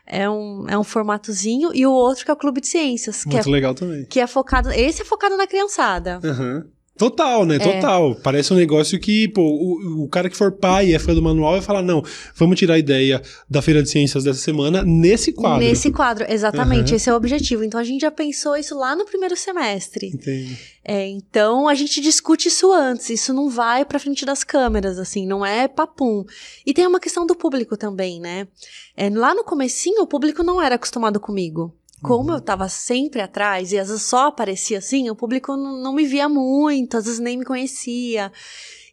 é 0.08 0.30
um, 0.30 0.66
é 0.70 0.78
um 0.78 0.84
formatozinho. 0.84 1.72
E 1.74 1.86
o 1.86 1.92
outro 1.92 2.24
que 2.26 2.32
é 2.32 2.34
o 2.34 2.38
Clube 2.38 2.62
de 2.62 2.68
Ciências, 2.68 3.24
que 3.24 3.30
é, 3.32 3.34
Muito 3.34 3.50
legal 3.52 3.76
também. 3.76 4.06
que 4.06 4.20
é 4.20 4.28
focado. 4.28 4.72
Esse 4.72 5.02
é 5.02 5.06
focado 5.06 5.36
na 5.38 5.46
criançada. 5.46 6.20
Aham. 6.24 6.66
Total, 6.98 7.44
É. 7.44 7.46
né? 7.46 7.60
Total. 7.60 8.16
Parece 8.16 8.54
um 8.54 8.58
negócio 8.58 9.00
que, 9.00 9.28
pô, 9.28 9.42
o, 9.42 10.04
o 10.04 10.10
cara 10.10 10.30
que 10.30 10.36
for 10.38 10.52
pai 10.52 10.90
e 10.90 10.94
é 10.96 11.00
fã 11.00 11.14
do 11.14 11.22
manual 11.22 11.54
vai 11.54 11.62
falar: 11.62 11.82
não, 11.82 12.04
vamos 12.36 12.58
tirar 12.58 12.76
a 12.76 12.80
ideia 12.80 13.22
da 13.50 13.62
Feira 13.62 13.84
de 13.84 13.90
Ciências 13.90 14.24
dessa 14.24 14.40
semana 14.40 14.84
nesse 14.84 15.32
quadro. 15.32 15.60
Nesse 15.60 15.92
quadro, 15.92 16.26
exatamente. 16.28 16.92
Uhum. 16.92 16.96
Esse 16.96 17.10
é 17.10 17.14
o 17.14 17.16
objetivo. 17.16 17.64
Então 17.64 17.80
a 17.80 17.84
gente 17.84 18.02
já 18.02 18.12
pensou 18.12 18.56
isso 18.58 18.78
lá 18.78 18.96
no 18.96 19.06
primeiro 19.06 19.36
semestre. 19.36 20.08
Entendi. 20.08 20.58
É, 20.84 21.06
então 21.08 21.68
a 21.68 21.76
gente 21.76 22.00
discute 22.00 22.48
isso 22.48 22.72
antes, 22.72 23.10
isso 23.10 23.34
não 23.34 23.50
vai 23.50 23.84
pra 23.84 24.00
frente 24.00 24.26
das 24.26 24.44
câmeras, 24.44 24.98
assim, 24.98 25.28
não 25.28 25.46
é 25.46 25.68
papum. 25.68 26.24
E 26.66 26.74
tem 26.74 26.88
uma 26.88 27.00
questão 27.00 27.26
do 27.28 27.36
público 27.36 27.76
também, 27.76 28.22
né? 28.22 28.48
É, 28.96 29.10
lá 29.10 29.36
no 29.36 29.44
comecinho 29.44 30.02
o 30.02 30.08
público 30.08 30.44
não 30.44 30.62
era 30.62 30.76
acostumado 30.76 31.20
comigo. 31.20 31.74
Como 32.02 32.32
eu 32.32 32.40
tava 32.40 32.70
sempre 32.70 33.22
atrás 33.22 33.72
e 33.72 33.80
às 33.80 33.88
vezes 33.90 34.04
só 34.04 34.28
aparecia 34.28 34.78
assim, 34.78 35.10
o 35.10 35.16
público 35.16 35.56
não, 35.56 35.82
não 35.82 35.94
me 35.94 36.06
via 36.06 36.30
muito, 36.30 36.98
às 36.98 37.06
vezes 37.06 37.20
nem 37.20 37.38
me 37.38 37.46
conhecia. 37.46 38.32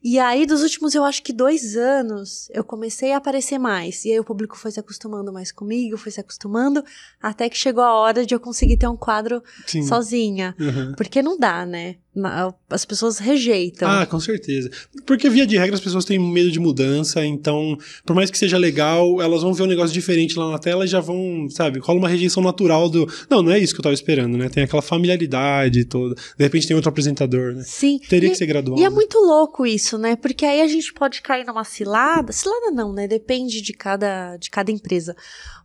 E 0.04 0.18
aí, 0.18 0.44
dos 0.44 0.60
últimos, 0.60 0.94
eu 0.94 1.02
acho 1.02 1.22
que 1.22 1.32
dois 1.32 1.78
anos, 1.78 2.50
eu 2.52 2.62
comecei 2.62 3.12
a 3.12 3.16
aparecer 3.16 3.58
mais. 3.58 4.04
E 4.04 4.12
aí 4.12 4.20
o 4.20 4.24
público 4.24 4.54
foi 4.54 4.70
se 4.70 4.78
acostumando 4.78 5.32
mais 5.32 5.50
comigo, 5.50 5.96
foi 5.96 6.12
se 6.12 6.20
acostumando, 6.20 6.84
até 7.22 7.48
que 7.48 7.56
chegou 7.56 7.82
a 7.82 7.94
hora 7.94 8.26
de 8.26 8.34
eu 8.34 8.38
conseguir 8.38 8.76
ter 8.76 8.86
um 8.86 8.98
quadro 8.98 9.42
Sim. 9.66 9.82
sozinha. 9.82 10.54
Uhum. 10.60 10.92
Porque 10.94 11.22
não 11.22 11.38
dá, 11.38 11.64
né? 11.64 11.96
As 12.70 12.84
pessoas 12.84 13.18
rejeitam. 13.18 13.88
Ah, 13.90 14.06
com 14.06 14.20
certeza. 14.20 14.70
Porque, 15.04 15.28
via 15.28 15.44
de 15.44 15.56
regra, 15.56 15.74
as 15.74 15.80
pessoas 15.80 16.04
têm 16.04 16.18
medo 16.18 16.50
de 16.50 16.60
mudança, 16.60 17.24
então, 17.26 17.76
por 18.06 18.14
mais 18.14 18.30
que 18.30 18.38
seja 18.38 18.56
legal, 18.56 19.20
elas 19.20 19.42
vão 19.42 19.52
ver 19.52 19.64
um 19.64 19.66
negócio 19.66 19.92
diferente 19.92 20.38
lá 20.38 20.50
na 20.52 20.58
tela 20.58 20.84
e 20.84 20.88
já 20.88 21.00
vão, 21.00 21.48
sabe, 21.50 21.80
rola 21.80 21.98
uma 21.98 22.08
rejeição 22.08 22.42
natural 22.42 22.88
do. 22.88 23.08
Não, 23.28 23.42
não 23.42 23.50
é 23.50 23.58
isso 23.58 23.74
que 23.74 23.80
eu 23.80 23.82
tava 23.82 23.94
esperando, 23.94 24.38
né? 24.38 24.48
Tem 24.48 24.62
aquela 24.62 24.82
familiaridade 24.82 25.84
toda. 25.86 26.14
De 26.14 26.44
repente 26.44 26.68
tem 26.68 26.76
outro 26.76 26.88
apresentador, 26.88 27.54
né? 27.54 27.64
Sim. 27.66 27.98
Teria 28.08 28.28
e, 28.28 28.32
que 28.32 28.38
ser 28.38 28.46
gradual. 28.46 28.78
e 28.78 28.84
é 28.84 28.88
né? 28.88 28.94
muito 28.94 29.18
louco 29.18 29.66
isso, 29.66 29.93
né? 29.98 30.16
Porque 30.16 30.44
aí 30.44 30.60
a 30.60 30.66
gente 30.66 30.92
pode 30.92 31.22
cair 31.22 31.44
numa 31.44 31.64
cilada. 31.64 32.32
Cilada 32.32 32.70
não, 32.70 32.92
né? 32.92 33.06
Depende 33.06 33.60
de 33.60 33.72
cada, 33.72 34.36
de 34.36 34.50
cada 34.50 34.70
empresa. 34.70 35.16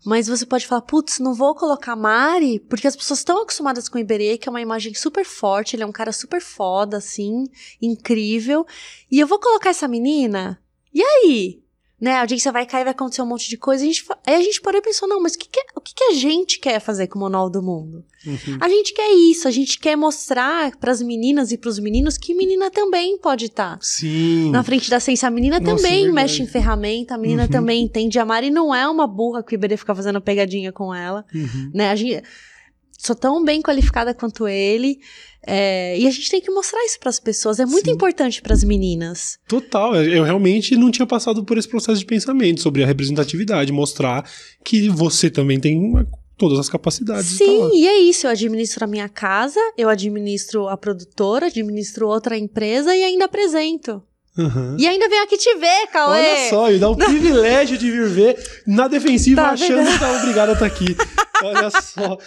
Mas 0.06 0.28
você 0.28 0.46
pode 0.46 0.65
falar, 0.65 0.82
putz, 0.82 1.20
não 1.20 1.34
vou 1.34 1.54
colocar 1.56 1.96
Mari, 1.96 2.60
porque 2.60 2.88
as 2.88 2.96
pessoas 2.96 3.20
estão 3.20 3.42
acostumadas 3.42 3.89
com 3.89 3.98
o 3.98 4.02
Iberê, 4.02 4.38
que 4.38 4.48
é 4.48 4.52
uma 4.52 4.62
imagem 4.62 4.94
super 4.94 5.26
forte, 5.26 5.76
ele 5.76 5.84
é 5.84 5.86
um 5.86 5.92
cara 5.92 6.12
super 6.12 6.42
foda, 6.42 6.98
assim, 6.98 7.46
incrível. 7.82 8.65
E 9.12 9.20
eu 9.20 9.28
vou 9.28 9.39
colocar 9.39 9.70
essa 9.70 9.88
menina? 9.88 10.62
E 10.94 11.02
aí? 11.02 11.63
Né, 12.02 12.14
a 12.14 12.22
audiência 12.22 12.50
vai 12.50 12.66
cair, 12.66 12.86
vai 12.86 12.92
acontecer 12.94 13.22
um 13.22 13.26
monte 13.26 13.50
de 13.50 13.58
coisa. 13.58 13.84
A 13.84 13.88
gente, 13.88 14.06
aí 14.26 14.36
a 14.36 14.42
gente 14.42 14.62
parou 14.62 14.80
e 14.80 14.82
pensou, 14.82 15.06
não, 15.06 15.22
mas 15.22 15.34
o 15.34 15.38
que, 15.38 15.50
que, 15.50 15.60
o 15.76 15.82
que, 15.82 15.94
que 15.94 16.04
a 16.06 16.14
gente 16.14 16.58
quer 16.58 16.80
fazer 16.80 17.08
com 17.08 17.20
o 17.20 17.22
Manual 17.24 17.50
do 17.50 17.62
Mundo? 17.62 18.06
Uhum. 18.26 18.58
A 18.62 18.70
gente 18.70 18.94
quer 18.94 19.12
isso, 19.14 19.50
a 19.50 19.52
gente 19.52 19.78
quer 19.78 19.98
mostrar 19.98 20.72
pras 20.78 21.02
meninas 21.02 21.52
e 21.52 21.58
pros 21.58 21.78
meninos 21.78 22.18
que 22.18 22.34
menina 22.34 22.72
também 22.72 23.18
pode 23.18 23.46
estar. 23.48 23.78
Sim. 23.82 24.50
Na 24.50 24.64
frente 24.64 24.90
da 24.90 25.00
ciência, 25.02 25.28
a 25.28 25.32
menina 25.32 25.60
Nossa, 25.60 25.76
também 25.76 26.06
verdade. 26.06 26.14
mexe 26.16 26.42
em 26.42 26.48
ferramenta, 26.48 27.16
a 27.16 27.18
menina 27.18 27.44
Uhum. 27.44 27.50
também 27.50 27.84
entende. 27.84 28.18
A 28.18 28.24
Mari 28.26 28.50
não 28.50 28.74
é 28.74 28.88
uma 28.88 29.06
burra 29.06 29.44
que 29.44 29.54
o 29.54 29.56
Iberê 29.56 29.76
fica 29.76 29.94
fazendo 29.94 30.22
pegadinha 30.22 30.72
com 30.72 30.96
ela, 30.96 31.26
Uhum. 31.36 31.72
né? 31.74 31.90
A 31.90 31.96
gente 31.98 32.24
sou 32.98 33.16
tão 33.16 33.44
bem 33.44 33.62
qualificada 33.62 34.14
quanto 34.14 34.48
ele. 34.48 35.00
É, 35.45 35.97
e 35.97 36.08
a 36.08 36.12
gente 36.12 36.30
tem 36.30 36.41
que 36.41 36.52
mostrar 36.52 36.84
isso 36.86 36.99
pras 36.99 37.19
pessoas. 37.19 37.60
É 37.60 37.65
muito 37.65 37.86
Sim. 37.86 37.91
importante 37.91 38.41
pras 38.41 38.63
meninas. 38.63 39.38
Total, 39.47 39.95
eu 39.95 40.23
realmente 40.23 40.75
não 40.75 40.91
tinha 40.91 41.06
passado 41.06 41.43
por 41.43 41.58
esse 41.58 41.67
processo 41.67 41.99
de 41.99 42.06
pensamento 42.06 42.62
sobre 42.62 42.84
a 42.84 42.88
representatividade, 42.88 43.71
mostrar 43.71 44.30
que 44.63 44.89
você 44.89 45.30
também 45.30 45.60
tem 45.60 45.78
uma- 45.80 46.08
todas 46.38 46.58
as 46.60 46.69
capacidades. 46.69 47.32
tá. 47.38 47.45
Sim, 47.45 47.69
e 47.73 47.88
é 47.88 47.97
isso. 47.99 48.25
Eu 48.28 48.32
administro 48.32 48.84
a 48.84 48.88
minha 48.88 49.10
casa, 49.10 49.60
eu 49.78 49.89
administro 49.89 50.67
a 50.67 50.78
produtora, 50.78 51.47
administro 51.47 52.08
outra 52.08 52.38
empresa 52.38 52.95
e 52.95 53.04
ainda 53.04 53.25
apresento. 53.25 54.02
Uhum. 54.38 54.78
E 54.80 54.88
ainda 54.88 55.10
venho 55.10 55.23
aqui 55.23 55.38
te 55.38 55.54
ver, 55.56 55.88
Cauê. 55.91 56.17
Olha 56.17 56.49
só, 56.49 56.71
e 56.71 56.78
dá 56.80 56.88
o 56.89 56.95
privilégio 56.95 57.78
de 57.78 57.91
vir 57.91 58.08
ver 58.08 58.38
na 58.65 58.88
defensiva 58.88 59.41
Tá 59.41 59.49
achando 59.49 59.84
vendo? 59.84 59.91
que 59.91 59.99
tá 59.99 60.17
obrigado 60.17 60.49
a 60.49 60.54
estar 60.54 60.65
aqui. 60.65 60.95
Olha 61.43 61.69
só. 61.69 62.17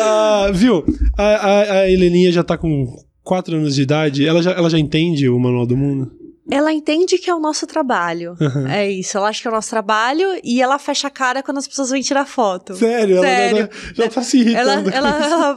Ah, 0.00 0.50
viu? 0.52 0.84
A, 1.16 1.22
a, 1.24 1.72
a 1.80 1.90
Heleninha 1.90 2.32
já 2.32 2.42
tá 2.42 2.56
com 2.56 2.96
quatro 3.22 3.56
anos 3.56 3.74
de 3.74 3.82
idade, 3.82 4.26
ela 4.26 4.42
já, 4.42 4.52
ela 4.52 4.68
já 4.70 4.78
entende 4.78 5.28
o 5.28 5.38
Manual 5.38 5.66
do 5.66 5.76
Mundo? 5.76 6.10
Ela 6.50 6.72
entende 6.72 7.18
que 7.18 7.30
é 7.30 7.34
o 7.34 7.38
nosso 7.38 7.66
trabalho. 7.66 8.36
Uhum. 8.40 8.66
É 8.66 8.90
isso, 8.90 9.16
ela 9.16 9.28
acha 9.28 9.40
que 9.40 9.46
é 9.46 9.50
o 9.50 9.54
nosso 9.54 9.70
trabalho 9.70 10.28
e 10.42 10.60
ela 10.60 10.78
fecha 10.78 11.06
a 11.06 11.10
cara 11.10 11.42
quando 11.42 11.58
as 11.58 11.68
pessoas 11.68 11.90
vêm 11.90 12.02
tirar 12.02 12.26
foto. 12.26 12.74
Sério? 12.74 13.20
Sério. 13.20 13.58
Ela 13.58 13.70
já, 13.94 14.04
já 14.04 14.08
tá 14.10 14.22
se 14.22 14.54
Ela, 14.54 14.74
irritando. 14.74 14.90
ela, 14.90 15.24
ela 15.24 15.56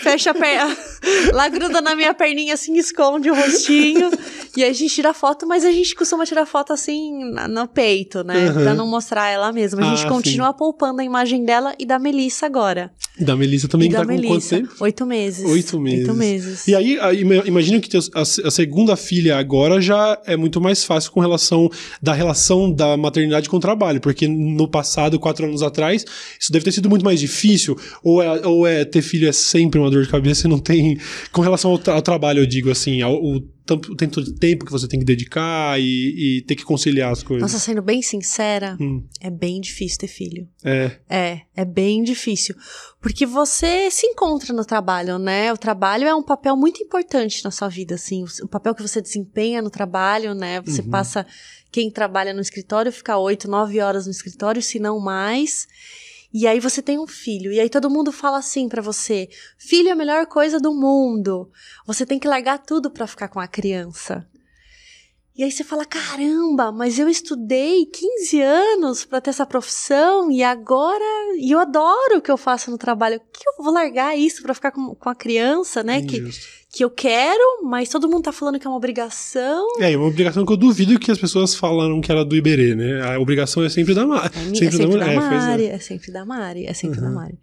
fecha 0.00 0.30
a 0.30 0.34
perna, 0.34 0.76
ela 1.30 1.48
gruda 1.48 1.80
na 1.80 1.94
minha 1.94 2.14
perninha 2.14 2.54
assim, 2.54 2.76
esconde 2.76 3.30
o 3.30 3.34
rostinho. 3.34 4.10
e 4.56 4.64
a 4.64 4.72
gente 4.72 4.94
tira 4.94 5.12
foto, 5.14 5.46
mas 5.46 5.64
a 5.64 5.70
gente 5.72 5.94
costuma 5.94 6.24
tirar 6.26 6.46
foto 6.46 6.72
assim 6.72 7.24
na- 7.32 7.48
no 7.48 7.66
peito, 7.68 8.22
né? 8.24 8.48
Uhum. 8.48 8.62
Pra 8.62 8.74
não 8.74 8.86
mostrar 8.86 9.28
ela 9.30 9.52
mesma. 9.52 9.80
A 9.82 9.94
gente 9.96 10.06
Ah, 10.06 10.08
continua 10.08 10.52
poupando 10.52 11.00
a 11.00 11.04
imagem 11.04 11.44
dela 11.44 11.74
e 11.78 11.86
da 11.86 11.98
Melissa 11.98 12.46
agora. 12.46 12.90
Da 13.18 13.36
Melissa 13.36 13.68
também, 13.68 13.88
e 13.88 13.90
que 13.90 13.94
da 13.96 14.00
tá 14.00 14.06
com 14.06 14.12
quanto 14.14 14.28
Melissa. 14.28 14.56
tempo? 14.56 14.74
Oito 14.80 15.06
meses. 15.06 15.44
Oito 15.50 15.78
meses. 15.80 16.00
Oito 16.08 16.14
meses. 16.14 16.66
E 16.68 16.74
aí, 16.74 16.98
aí, 17.00 17.20
ima- 17.20 17.42
imagino 17.46 17.80
que 17.80 17.90
a 17.96 18.50
segunda 18.50 18.96
filha 18.96 19.36
agora 19.36 19.80
já 19.80 20.18
é 20.26 20.36
muito 20.36 20.60
mais 20.60 20.84
fácil 20.84 21.12
com 21.12 21.20
relação 21.20 21.68
da 22.00 22.12
relação 22.12 22.72
da 22.72 22.96
maternidade 22.96 23.48
com 23.48 23.56
o 23.56 23.60
trabalho, 23.60 24.00
porque 24.00 24.26
no 24.28 24.66
passado, 24.68 25.18
quatro 25.20 25.46
anos 25.46 25.62
atrás, 25.62 26.04
isso 26.40 26.50
deve 26.52 26.64
ter 26.64 26.72
sido 26.72 26.88
muito 26.88 27.04
mais 27.04 27.20
difícil, 27.20 27.76
ou 28.02 28.22
é, 28.22 28.46
ou 28.46 28.66
é 28.66 28.84
ter 28.84 29.02
filho 29.02 29.28
é 29.28 29.32
sempre 29.32 29.78
uma 29.82 29.90
dor 29.90 30.02
de 30.04 30.08
cabeça 30.08 30.46
e 30.46 30.50
não 30.50 30.58
tem. 30.58 30.98
Com 31.32 31.40
relação 31.42 31.70
ao, 31.72 31.78
tra- 31.78 31.94
ao 31.94 32.02
trabalho, 32.02 32.40
eu 32.40 32.46
digo 32.46 32.70
assim, 32.70 33.02
ao, 33.02 33.14
o, 33.14 33.40
tanto- 33.64 33.92
o 33.92 33.96
tanto 33.96 34.22
de 34.22 34.34
tempo 34.34 34.64
que 34.64 34.72
você 34.72 34.86
tem 34.88 34.98
que 34.98 35.04
dedicar 35.06 35.78
e, 35.80 36.38
e 36.38 36.42
ter 36.42 36.54
que 36.56 36.64
conciliar 36.64 37.12
as 37.12 37.22
coisas. 37.22 37.42
Nossa, 37.42 37.58
sendo 37.62 37.82
bem 37.82 38.00
sincera, 38.02 38.76
Hum, 38.80 39.04
é 39.20 39.30
bem 39.30 39.60
difícil 39.60 39.98
ter 39.98 40.08
filho. 40.08 40.48
é. 40.64 40.92
É, 41.08 41.40
é 41.56 41.64
bem 41.64 42.02
difícil. 42.02 42.54
Porque 43.00 43.26
você 43.26 43.90
se 43.90 44.06
encontra 44.06 44.52
no 44.54 44.64
trabalho, 44.64 45.18
né? 45.18 45.52
O 45.52 45.56
trabalho 45.58 46.06
é 46.06 46.14
um 46.14 46.22
papel 46.22 46.56
muito 46.56 46.82
importante 46.82 47.42
na 47.44 47.50
sua 47.50 47.68
vida, 47.68 47.96
assim. 47.96 48.24
O 48.42 48.48
papel 48.48 48.74
que 48.74 48.82
você 48.82 49.00
desempenha 49.02 49.60
no 49.60 49.70
trabalho, 49.70 50.34
né? 50.34 50.60
Você 50.62 50.82
Uhum. 50.82 50.88
passa. 50.90 51.26
Quem 51.70 51.90
trabalha 51.90 52.32
no 52.34 52.40
escritório 52.40 52.92
fica 52.92 53.16
oito, 53.16 53.48
nove 53.48 53.80
horas 53.80 54.04
no 54.06 54.12
escritório, 54.12 54.60
se 54.62 54.78
não 54.78 55.00
mais. 55.00 55.66
E 56.32 56.46
aí 56.46 56.58
você 56.58 56.80
tem 56.80 56.98
um 56.98 57.06
filho. 57.06 57.52
E 57.52 57.60
aí 57.60 57.68
todo 57.68 57.90
mundo 57.90 58.10
fala 58.10 58.38
assim 58.38 58.68
pra 58.68 58.80
você: 58.80 59.28
filho 59.58 59.88
é 59.88 59.92
a 59.92 59.96
melhor 59.96 60.26
coisa 60.26 60.58
do 60.58 60.72
mundo. 60.72 61.50
Você 61.86 62.06
tem 62.06 62.18
que 62.18 62.28
largar 62.28 62.58
tudo 62.58 62.90
pra 62.90 63.06
ficar 63.06 63.28
com 63.28 63.38
a 63.38 63.46
criança. 63.46 64.26
E 65.36 65.42
aí 65.42 65.50
você 65.50 65.64
fala: 65.64 65.84
caramba, 65.84 66.72
mas 66.72 66.98
eu 66.98 67.08
estudei 67.08 67.86
15 67.86 68.40
anos 68.40 69.04
pra 69.04 69.20
ter 69.20 69.30
essa 69.30 69.46
profissão 69.46 70.30
e 70.30 70.42
agora. 70.42 71.04
E 71.36 71.50
eu 71.50 71.58
adoro 71.58 72.18
o 72.18 72.22
que 72.22 72.30
eu 72.30 72.36
faço 72.36 72.70
no 72.70 72.78
trabalho. 72.78 73.20
Que 73.32 73.48
eu 73.48 73.64
vou 73.64 73.72
largar 73.72 74.16
isso 74.16 74.42
pra 74.42 74.54
ficar 74.54 74.70
com, 74.72 74.94
com 74.94 75.08
a 75.08 75.14
criança, 75.14 75.82
né? 75.82 75.98
Injusto. 75.98 76.46
que 76.46 76.61
eu 76.80 76.90
quero, 76.90 77.62
mas 77.64 77.88
todo 77.88 78.08
mundo 78.08 78.22
tá 78.22 78.32
falando 78.32 78.58
que 78.58 78.66
é 78.66 78.70
uma 78.70 78.76
obrigação. 78.76 79.66
É, 79.80 79.92
é 79.92 79.96
uma 79.96 80.06
obrigação 80.06 80.46
que 80.46 80.52
eu 80.52 80.56
duvido 80.56 80.98
que 80.98 81.10
as 81.10 81.18
pessoas 81.18 81.54
falaram 81.54 82.00
que 82.00 82.10
era 82.10 82.24
do 82.24 82.34
Iberê, 82.36 82.74
né? 82.74 83.02
A 83.14 83.18
obrigação 83.18 83.62
é 83.64 83.68
sempre 83.68 83.94
da 83.94 84.06
Mari. 84.06 84.30
É, 84.34 84.40
mi- 84.44 84.52
é 84.52 84.54
sempre 84.60 84.78
da 84.78 84.86
mulher, 84.86 85.04
pois 85.18 85.24
é. 85.32 85.46
Mari, 85.46 85.66
é 85.66 85.78
sempre 85.78 86.12
da 86.12 86.24
Mari, 86.24 86.66
é 86.66 86.72
sempre 86.74 87.00
da 87.00 87.08
Uhum. 87.08 87.14
Mari. 87.14 87.38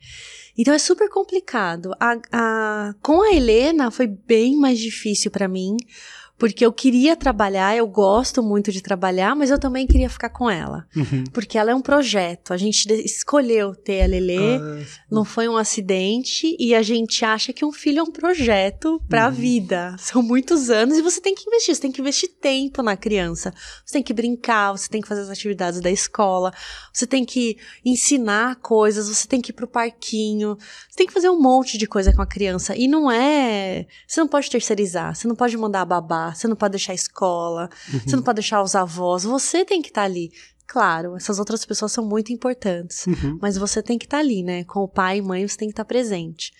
Então 0.57 0.73
é 0.73 0.79
super 0.79 1.09
complicado. 1.09 1.91
A, 1.99 2.15
a- 2.31 2.93
com 3.01 3.21
a 3.21 3.31
Helena 3.33 3.91
foi 3.91 4.07
bem 4.07 4.55
mais 4.57 4.79
difícil 4.79 5.29
pra 5.31 5.47
mim, 5.47 5.77
porque 6.39 6.65
eu 6.65 6.71
queria 6.71 7.15
trabalhar, 7.15 7.75
eu 7.75 7.85
gosto 7.85 8.41
muito 8.41 8.71
de 8.71 8.81
trabalhar, 8.81 9.35
mas 9.35 9.51
eu 9.51 9.59
também 9.59 9.85
queria 9.85 10.09
ficar 10.09 10.29
com 10.29 10.49
ela. 10.49 10.87
Uhum. 10.95 11.25
Porque 11.33 11.57
ela 11.57 11.71
é 11.71 11.75
um 11.75 11.81
projeto. 11.81 12.53
A 12.53 12.57
gente 12.57 12.89
escolheu 13.03 13.75
ter 13.75 14.01
a 14.01 14.07
Lelê, 14.07 14.55
Ah, 14.57 14.85
não 15.11 15.25
foi 15.25 15.47
um 15.49 15.57
acidente, 15.57 16.55
e 16.57 16.73
a 16.73 16.81
gente 16.81 17.25
acha 17.25 17.51
que 17.51 17.65
um 17.65 17.71
filho 17.73 17.99
é 17.99 18.03
um 18.03 18.11
projeto 18.11 19.01
pra 19.09 19.27
Uhum. 19.27 19.33
vida. 19.33 19.95
São 19.99 20.21
muitos 20.23 20.69
anos 20.69 20.97
e 20.97 21.01
você 21.01 21.19
tem 21.19 21.35
que 21.35 21.43
investir, 21.47 21.75
você 21.75 21.81
tem 21.81 21.91
que 21.91 21.99
investir 22.01 22.29
tempo 22.39 22.81
na 22.81 22.95
criança. 22.95 23.53
Você 23.85 23.93
tem 23.93 24.03
que 24.03 24.13
brincar, 24.13 24.71
você 24.71 24.87
tem 24.87 25.01
que 25.01 25.07
fazer 25.07 25.21
as 25.21 25.29
atividades 25.29 25.81
da 25.81 25.91
escola, 25.91 26.53
você 26.93 27.05
tem 27.05 27.25
que 27.25 27.57
ensinar 27.83 28.55
coisas, 28.57 29.07
você 29.09 29.27
tem 29.27 29.41
que 29.41 29.51
ir 29.51 29.53
pro 29.53 29.67
parquinho, 29.67 30.57
você 30.89 30.95
tem 30.97 31.07
que 31.07 31.13
fazer 31.13 31.29
um 31.29 31.41
monte 31.41 31.77
de 31.77 31.85
coisa 31.85 32.13
com 32.13 32.21
a 32.21 32.25
criança. 32.25 32.75
E 32.77 32.87
não 32.87 33.11
é. 33.11 33.85
Você 34.07 34.21
não 34.21 34.27
pode 34.27 34.49
terceirizar, 34.49 35.15
você 35.15 35.27
não 35.27 35.35
pode 35.35 35.57
mandar 35.57 35.83
babá, 35.85 36.28
você 36.35 36.47
não 36.47 36.55
pode 36.55 36.71
deixar 36.71 36.93
a 36.93 36.95
escola, 36.95 37.69
você 38.05 38.15
não 38.15 38.23
pode 38.23 38.37
deixar 38.37 38.61
os 38.61 38.75
avós, 38.75 39.23
você 39.23 39.63
tem 39.65 39.81
que 39.81 39.89
estar 39.89 40.03
ali. 40.03 40.31
Claro, 40.67 41.15
essas 41.15 41.39
outras 41.39 41.65
pessoas 41.65 41.91
são 41.91 42.05
muito 42.05 42.31
importantes. 42.31 43.07
Uhum. 43.07 43.39
Mas 43.41 43.57
você 43.57 43.81
tem 43.81 43.97
que 43.97 44.05
estar 44.05 44.19
ali, 44.19 44.43
né? 44.43 44.63
Com 44.65 44.81
o 44.81 44.87
pai 44.87 45.17
e 45.17 45.21
mãe, 45.21 45.47
você 45.47 45.57
tem 45.57 45.67
que 45.67 45.73
estar 45.73 45.85
presente. 45.85 46.51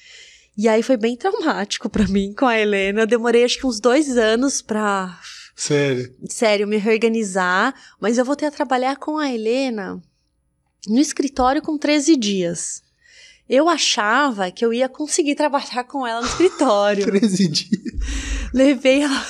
E 0.58 0.68
aí 0.68 0.82
foi 0.82 0.98
bem 0.98 1.16
traumático 1.16 1.88
pra 1.90 2.08
mim 2.08 2.34
com 2.34 2.46
a 2.46 2.58
Helena. 2.58 3.02
Eu 3.02 3.08
demorei 3.08 3.44
acho 3.44 3.60
que 3.60 3.68
uns 3.68 3.80
dois 3.80 4.18
anos 4.18 4.62
pra, 4.62 5.18
Sério. 5.56 6.14
sério, 6.28 6.68
me 6.68 6.78
reorganizar. 6.78 7.74
Mas 8.00 8.18
eu 8.18 8.26
voltei 8.26 8.48
a 8.48 8.52
trabalhar 8.52 8.96
com 8.96 9.18
a 9.18 9.32
Helena 9.32 10.02
no 10.88 11.00
escritório 11.00 11.62
com 11.62 11.78
13 11.78 12.16
dias. 12.16 12.82
Eu 13.48 13.70
achava 13.70 14.52
que 14.52 14.66
eu 14.66 14.74
ia 14.74 14.90
conseguir 14.90 15.36
trabalhar 15.36 15.84
com 15.84 16.06
ela 16.06 16.22
no 16.22 16.28
escritório. 16.28 17.06
13 17.08 17.48
dias. 17.48 17.94
Levei 18.54 19.04
ela. 19.04 19.26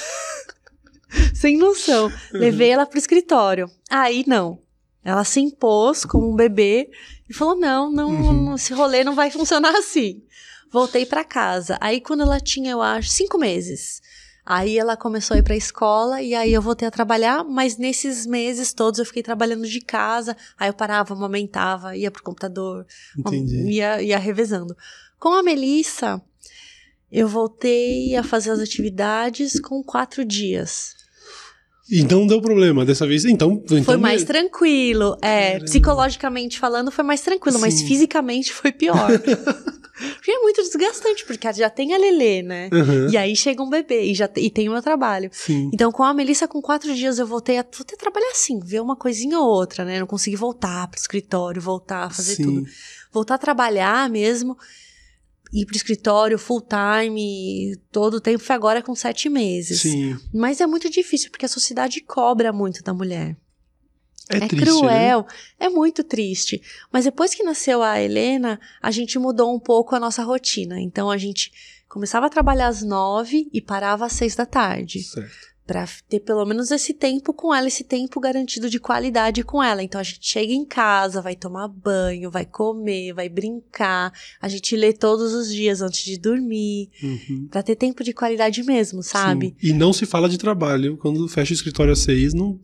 Sem 1.33 1.57
noção. 1.57 2.11
Levei 2.31 2.69
ela 2.69 2.85
pro 2.85 2.97
escritório. 2.99 3.69
Aí 3.89 4.23
não. 4.27 4.59
Ela 5.03 5.23
se 5.23 5.39
impôs 5.39 6.05
como 6.05 6.29
um 6.31 6.35
bebê 6.35 6.89
e 7.29 7.33
falou: 7.33 7.55
não, 7.57 7.91
não, 7.91 8.09
Uhum. 8.09 8.55
esse 8.55 8.73
rolê 8.73 9.03
não 9.03 9.15
vai 9.15 9.31
funcionar 9.31 9.73
assim. 9.75 10.21
Voltei 10.71 11.05
pra 11.05 11.23
casa. 11.23 11.77
Aí 11.81 11.99
quando 12.01 12.21
ela 12.23 12.39
tinha, 12.39 12.71
eu 12.71 12.81
acho, 12.81 13.09
cinco 13.09 13.37
meses. 13.37 14.01
Aí 14.45 14.77
ela 14.79 14.97
começou 14.97 15.35
a 15.35 15.39
ir 15.39 15.43
pra 15.43 15.55
escola 15.55 16.21
e 16.23 16.33
aí 16.33 16.51
eu 16.51 16.61
voltei 16.61 16.87
a 16.87 16.91
trabalhar, 16.91 17.43
mas 17.43 17.77
nesses 17.77 18.25
meses 18.25 18.73
todos 18.73 18.99
eu 18.99 19.05
fiquei 19.05 19.21
trabalhando 19.21 19.67
de 19.67 19.79
casa. 19.79 20.35
Aí 20.57 20.69
eu 20.69 20.73
parava, 20.73 21.13
amamentava, 21.13 21.95
ia 21.95 22.09
pro 22.09 22.23
computador, 22.23 22.85
Entendi. 23.17 23.57
ia, 23.69 24.01
ia 24.01 24.17
revezando. 24.17 24.75
Com 25.19 25.33
a 25.33 25.43
Melissa, 25.43 26.19
eu 27.11 27.27
voltei 27.27 28.15
a 28.15 28.23
fazer 28.23 28.49
as 28.51 28.59
atividades 28.59 29.59
com 29.59 29.83
quatro 29.83 30.25
dias. 30.25 30.95
Então 31.91 32.27
deu 32.27 32.41
problema 32.41 32.85
dessa 32.85 33.05
vez. 33.07 33.25
Então, 33.25 33.61
então 33.65 33.83
foi 33.83 33.97
mais 33.97 34.23
tranquilo. 34.23 35.17
É, 35.21 35.47
Caramba. 35.51 35.65
psicologicamente 35.65 36.59
falando, 36.59 36.91
foi 36.91 37.03
mais 37.03 37.21
tranquilo, 37.21 37.59
mas 37.59 37.73
Sim. 37.75 37.87
fisicamente 37.87 38.53
foi 38.53 38.71
pior. 38.71 39.07
porque 40.15 40.31
é 40.31 40.39
muito 40.39 40.61
desgastante, 40.61 41.25
porque 41.25 41.51
já 41.53 41.69
tem 41.69 41.93
a 41.93 41.97
Lelê, 41.97 42.41
né? 42.41 42.69
Uhum. 42.71 43.09
E 43.09 43.17
aí 43.17 43.35
chega 43.35 43.61
um 43.61 43.69
bebê 43.69 44.03
e, 44.03 44.13
já 44.13 44.27
te- 44.27 44.39
e 44.41 44.49
tem 44.49 44.69
o 44.69 44.71
meu 44.71 44.81
trabalho. 44.81 45.29
Sim. 45.33 45.69
Então, 45.73 45.91
com 45.91 46.03
a 46.03 46.13
Melissa, 46.13 46.47
com 46.47 46.61
quatro 46.61 46.93
dias, 46.93 47.19
eu 47.19 47.27
voltei 47.27 47.57
a, 47.57 47.63
voltei 47.63 47.95
a 47.95 47.99
trabalhar 47.99 48.31
assim, 48.31 48.59
ver 48.59 48.81
uma 48.81 48.95
coisinha 48.95 49.39
ou 49.39 49.47
outra, 49.47 49.83
né? 49.83 49.99
Não 49.99 50.07
consegui 50.07 50.35
voltar 50.35 50.87
pro 50.87 50.99
escritório, 50.99 51.61
voltar 51.61 52.05
a 52.05 52.09
fazer 52.09 52.35
Sim. 52.35 52.43
tudo. 52.43 52.65
Voltar 53.11 53.35
a 53.35 53.39
trabalhar 53.39 54.09
mesmo, 54.09 54.55
ir 55.51 55.65
pro 55.65 55.75
escritório 55.75 56.37
full 56.37 56.61
time, 56.61 57.75
todo 57.91 58.15
o 58.15 58.21
tempo, 58.21 58.43
foi 58.43 58.55
agora 58.55 58.81
com 58.81 58.95
sete 58.95 59.29
meses. 59.29 59.81
Sim. 59.81 60.17
Mas 60.33 60.61
é 60.61 60.67
muito 60.67 60.89
difícil, 60.89 61.31
porque 61.31 61.45
a 61.45 61.49
sociedade 61.49 62.01
cobra 62.01 62.53
muito 62.53 62.83
da 62.83 62.93
mulher. 62.93 63.35
É, 64.29 64.37
É, 64.37 64.47
triste, 64.47 64.55
né? 64.55 64.65
cruel, 64.65 65.27
é 65.59 65.69
muito 65.69 66.03
triste. 66.03 66.61
Mas 66.93 67.05
depois 67.05 67.33
que 67.33 67.43
nasceu 67.43 67.81
a 67.81 67.99
Helena, 67.99 68.59
a 68.79 68.91
gente 68.91 69.17
mudou 69.17 69.53
um 69.53 69.59
pouco 69.59 69.95
a 69.95 69.99
nossa 69.99 70.21
rotina. 70.23 70.79
Então 70.79 71.09
a 71.09 71.17
gente 71.17 71.51
começava 71.87 72.27
a 72.27 72.29
trabalhar 72.29 72.67
às 72.67 72.83
nove 72.83 73.49
e 73.51 73.59
parava 73.59 74.05
às 74.05 74.13
seis 74.13 74.35
da 74.35 74.45
tarde. 74.45 75.01
Certo. 75.03 75.48
Pra 75.69 75.87
ter 76.09 76.21
pelo 76.21 76.43
menos 76.47 76.71
esse 76.71 76.95
tempo 76.95 77.31
com 77.31 77.53
ela, 77.53 77.67
esse 77.67 77.83
tempo 77.83 78.19
garantido 78.19 78.71
de 78.71 78.79
qualidade 78.79 79.43
com 79.43 79.61
ela. 79.61 79.83
Então 79.83 80.01
a 80.01 80.03
gente 80.03 80.27
chega 80.27 80.51
em 80.51 80.65
casa, 80.65 81.21
vai 81.21 81.35
tomar 81.35 81.67
banho, 81.67 82.31
vai 82.31 82.43
comer, 82.43 83.13
vai 83.13 83.29
brincar. 83.29 84.11
A 84.41 84.47
gente 84.47 84.75
lê 84.75 84.91
todos 84.91 85.31
os 85.31 85.53
dias 85.53 85.83
antes 85.83 86.03
de 86.03 86.17
dormir, 86.17 86.89
Uhum. 87.03 87.47
Pra 87.51 87.61
ter 87.61 87.75
tempo 87.75 88.03
de 88.03 88.13
qualidade 88.13 88.63
mesmo, 88.63 89.03
sabe? 89.03 89.55
Sim. 89.61 89.69
E 89.69 89.71
não 89.71 89.93
se 89.93 90.07
fala 90.07 90.27
de 90.27 90.39
trabalho. 90.39 90.97
Quando 90.97 91.27
fecha 91.27 91.53
o 91.53 91.55
escritório 91.55 91.93
às 91.93 91.99
seis, 91.99 92.33
não. 92.33 92.59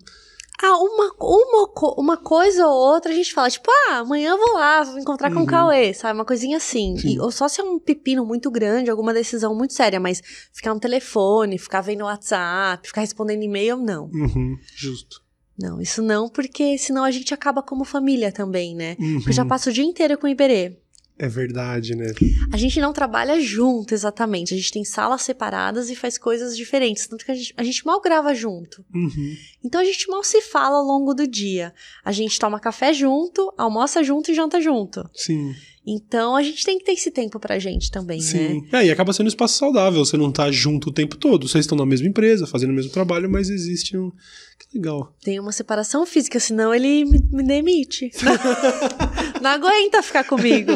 Ah, 0.64 0.78
uma, 0.78 1.12
uma, 1.20 1.94
uma 1.98 2.18
coisa 2.18 2.66
ou 2.68 2.74
outra 2.94 3.12
a 3.12 3.16
gente 3.16 3.34
fala, 3.34 3.50
tipo, 3.50 3.70
ah, 3.90 3.98
amanhã 3.98 4.32
eu 4.32 4.38
vou 4.38 4.54
lá, 4.54 4.84
vou 4.84 4.98
encontrar 5.00 5.30
com 5.32 5.40
Uhum. 5.40 5.44
o 5.44 5.48
Cauê, 5.48 5.94
sabe? 5.94 6.18
Uma 6.18 6.26
coisinha 6.26 6.58
assim. 6.58 6.98
Sim. 6.98 7.16
E, 7.16 7.20
ou 7.20 7.30
só 7.32 7.48
se 7.48 7.60
é 7.60 7.64
um 7.64 7.78
pepino 7.78 8.26
muito 8.26 8.50
grande, 8.50 8.90
alguma 8.90 9.14
decisão 9.14 9.54
muito 9.54 9.74
séria, 9.74 10.00
mas 10.00 10.22
ficar 10.54 10.74
no 10.74 10.80
telefone, 10.80 11.58
ficar 11.58 11.82
vendo 11.82 12.06
WhatsApp, 12.06 12.88
ficar 12.88 13.02
respondendo 13.02 13.44
e-mail, 13.44 13.78
não. 13.78 14.06
Uhum. 14.14 14.56
Justo. 14.76 15.22
Não, 15.58 15.80
isso 15.82 16.02
não, 16.02 16.28
porque 16.30 16.78
senão 16.78 17.04
a 17.04 17.12
gente 17.12 17.34
acaba 17.34 17.62
como 17.64 17.86
família 17.86 18.32
também, 18.32 18.76
né? 18.76 18.96
Uhum. 19.00 19.16
Porque 19.16 19.30
eu 19.30 19.34
já 19.34 19.46
passo 19.46 19.70
o 19.70 19.74
dia 19.74 19.86
inteiro 19.86 20.18
com 20.18 20.28
o 20.28 20.30
Iberê. 20.30 20.78
É 21.18 21.30
verdade, 21.30 21.96
né? 21.96 22.12
A 22.52 22.58
gente 22.58 22.82
não 22.82 22.92
trabalha 22.92 23.40
junto 23.40 23.94
exatamente, 23.94 24.54
a 24.54 24.58
gente 24.58 24.72
tem 24.72 24.84
salas 24.84 25.22
separadas 25.22 25.90
e 25.90 25.96
faz 25.96 26.18
coisas 26.18 26.58
diferentes, 26.58 27.08
tanto 27.08 27.24
que 27.24 27.32
a 27.32 27.36
gente, 27.36 27.54
a 27.56 27.64
gente 27.64 27.86
mal 27.86 28.02
grava 28.02 28.36
junto. 28.36 28.84
Uhum. 28.94 29.38
Então 29.64 29.80
a 29.80 29.86
gente 29.86 30.10
mal 30.10 30.24
se 30.24 30.42
fala 30.42 30.78
ao 30.78 30.84
longo 30.84 31.14
do 31.14 31.26
dia. 31.26 31.74
A 32.04 32.12
gente 32.12 32.38
toma 32.38 32.60
café 32.60 32.92
junto, 32.92 33.54
almoça 33.58 34.04
junto 34.04 34.30
e 34.30 34.36
janta 34.36 34.60
junto. 34.60 35.10
Sim. 35.14 35.56
Então 35.88 36.36
a 36.36 36.42
gente 36.42 36.64
tem 36.66 36.78
que 36.80 36.84
ter 36.86 36.94
esse 36.94 37.12
tempo 37.12 37.40
pra 37.40 37.60
gente 37.60 37.92
também, 37.92 38.18
né? 38.20 38.24
Sim. 38.26 38.64
É, 38.74 38.86
e 38.86 38.92
acaba 38.92 39.14
sendo 39.14 39.26
um 39.28 39.30
espaço 39.30 39.58
saudável. 39.58 40.04
Você 40.04 40.18
não 40.18 40.32
tá 40.32 40.52
junto 40.52 40.90
o 40.90 40.94
tempo 40.94 41.16
todo. 41.16 41.48
Vocês 41.48 41.64
estão 41.66 41.78
na 41.78 41.86
mesma 41.86 42.08
empresa, 42.08 42.48
fazendo 42.48 42.72
o 42.72 42.74
mesmo 42.74 42.92
trabalho, 42.92 43.30
mas 43.30 43.50
existe 43.50 43.96
um. 43.98 44.10
Que 44.58 44.78
legal. 44.78 45.14
Tem 45.24 45.40
uma 45.40 45.52
separação 45.52 46.06
física, 46.06 46.40
senão 46.40 46.74
ele 46.74 47.06
me, 47.06 47.20
me 47.32 47.44
demite. 47.44 48.10
não 49.42 49.50
aguenta 49.52 50.02
ficar 50.02 50.24
comigo. 50.24 50.72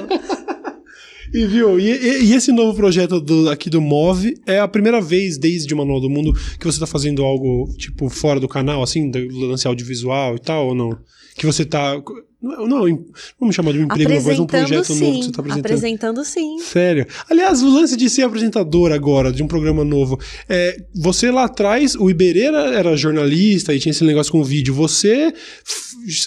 E 1.34 1.46
viu, 1.46 1.80
e, 1.80 1.92
e- 1.92 2.24
e 2.26 2.34
esse 2.34 2.52
novo 2.52 2.76
projeto 2.76 3.20
do- 3.22 3.50
aqui 3.50 3.70
do 3.70 3.80
Move 3.80 4.34
é 4.48 4.60
a 4.60 4.68
primeira 4.68 5.00
vez 5.00 5.38
desde 5.38 5.72
o 5.74 5.78
Manual 5.78 6.02
do 6.02 6.10
Mundo 6.10 6.34
que 6.60 6.66
você 6.66 6.80
tá 6.80 6.88
fazendo 6.88 7.24
algo, 7.24 7.72
tipo, 7.78 8.10
fora 8.10 8.40
do 8.40 8.48
canal, 8.48 8.82
assim, 8.82 9.12
do 9.12 9.20
lance 9.48 9.68
audiovisual 9.68 10.36
e 10.36 10.40
tal, 10.40 10.70
ou 10.70 10.76
não? 10.76 10.98
Que 11.40 11.46
você 11.46 11.64
tá. 11.64 11.96
Não, 12.42 12.68
não, 12.68 12.88
em- 12.88 13.06
vamos 13.40 13.56
chamar 13.56 13.72
de 13.72 13.80
um 13.80 13.84
emprego, 13.84 14.12
mas 14.26 14.40
um 14.40 14.46
projeto 14.46 14.74
novo 14.74 14.84
que 14.84 14.94
sim. 14.94 15.24
você 15.24 15.32
tá 15.32 15.40
apresentando. 15.42 15.66
apresentando 15.66 16.26
sim. 16.26 16.60
Sério. 16.60 17.08
Aliás, 17.30 17.62
o 17.62 17.70
lance 17.70 17.96
de 17.96 18.10
ser 18.10 18.24
apresentador 18.24 18.92
agora, 18.92 19.32
de 19.32 19.42
um 19.42 19.48
programa 19.48 19.86
novo. 19.86 20.20
É, 20.50 20.78
você 20.94 21.32
lá 21.32 21.46
atrás, 21.46 21.96
o 21.96 22.10
Iberê 22.10 22.44
era, 22.44 22.74
era 22.76 22.98
jornalista 22.98 23.74
e 23.74 23.80
tinha 23.80 23.92
esse 23.92 24.04
negócio 24.04 24.34
com 24.34 24.44
vídeo. 24.44 24.74
Você 24.74 25.34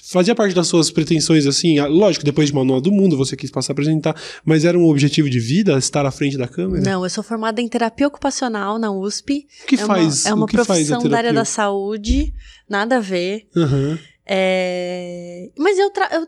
fazia 0.05 0.35
parte 0.35 0.55
das 0.55 0.67
suas 0.67 0.91
pretensões, 0.91 1.47
assim, 1.47 1.79
lógico, 1.81 2.25
depois 2.25 2.49
de 2.49 2.55
Manual 2.55 2.81
do 2.81 2.91
Mundo, 2.91 3.15
você 3.15 3.37
quis 3.37 3.51
passar 3.51 3.73
a 3.73 3.75
apresentar, 3.75 4.15
mas 4.47 4.65
era 4.65 4.79
um 4.79 4.87
objetivo 4.87 5.29
de 5.29 5.41
vida, 5.41 5.77
estar 5.77 6.07
à 6.07 6.11
frente 6.11 6.39
da 6.39 6.49
câmera? 6.49 6.83
Não, 6.83 7.05
eu 7.05 7.11
sou 7.11 7.23
formada 7.23 7.61
em 7.61 7.69
terapia 7.69 8.07
ocupacional 8.09 8.79
na 8.79 8.91
USP. 8.91 9.47
O 9.65 9.67
que 9.67 9.75
é 9.75 9.79
faz? 9.79 10.25
Uma, 10.25 10.31
é 10.31 10.35
uma 10.35 10.47
profissão 10.47 11.03
da 11.03 11.19
área 11.19 11.33
da 11.35 11.45
saúde, 11.45 12.33
nada 12.69 12.97
a 12.97 13.01
ver. 13.01 13.47
Aham. 13.55 13.99
É, 14.27 15.51
Mas 15.59 15.79
eu, 15.79 15.91
tra... 15.91 16.09
eu- 16.13 16.27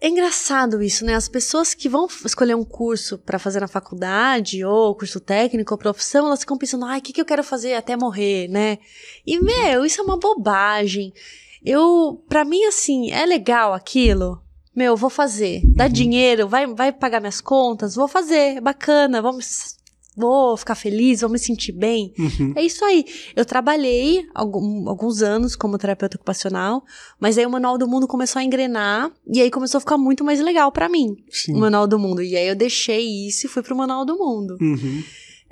É 0.00 0.08
engraçado 0.08 0.82
isso, 0.82 1.04
né? 1.04 1.14
As 1.14 1.28
pessoas 1.28 1.72
que 1.72 1.88
vão 1.88 2.06
escolher 2.26 2.54
um 2.54 2.64
curso 2.64 3.16
pra 3.18 3.38
fazer 3.38 3.60
na 3.60 3.68
faculdade, 3.68 4.62
ou 4.64 4.94
curso 4.94 5.18
técnico, 5.18 5.72
ou 5.72 5.78
profissão, 5.78 6.26
elas 6.26 6.40
ficam 6.40 6.58
pensando, 6.58 6.84
ai, 6.84 6.98
o 6.98 7.02
que, 7.02 7.12
que 7.12 7.20
eu 7.20 7.24
quero 7.24 7.42
fazer 7.42 7.74
até 7.74 7.96
morrer, 7.96 8.48
né? 8.48 8.78
E, 9.26 9.40
meu, 9.40 9.84
isso 9.84 10.00
é 10.00 10.04
uma 10.04 10.18
bobagem. 10.18 11.12
Eu, 11.64 12.22
pra 12.28 12.44
mim, 12.44 12.62
assim, 12.66 13.10
é 13.10 13.24
legal 13.24 13.72
aquilo. 13.72 14.42
Meu, 14.76 14.94
vou 14.96 15.08
fazer. 15.08 15.62
Dá 15.74 15.88
dinheiro, 15.88 16.48
vai, 16.48 16.66
vai 16.66 16.92
pagar 16.92 17.20
minhas 17.20 17.40
contas, 17.40 17.94
vou 17.94 18.08
fazer, 18.08 18.56
é 18.56 18.60
bacana, 18.60 19.22
vamos. 19.22 19.76
Vou 20.16 20.56
ficar 20.56 20.74
feliz, 20.76 21.22
vou 21.22 21.30
me 21.30 21.38
sentir 21.38 21.72
bem. 21.72 22.12
Uhum. 22.18 22.52
É 22.54 22.62
isso 22.62 22.84
aí. 22.84 23.04
Eu 23.34 23.44
trabalhei 23.44 24.24
algum- 24.34 24.88
alguns 24.88 25.22
anos 25.22 25.56
como 25.56 25.76
terapeuta 25.76 26.16
ocupacional, 26.16 26.84
mas 27.18 27.36
aí 27.36 27.44
o 27.44 27.50
Manual 27.50 27.76
do 27.76 27.88
Mundo 27.88 28.06
começou 28.06 28.38
a 28.38 28.44
engrenar 28.44 29.10
e 29.26 29.40
aí 29.40 29.50
começou 29.50 29.78
a 29.78 29.80
ficar 29.80 29.98
muito 29.98 30.22
mais 30.24 30.40
legal 30.40 30.70
pra 30.70 30.88
mim, 30.88 31.16
Sim. 31.30 31.54
o 31.54 31.58
Manual 31.58 31.86
do 31.88 31.98
Mundo. 31.98 32.22
E 32.22 32.36
aí 32.36 32.46
eu 32.46 32.54
deixei 32.54 33.26
isso 33.26 33.46
e 33.46 33.48
fui 33.48 33.62
pro 33.62 33.74
Manual 33.76 34.04
do 34.04 34.16
Mundo. 34.16 34.56
Uhum. 34.60 35.02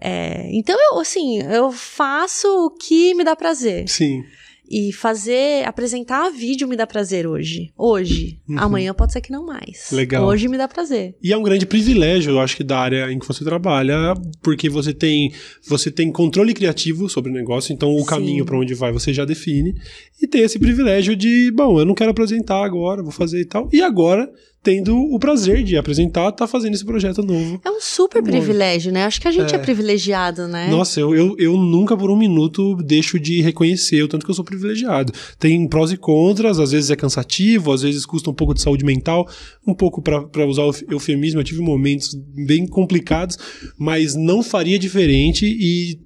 É, 0.05 0.49
então 0.53 0.77
eu, 0.93 0.99
assim, 1.01 1.41
eu 1.43 1.71
faço 1.71 2.47
o 2.67 2.71
que 2.71 3.15
me 3.15 3.23
dá 3.25 3.37
prazer. 3.37 3.89
Sim. 3.89 4.25
E 4.73 4.91
fazer, 4.91 5.67
apresentar 5.67 6.31
vídeo 6.31 6.67
me 6.67 6.77
dá 6.77 6.87
prazer 6.87 7.27
hoje. 7.27 7.71
Hoje. 7.77 8.39
Uhum. 8.49 8.59
Amanhã 8.59 8.95
pode 8.95 9.13
ser 9.13 9.21
que 9.21 9.31
não 9.31 9.45
mais. 9.45 9.91
Legal. 9.93 10.25
Hoje 10.25 10.49
me 10.49 10.57
dá 10.57 10.67
prazer. 10.67 11.15
E 11.23 11.31
é 11.31 11.37
um 11.37 11.43
grande 11.43 11.67
privilégio, 11.67 12.31
eu 12.31 12.41
acho 12.41 12.57
que 12.57 12.65
da 12.65 12.79
área 12.79 13.13
em 13.13 13.19
que 13.19 13.29
você 13.29 13.45
trabalha, 13.45 14.15
porque 14.43 14.71
você 14.71 14.95
tem 14.95 15.31
você 15.69 15.91
tem 15.91 16.11
controle 16.11 16.55
criativo 16.55 17.07
sobre 17.07 17.31
o 17.31 17.35
negócio, 17.35 17.73
então 17.73 17.95
o 17.95 18.01
Sim. 18.01 18.07
caminho 18.07 18.47
para 18.47 18.59
onde 18.59 18.73
vai 18.73 18.91
você 18.91 19.13
já 19.13 19.27
define 19.27 19.75
e 20.23 20.27
tem 20.27 20.43
esse 20.43 20.59
privilégio 20.59 21.15
de, 21.15 21.51
bom, 21.51 21.79
eu 21.79 21.85
não 21.85 21.95
quero 21.95 22.11
apresentar 22.11 22.65
agora, 22.65 23.03
vou 23.03 23.13
fazer 23.13 23.41
e 23.41 23.45
tal. 23.45 23.69
E 23.73 23.83
agora, 23.83 24.31
tendo 24.63 24.97
o 24.97 25.19
prazer 25.19 25.65
de 25.65 25.77
apresentar, 25.77 26.31
tá 26.33 26.47
fazendo 26.47 26.75
esse 26.75 26.85
projeto 26.85 27.23
novo. 27.23 27.61
É 27.65 27.71
um 27.71 27.81
super 27.81 28.23
privilégio, 28.23 28.93
né? 28.93 29.05
Acho 29.05 29.21
que 29.21 29.27
a 29.27 29.33
gente 29.33 29.53
é, 29.53 29.57
É. 29.57 29.59
privilegiado, 29.59 30.47
né? 30.47 30.69
Nossa, 30.71 31.01
eu, 31.01 31.15
eu, 31.15 31.35
eu 31.39 31.57
nunca 31.57 31.97
por 31.97 32.11
um 32.11 32.17
minuto 32.17 32.77
deixo 32.77 33.19
de 33.19 33.41
reconhecer 33.41 34.03
o 34.03 34.09
tanto 34.09 34.25
que 34.25 34.31
eu 34.31 34.35
sou 34.35 34.45
privilegiado. 34.45 35.13
Tem 35.39 35.67
prós 35.67 35.91
e 35.91 35.97
contras, 35.97 36.61
às 36.61 36.71
vezes 36.71 36.91
é 36.91 36.97
cansativo, 36.97 37.73
às 37.73 37.83
vezes 37.83 38.07
custa 38.07 38.31
um 38.31 38.35
pouco 38.35 38.55
de 38.55 38.63
saúde 38.63 38.85
mental, 38.85 39.29
um 39.67 39.75
pouco 39.75 40.01
para 40.01 40.47
usar 40.47 40.63
o 40.63 40.75
eufemismo, 40.89 41.41
eu 41.41 41.45
tive 41.45 41.61
momentos 41.61 42.15
bem 42.47 42.67
complicados, 42.67 43.37
mas 43.77 44.15
não 44.15 44.43
faria 44.43 44.79
diferente 44.79 45.45
e 45.45 45.99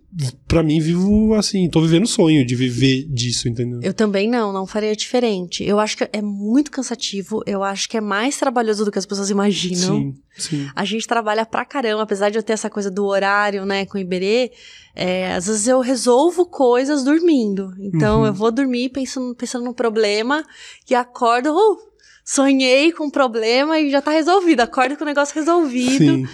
pra 0.49 0.63
mim 0.63 0.81
vivo 0.81 1.35
assim, 1.35 1.69
tô 1.69 1.81
vivendo 1.81 2.05
o 2.05 2.09
sonho 2.09 2.45
de 2.47 2.55
viver 2.55 3.05
disso, 3.09 3.49
entendeu? 3.49 3.81
Eu 3.83 3.93
também 3.93 4.29
não, 4.29 4.53
não 4.53 4.67
faria 4.67 4.95
diferente. 4.97 5.63
Eu 5.65 5.79
acho 5.79 5.97
que 5.97 6.09
é 6.13 6.23
muito 6.23 6.71
cansativo, 6.71 7.43
eu 7.47 7.63
acho 7.63 7.89
que 7.89 7.97
é 7.97 8.01
mais 8.01 8.37
trabalhoso 8.39 8.85
do 8.85 8.91
que 8.93 8.99
as 8.99 9.05
pessoas 9.07 9.29
imaginam. 9.31 9.97
Sim, 9.97 10.15
sim. 10.37 10.71
A 10.75 10.85
gente 10.85 11.07
trabalha 11.07 11.45
pra 11.45 11.65
caramba, 11.65 12.03
apesar 12.03 12.31
de 12.31 12.39
eu 12.39 12.43
ter 12.43 12.55
essa 12.55 12.71
coisa 12.71 12.91
do 12.91 13.05
horário, 13.05 13.67
né, 13.67 13.85
com 13.85 13.99
o 13.99 14.01
Iberê, 14.01 14.53
é, 14.95 15.35
às 15.35 15.47
vezes 15.47 15.67
eu 15.69 15.81
resolvo 15.81 16.47
coisas 16.47 17.05
dormindo. 17.05 17.73
Então 17.79 18.21
Uhum. 18.21 18.27
eu 18.27 18.33
vou 18.35 18.51
dormir 18.51 18.89
pensando, 18.89 19.35
pensando 19.35 19.65
no 19.65 19.75
problema 19.75 20.43
e 20.89 20.95
acordo, 20.95 21.51
uh, 21.55 21.77
sonhei 22.25 22.91
com 22.93 23.05
um 23.05 23.11
problema 23.11 23.79
e 23.79 23.91
já 23.91 24.01
tá 24.01 24.11
resolvido. 24.11 24.61
Acordo 24.61 24.97
com 24.97 25.05
o 25.05 25.07
negócio 25.07 25.35
resolvido. 25.35 26.15
Sim. 26.17 26.27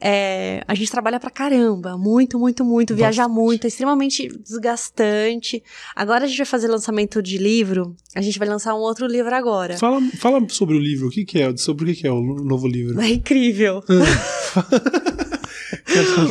É, 0.00 0.62
a 0.68 0.74
gente 0.74 0.90
trabalha 0.90 1.18
pra 1.18 1.28
caramba, 1.30 1.98
muito, 1.98 2.38
muito, 2.38 2.64
muito, 2.64 2.94
viaja 2.94 3.22
Bastante. 3.22 3.36
muito, 3.36 3.64
é 3.64 3.68
extremamente 3.68 4.28
desgastante. 4.28 5.62
Agora 5.96 6.24
a 6.24 6.26
gente 6.28 6.36
vai 6.36 6.46
fazer 6.46 6.68
lançamento 6.68 7.20
de 7.20 7.36
livro, 7.36 7.96
a 8.14 8.20
gente 8.20 8.38
vai 8.38 8.46
lançar 8.46 8.74
um 8.74 8.78
outro 8.78 9.06
livro 9.08 9.34
agora. 9.34 9.76
Fala, 9.76 10.00
fala 10.20 10.46
sobre 10.50 10.76
o 10.76 10.78
livro, 10.78 11.08
o 11.08 11.10
que, 11.10 11.24
que 11.24 11.40
é? 11.40 11.56
Sobre 11.56 11.84
o 11.84 11.86
que, 11.88 12.02
que 12.02 12.06
é 12.06 12.12
o 12.12 12.20
novo 12.22 12.68
livro? 12.68 13.00
É 13.00 13.08
incrível. 13.08 13.82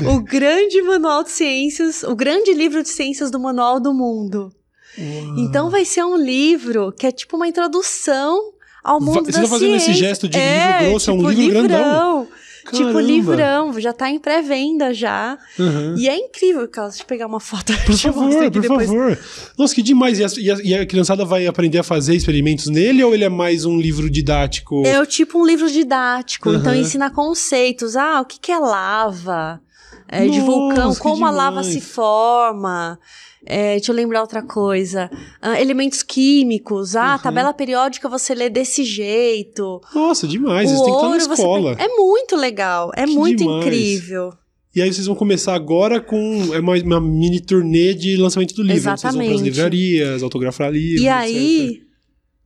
O 0.10 0.22
grande 0.22 0.82
manual 0.82 1.24
de 1.24 1.32
ciências, 1.32 2.04
o 2.04 2.16
grande 2.16 2.54
livro 2.54 2.82
de 2.82 2.90
ciências 2.90 3.30
do 3.30 3.40
Manual 3.40 3.80
do 3.80 3.94
Mundo. 3.94 4.52
Uau. 4.98 5.38
Então 5.40 5.70
vai 5.70 5.86
ser 5.86 6.04
um 6.04 6.16
livro 6.16 6.92
que 6.92 7.06
é 7.06 7.12
tipo 7.12 7.36
uma 7.36 7.48
introdução 7.48 8.54
ao 8.84 9.00
mundo 9.00 9.26
Você 9.26 9.32
da 9.32 9.42
tá 9.42 9.48
fazendo 9.48 9.76
esse 9.76 9.86
ciência. 9.86 10.08
gesto 10.08 10.30
de 10.30 10.38
livro 10.40 10.90
grosso, 10.90 11.10
é 11.10 11.14
um 11.14 11.30
livro 11.30 11.34
livrão. 11.44 11.68
grandão. 11.68 12.28
Tipo 12.72 12.84
Caramba. 12.94 13.02
livrão, 13.02 13.80
já 13.80 13.94
tá 13.94 14.10
em 14.10 14.20
pré-venda 14.20 14.94
já. 14.94 15.38
Uhum. 15.58 15.96
E 15.98 16.10
é 16.10 16.18
incrível, 16.18 16.68
Carlos. 16.68 16.96
Deixa 16.96 17.04
eu 17.04 17.08
pegar 17.08 17.28
uma 17.28 17.40
foto. 17.40 17.72
Por 17.86 17.96
favor, 17.98 18.30
por 18.52 18.62
depois. 18.62 18.88
favor. 18.88 19.18
Nossa, 19.58 19.74
que 19.76 19.82
demais. 19.82 20.20
E 20.20 20.24
a, 20.24 20.28
e 20.38 20.52
a- 20.52 20.58
e 20.64 20.76
a 20.76 20.86
criançada 20.86 21.24
vai 21.24 21.48
aprender 21.48 21.78
a 21.80 21.84
fazer 21.84 22.16
experimentos 22.16 22.68
nele 22.68 23.04
ou 23.04 23.14
ele 23.14 23.24
é 23.24 23.30
mais 23.30 23.64
um 23.66 23.78
livro 23.80 24.10
didático? 24.10 24.86
É 24.86 25.00
o 25.00 25.06
tipo 25.06 25.40
um 25.42 25.46
livro 25.46 25.70
didático, 25.72 26.50
então 26.54 26.72
Aham. 26.74 26.82
ensina 26.82 27.10
conceitos. 27.10 27.96
Ah, 27.96 28.22
o 28.22 28.26
que, 28.26 28.40
que 28.40 28.52
é 28.52 28.60
lava? 28.60 29.62
É, 30.10 30.22
de 30.22 30.40
Nossa, 30.40 30.42
vulcão, 30.46 30.94
que 30.94 31.00
como 31.00 31.26
a 31.26 31.30
lava 31.32 31.62
demais. 31.62 31.68
se 31.68 31.82
forma. 31.82 32.98
É, 33.46 33.76
deixa 33.76 33.92
eu 33.92 33.96
lembrar 33.96 34.22
outra 34.22 34.42
coisa. 34.42 35.10
Ah, 35.42 35.60
elementos 35.62 36.02
químicos. 36.04 36.96
Ah, 36.96 37.16
Uhum. 37.16 37.22
tabela 37.22 37.54
periódica 37.54 38.08
você 38.10 38.34
lê 38.34 38.50
desse 38.50 38.84
jeito. 38.84 39.82
Nossa, 39.94 40.28
demais. 40.28 40.70
o 40.70 40.74
Isso 40.74 40.84
tem 40.84 40.92
que 40.94 40.98
estar 40.98 41.08
na 41.10 41.14
ouro 41.14 41.26
você 41.26 41.42
escola. 41.42 41.76
pe- 41.76 41.84
É 41.84 41.88
muito 41.90 42.36
legal. 42.36 42.92
É 42.96 43.06
Que 43.06 43.12
muito 43.14 43.38
demais. 43.40 43.66
incrível. 43.66 44.34
E 44.76 44.82
aí 44.82 44.94
vocês 44.94 45.08
vão 45.08 45.16
começar 45.16 45.56
agora 45.56 46.00
com 46.00 46.54
é 46.54 46.60
uma, 46.60 46.76
uma 46.78 47.02
mini 47.02 47.40
turnê 47.42 47.94
de 47.94 48.16
lançamento 48.18 48.54
do 48.54 48.62
livro. 48.62 48.76
Vocês 48.82 48.84
vão 48.86 48.96
para 48.98 49.10
as 49.10 49.16
Exatamente. 49.16 49.44
livrarias, 49.44 50.24
autografar 50.24 50.72
livros, 50.72 51.02
e 51.02 51.08
etc. 51.08 51.16
aí. 51.18 51.82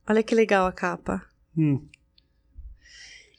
Olha 0.08 0.22
que 0.22 0.34
legal 0.34 0.66
a 0.66 0.72
capa. 0.72 1.22
Hum. 1.56 1.80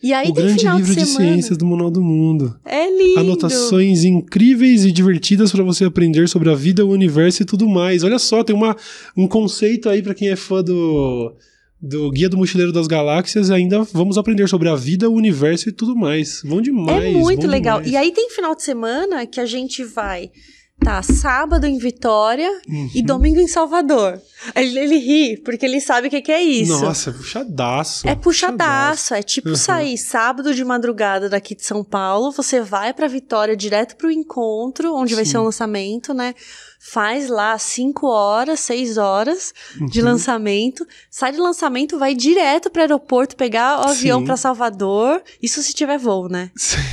E 0.04 0.12
aí 0.12 0.30
o 0.30 0.34
tem 0.34 0.44
grande 0.44 0.60
final 0.60 0.78
livro 0.78 0.94
de 0.94 1.00
de, 1.00 1.08
ciências 1.08 1.58
do 1.58 1.66
Manual 1.66 1.90
do 1.90 2.02
Mundo. 2.02 2.60
É 2.66 2.90
lindo. 2.90 3.22
Anotações 3.22 4.04
incríveis 4.04 4.84
e 4.84 4.92
divertidas 4.92 5.50
para 5.50 5.64
você 5.64 5.86
aprender 5.86 6.28
sobre 6.28 6.52
a 6.52 6.54
vida, 6.54 6.86
o 6.86 6.90
universo 6.90 7.42
e 7.42 7.46
tudo 7.46 7.70
mais. 7.70 8.04
Olha 8.04 8.20
só, 8.20 8.44
tem 8.44 8.54
uma, 8.54 8.76
um 9.16 9.26
conceito 9.30 9.88
aí 9.88 10.04
para 10.04 10.14
quem 10.14 10.28
é 10.28 10.36
fã 10.36 10.62
do, 10.62 11.34
do 11.82 12.12
Guia 12.12 12.28
do 12.28 12.36
Mochileiro 12.36 12.74
das 12.74 12.86
Galáxias. 12.86 13.50
Ainda 13.50 13.82
vamos 13.94 14.18
aprender 14.18 14.50
sobre 14.50 14.68
a 14.68 14.76
vida, 14.76 15.10
o 15.10 15.14
universo 15.14 15.70
e 15.70 15.72
tudo 15.72 15.96
mais. 15.96 16.42
Vão 16.44 16.62
demais. 16.62 17.06
É 17.06 17.10
muito 17.12 17.48
legal. 17.48 17.78
demais. 17.78 17.94
E 17.94 17.96
aí 17.96 18.12
tem 18.12 18.30
final 18.30 18.54
de 18.54 18.64
semana 18.64 19.26
que 19.26 19.40
a 19.40 19.46
gente 19.46 19.86
vai. 19.86 20.32
Tá, 20.80 21.02
sábado 21.02 21.66
em 21.66 21.78
Vitória 21.78 22.50
Uhum. 22.68 22.90
e 22.94 23.02
domingo 23.02 23.40
em 23.40 23.48
Salvador. 23.48 24.20
Ele, 24.54 24.78
ele 24.80 24.98
ri, 24.98 25.38
porque 25.38 25.66
ele 25.66 25.80
sabe 25.80 26.08
o 26.08 26.10
que, 26.10 26.22
que 26.22 26.32
é 26.32 26.42
isso. 26.44 26.82
Nossa, 26.82 27.14
puxadaço. 27.14 28.06
É 28.06 28.16
puxadaço, 28.16 29.14
é 29.14 29.24
tipo 29.24 29.50
Uhum. 29.50 29.56
sair 29.56 29.98
sábado 29.98 30.54
de 30.54 30.66
madrugada 30.66 31.30
daqui 31.30 31.56
de 31.56 31.64
São 31.64 31.86
Paulo, 31.86 32.34
você 32.34 32.60
vai 32.60 32.94
pra 32.94 33.08
Vitória 33.08 33.56
direto 33.56 33.96
pro 33.96 34.12
encontro, 34.12 34.94
onde 34.94 35.16
vai 35.16 35.24
Sim. 35.24 35.32
ser 35.32 35.38
o 35.38 35.44
lançamento, 35.44 36.14
né? 36.14 36.36
Faz 36.82 37.30
lá 37.30 37.58
5 37.58 38.06
horas, 38.08 38.60
6 38.60 38.98
horas 38.98 39.54
de 39.90 40.00
Uhum. 40.02 40.06
lançamento, 40.08 40.86
sai 41.10 41.32
de 41.32 41.38
lançamento, 41.40 41.98
vai 41.98 42.14
direto 42.14 42.70
pro 42.70 42.82
aeroporto 42.82 43.38
pegar 43.38 43.80
o 43.80 43.90
avião 43.90 44.20
Sim. 44.20 44.26
pra 44.26 44.36
Salvador, 44.36 45.24
isso 45.42 45.64
se 45.64 45.72
tiver 45.74 45.98
voo, 45.98 46.28
né? 46.28 46.52
Porque 46.54 46.84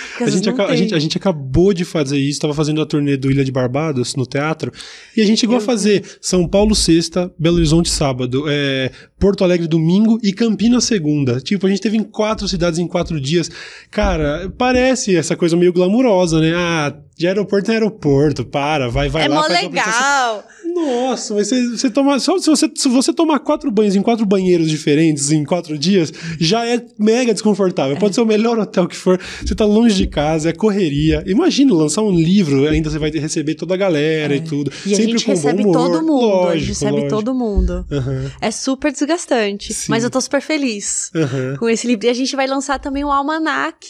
A 0.24 0.26
às 0.26 0.34
vezes 0.34 0.44
gente, 0.46 0.56
não 0.56 0.64
a, 0.64 0.68
tem. 0.68 0.76
gente, 0.76 0.94
a 0.94 0.98
gente 0.98 1.16
acabou 1.16 1.72
de 1.72 1.84
fazer 1.84 2.18
isso, 2.18 2.32
estava 2.32 2.54
fazendo 2.54 2.80
a 2.80 2.86
turnê 2.86 3.16
do 3.16 3.30
Ilha 3.30 3.44
de 3.44 3.52
Barbados 3.52 4.14
no 4.14 4.26
teatro, 4.26 4.72
e 5.16 5.20
a 5.20 5.26
gente 5.26 5.40
chegou 5.40 5.56
Eu 5.56 5.62
a 5.62 5.64
fazer 5.64 6.04
São 6.20 6.46
Paulo 6.46 6.74
sexta, 6.74 7.32
Belo 7.38 7.56
Horizonte 7.56 7.90
sábado, 7.90 8.44
é, 8.48 8.90
Porto 9.18 9.44
Alegre 9.44 9.66
domingo 9.66 10.18
e 10.22 10.32
Campinas 10.32 10.84
segunda. 10.84 11.40
Tipo, 11.40 11.66
a 11.66 11.70
gente 11.70 11.80
teve 11.80 11.96
em 11.96 12.02
quatro 12.02 12.48
cidades 12.48 12.78
em 12.78 12.86
quatro 12.86 13.20
dias. 13.20 13.50
Cara, 13.90 14.52
parece 14.56 15.16
essa 15.16 15.36
coisa 15.36 15.56
meio 15.56 15.72
glamurosa, 15.72 16.40
né? 16.40 16.52
Ah, 16.54 16.94
de 17.16 17.26
aeroporto 17.26 17.70
em 17.70 17.74
aeroporto, 17.74 18.46
para, 18.46 18.88
vai, 18.88 19.10
vai 19.10 19.24
é 19.24 19.28
lá. 19.28 19.34
mó 19.34 19.40
uma 19.42 19.46
apresentação. 19.46 19.92
legal. 19.92 20.44
Nossa, 20.74 21.34
mas 21.34 21.48
você, 21.48 21.68
você 21.68 21.90
toma. 21.90 22.18
Só 22.18 22.38
se 22.38 22.48
você, 22.48 22.70
se 22.74 22.88
você 22.88 23.12
tomar 23.12 23.40
quatro 23.40 23.70
banhos 23.70 23.94
em 23.94 24.00
quatro 24.00 24.24
banheiros 24.24 24.70
diferentes 24.70 25.30
em 25.30 25.44
quatro 25.44 25.76
dias, 25.76 26.12
já 26.38 26.64
é 26.64 26.82
mega 26.98 27.32
desconfortável. 27.32 27.96
Pode 27.96 28.14
ser 28.14 28.22
o 28.22 28.26
melhor 28.26 28.58
hotel 28.58 28.88
que 28.88 28.96
for. 28.96 29.20
Você 29.44 29.54
tá 29.54 29.64
longe 29.64 29.96
de 29.96 30.06
casa, 30.10 30.50
é 30.50 30.52
correria. 30.52 31.24
Imagina 31.26 31.72
lançar 31.72 32.02
um 32.02 32.10
livro, 32.14 32.68
ainda 32.68 32.90
você 32.90 32.98
vai 32.98 33.10
receber 33.10 33.54
toda 33.54 33.72
a 33.72 33.76
galera 33.76 34.34
e 34.36 34.40
tudo. 34.40 34.70
E 34.84 34.92
a 34.92 34.96
Sempre 34.96 35.12
gente 35.12 35.24
com 35.24 35.30
recebe 35.30 35.62
bom 35.62 35.70
humor. 35.70 35.90
todo 35.90 36.02
mundo. 36.06 36.48
a 36.48 36.56
gente 36.56 36.68
Lógico, 36.68 36.68
recebe 36.68 36.92
lógico. 36.92 37.08
todo 37.10 37.34
mundo. 37.34 37.86
Aham, 37.90 38.30
É 38.40 38.50
super 38.50 38.92
desgastante. 38.92 39.72
Sim. 39.72 39.86
Mas 39.88 40.04
eu 40.04 40.10
tô 40.10 40.20
super 40.20 40.42
feliz 40.42 41.10
aham. 41.14 41.56
com 41.58 41.68
esse 41.68 41.86
livro. 41.86 42.04
E 42.06 42.10
a 42.10 42.14
gente 42.14 42.36
vai 42.36 42.46
lançar 42.46 42.78
também 42.78 43.04
o 43.04 43.10
Almanac 43.10 43.86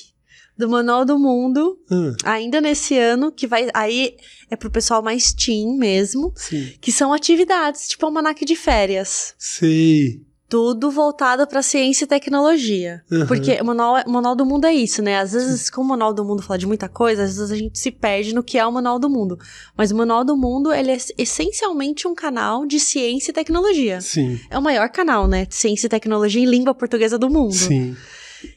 do 0.56 0.68
Manual 0.68 1.06
do 1.06 1.18
Mundo, 1.18 1.78
Ah, 2.22 2.32
ainda 2.32 2.60
nesse 2.60 2.94
ano, 2.96 3.32
que 3.32 3.46
vai. 3.46 3.68
Aí 3.72 4.14
é 4.50 4.56
pro 4.56 4.70
pessoal 4.70 5.02
mais 5.02 5.32
teen 5.32 5.78
mesmo, 5.78 6.32
sim. 6.36 6.72
que 6.82 6.92
são 6.92 7.14
atividades, 7.14 7.88
tipo 7.88 8.04
almanac 8.04 8.44
de 8.44 8.54
férias. 8.54 9.32
Sei. 9.38 10.20
Tudo 10.50 10.90
voltado 10.90 11.46
pra 11.46 11.62
ciência 11.62 12.04
e 12.04 12.08
tecnologia. 12.08 13.04
Aham. 13.10 13.26
Porque 13.26 13.52
o 13.60 13.64
manual, 13.64 14.02
o 14.04 14.10
manual 14.10 14.34
do 14.34 14.44
mundo 14.44 14.64
é 14.66 14.74
isso, 14.74 15.00
né? 15.00 15.18
Às 15.20 15.32
vezes, 15.32 15.70
como 15.70 15.86
o 15.86 15.88
Manual 15.90 16.12
do 16.12 16.24
Mundo 16.24 16.42
fala 16.42 16.58
de 16.58 16.66
muita 16.66 16.88
coisa, 16.88 17.22
às 17.22 17.36
vezes 17.36 17.52
a 17.52 17.56
gente 17.56 17.78
se 17.78 17.92
perde 17.92 18.34
no 18.34 18.42
que 18.42 18.58
é 18.58 18.66
o 18.66 18.72
Manual 18.72 18.98
do 18.98 19.08
Mundo. 19.08 19.38
Mas 19.76 19.92
o 19.92 19.96
Manual 19.96 20.24
do 20.24 20.36
Mundo, 20.36 20.72
ele 20.74 20.90
é 20.90 20.98
essencialmente 21.16 22.08
um 22.08 22.16
canal 22.16 22.66
de 22.66 22.80
ciência 22.80 23.30
e 23.30 23.32
tecnologia. 23.32 24.00
Sim. 24.00 24.40
É 24.50 24.58
o 24.58 24.62
maior 24.62 24.88
canal, 24.90 25.28
né? 25.28 25.46
De 25.46 25.54
ciência 25.54 25.86
e 25.86 25.88
tecnologia 25.90 26.42
em 26.42 26.46
língua 26.46 26.74
portuguesa 26.74 27.16
do 27.16 27.30
mundo. 27.30 27.54
Sim. 27.54 27.96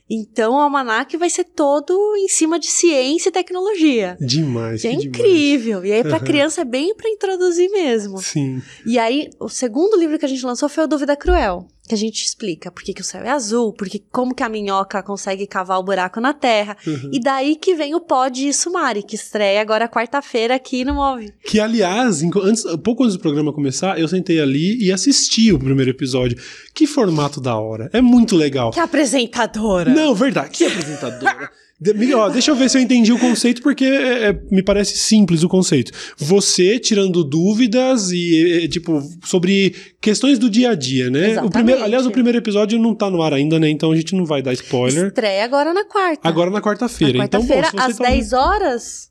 Então, 0.10 0.54
o 0.54 0.60
Almanac 0.60 1.16
vai 1.18 1.30
ser 1.30 1.44
todo 1.44 1.94
em 2.18 2.28
cima 2.28 2.60
de 2.60 2.68
ciência 2.68 3.30
e 3.30 3.32
tecnologia. 3.32 4.18
Demais. 4.20 4.82
Que 4.82 4.88
é 4.88 4.92
que 4.92 4.98
demais. 4.98 5.20
incrível. 5.20 5.86
E 5.86 5.92
aí, 5.92 6.02
Aham. 6.02 6.20
criança, 6.20 6.62
é 6.62 6.66
bem 6.66 6.96
pra 6.96 7.10
introduzir 7.10 7.70
mesmo. 7.70 8.18
Sim. 8.20 8.62
E 8.86 8.98
aí, 8.98 9.30
o 9.40 9.50
segundo 9.50 9.98
livro 9.98 10.18
que 10.18 10.26
a 10.26 10.28
gente 10.28 10.46
lançou 10.46 10.70
foi 10.70 10.84
o 10.86 10.88
Dúvida 10.88 11.16
Cruel, 11.16 11.68
que 11.88 11.94
a 11.94 11.98
gente 11.98 12.24
explica 12.24 12.72
por 12.72 12.82
que, 12.82 12.94
que 12.94 13.02
o 13.02 13.04
céu 13.04 13.22
é 13.22 13.30
azul, 13.30 13.74
porque 13.74 14.02
como 14.12 14.34
que 14.34 14.42
a 14.42 14.48
minhoca 14.48 15.04
consegue 15.04 15.46
cavar 15.46 15.80
o 15.80 15.84
buraco 15.84 16.22
na 16.22 16.34
terra. 16.34 16.78
Uhum. 16.88 17.10
E 17.12 17.20
daí 17.20 17.56
que 17.56 17.76
vem 17.76 17.94
o 17.94 18.00
Pod 18.00 18.54
Sumari, 18.54 19.04
que 19.04 19.16
estreia 19.16 19.62
agora 19.62 19.90
quarta-feira 19.90 20.56
aqui 20.56 20.86
no 20.86 20.96
Move. 20.96 21.34
Que, 21.46 21.60
aliás, 21.60 22.24
antes, 22.24 22.64
pouco 22.84 23.04
antes 23.04 23.18
do 23.18 23.22
programa 23.22 23.52
começar, 23.52 24.00
eu 24.00 24.08
sentei 24.08 24.40
ali 24.40 24.82
e 24.82 24.92
assisti 24.92 25.52
o 25.52 25.60
primeiro 25.60 25.92
episódio. 25.92 26.38
Que 26.74 26.88
formato 26.88 27.42
da 27.42 27.58
hora. 27.58 27.90
É 27.92 28.02
muito 28.02 28.36
legal. 28.36 28.72
Que 28.72 28.80
apresentadora! 28.80 29.94
Não, 29.94 30.16
verdade. 30.16 30.52
Que 30.52 30.66
apresentadora. 30.66 31.52
De- 31.80 32.14
ó, 32.14 32.30
deixa 32.30 32.52
eu 32.52 32.56
ver 32.56 32.70
se 32.70 32.78
eu 32.78 32.82
entendi 32.82 33.12
o 33.12 33.20
conceito, 33.20 33.62
porque 33.62 33.84
é- 33.84 34.30
é- 34.30 34.40
me 34.50 34.64
parece 34.64 34.98
simples 34.98 35.44
o 35.44 35.50
conceito. 35.50 35.92
Você 36.18 36.80
tirando 36.80 37.24
dúvidas 37.24 38.10
e, 38.12 38.64
é, 38.64 38.68
tipo, 38.68 39.02
sobre 39.26 39.76
questões 40.00 40.40
do 40.40 40.50
dia 40.50 40.70
a 40.72 40.76
dia, 40.76 41.10
né? 41.10 41.20
O 41.20 41.24
Exatamente. 41.32 41.52
primeiro, 41.54 41.84
aliás, 41.84 42.06
o 42.06 42.12
primeiro 42.12 42.38
episódio 42.38 42.80
não 42.80 42.96
tá 42.96 43.10
no 43.10 43.22
ar 43.22 43.34
ainda, 43.34 43.60
né? 43.60 43.70
Então 43.70 43.92
a 43.92 43.96
gente 43.96 44.16
não 44.16 44.26
vai 44.26 44.42
dar 44.42 44.54
spoiler. 44.54 45.08
Estreia 45.08 45.44
agora 45.44 45.74
na 45.74 45.84
quarta. 45.86 46.28
Agora 46.28 46.50
na 46.50 46.62
quarta-feira. 46.62 47.18
na 47.18 47.26
então, 47.26 47.44
bom, 47.46 47.62
às 47.78 47.98
tá- 47.98 48.04
10 48.06 48.32
horas, 48.34 49.10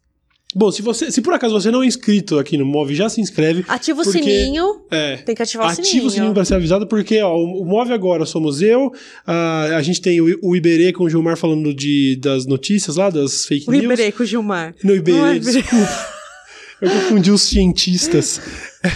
Bom, 0.55 0.71
se 0.71 0.83
você, 0.83 1.11
se 1.11 1.23
por 1.23 1.33
acaso 1.33 1.55
você 1.55 1.71
não 1.71 1.83
é 1.83 1.87
inscrito 1.87 2.39
aqui 2.39 2.59
no 2.59 2.67
Move, 2.67 2.95
já 2.95 3.09
se 3.09 3.21
inscreve. 3.21 3.65
ativa 3.69 4.03
o 4.03 4.05
Porque- 4.05 4.19
sininho. 4.23 4.83
É. 4.91 5.17
Tem 5.17 5.35
que 5.35 5.43
ativar 5.43 5.67
o 5.69 5.71
Ativa 5.71 5.87
sininho. 5.87 6.07
o 6.07 6.11
sininho 6.11 6.35
pra 6.35 6.45
ser 6.45 6.55
avisado, 6.57 6.87
porque 6.87 7.21
ó, 7.23 7.35
o 7.35 7.63
o 7.63 7.65
Move 7.65 7.93
agora 7.93 8.27
somos 8.27 8.61
eu, 8.61 8.93
a, 9.27 9.77
a 9.77 9.83
gente 9.83 10.01
tem 10.03 10.21
o, 10.21 10.39
o 10.43 10.55
Iberê 10.55 10.93
com 10.93 11.05
o 11.05 11.09
Gilmar 11.11 11.37
falando 11.37 11.73
de, 11.73 12.17
das 12.21 12.45
notícias 12.47 12.97
lá, 12.97 13.09
das 13.09 13.47
fake 13.47 13.67
O 13.69 13.73
news. 13.73 13.85
Iberê 13.85 14.13
com 14.13 14.23
o 14.23 14.27
Gilmar. 14.27 14.75
No 14.85 14.95
Iberê, 14.95 15.37
é 15.37 15.39
desculpa. 15.39 16.13
Eu 16.83 16.91
confundi 16.91 17.31
os 17.31 17.43
cientistas. 17.43 18.41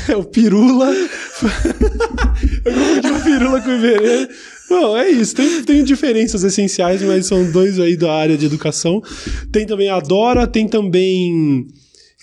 É 0.08 0.16
o 0.16 0.24
Pirula. 0.24 0.92
Eu 2.64 2.72
confundi 2.74 3.10
o 3.12 3.22
Pirula 3.22 3.60
com 3.60 3.68
o 3.70 3.76
Iberê. 3.76 4.28
Bom, 4.68 4.96
é 4.96 5.08
isso. 5.08 5.34
Tem, 5.34 5.62
tem 5.62 5.84
diferenças 5.84 6.42
essenciais, 6.42 7.02
mas 7.02 7.26
são 7.26 7.50
dois 7.50 7.78
aí 7.78 7.96
da 7.96 8.12
área 8.12 8.36
de 8.36 8.46
educação. 8.46 9.00
Tem 9.52 9.64
também 9.64 9.88
a 9.88 10.00
Dora, 10.00 10.46
tem 10.46 10.66
também. 10.68 11.66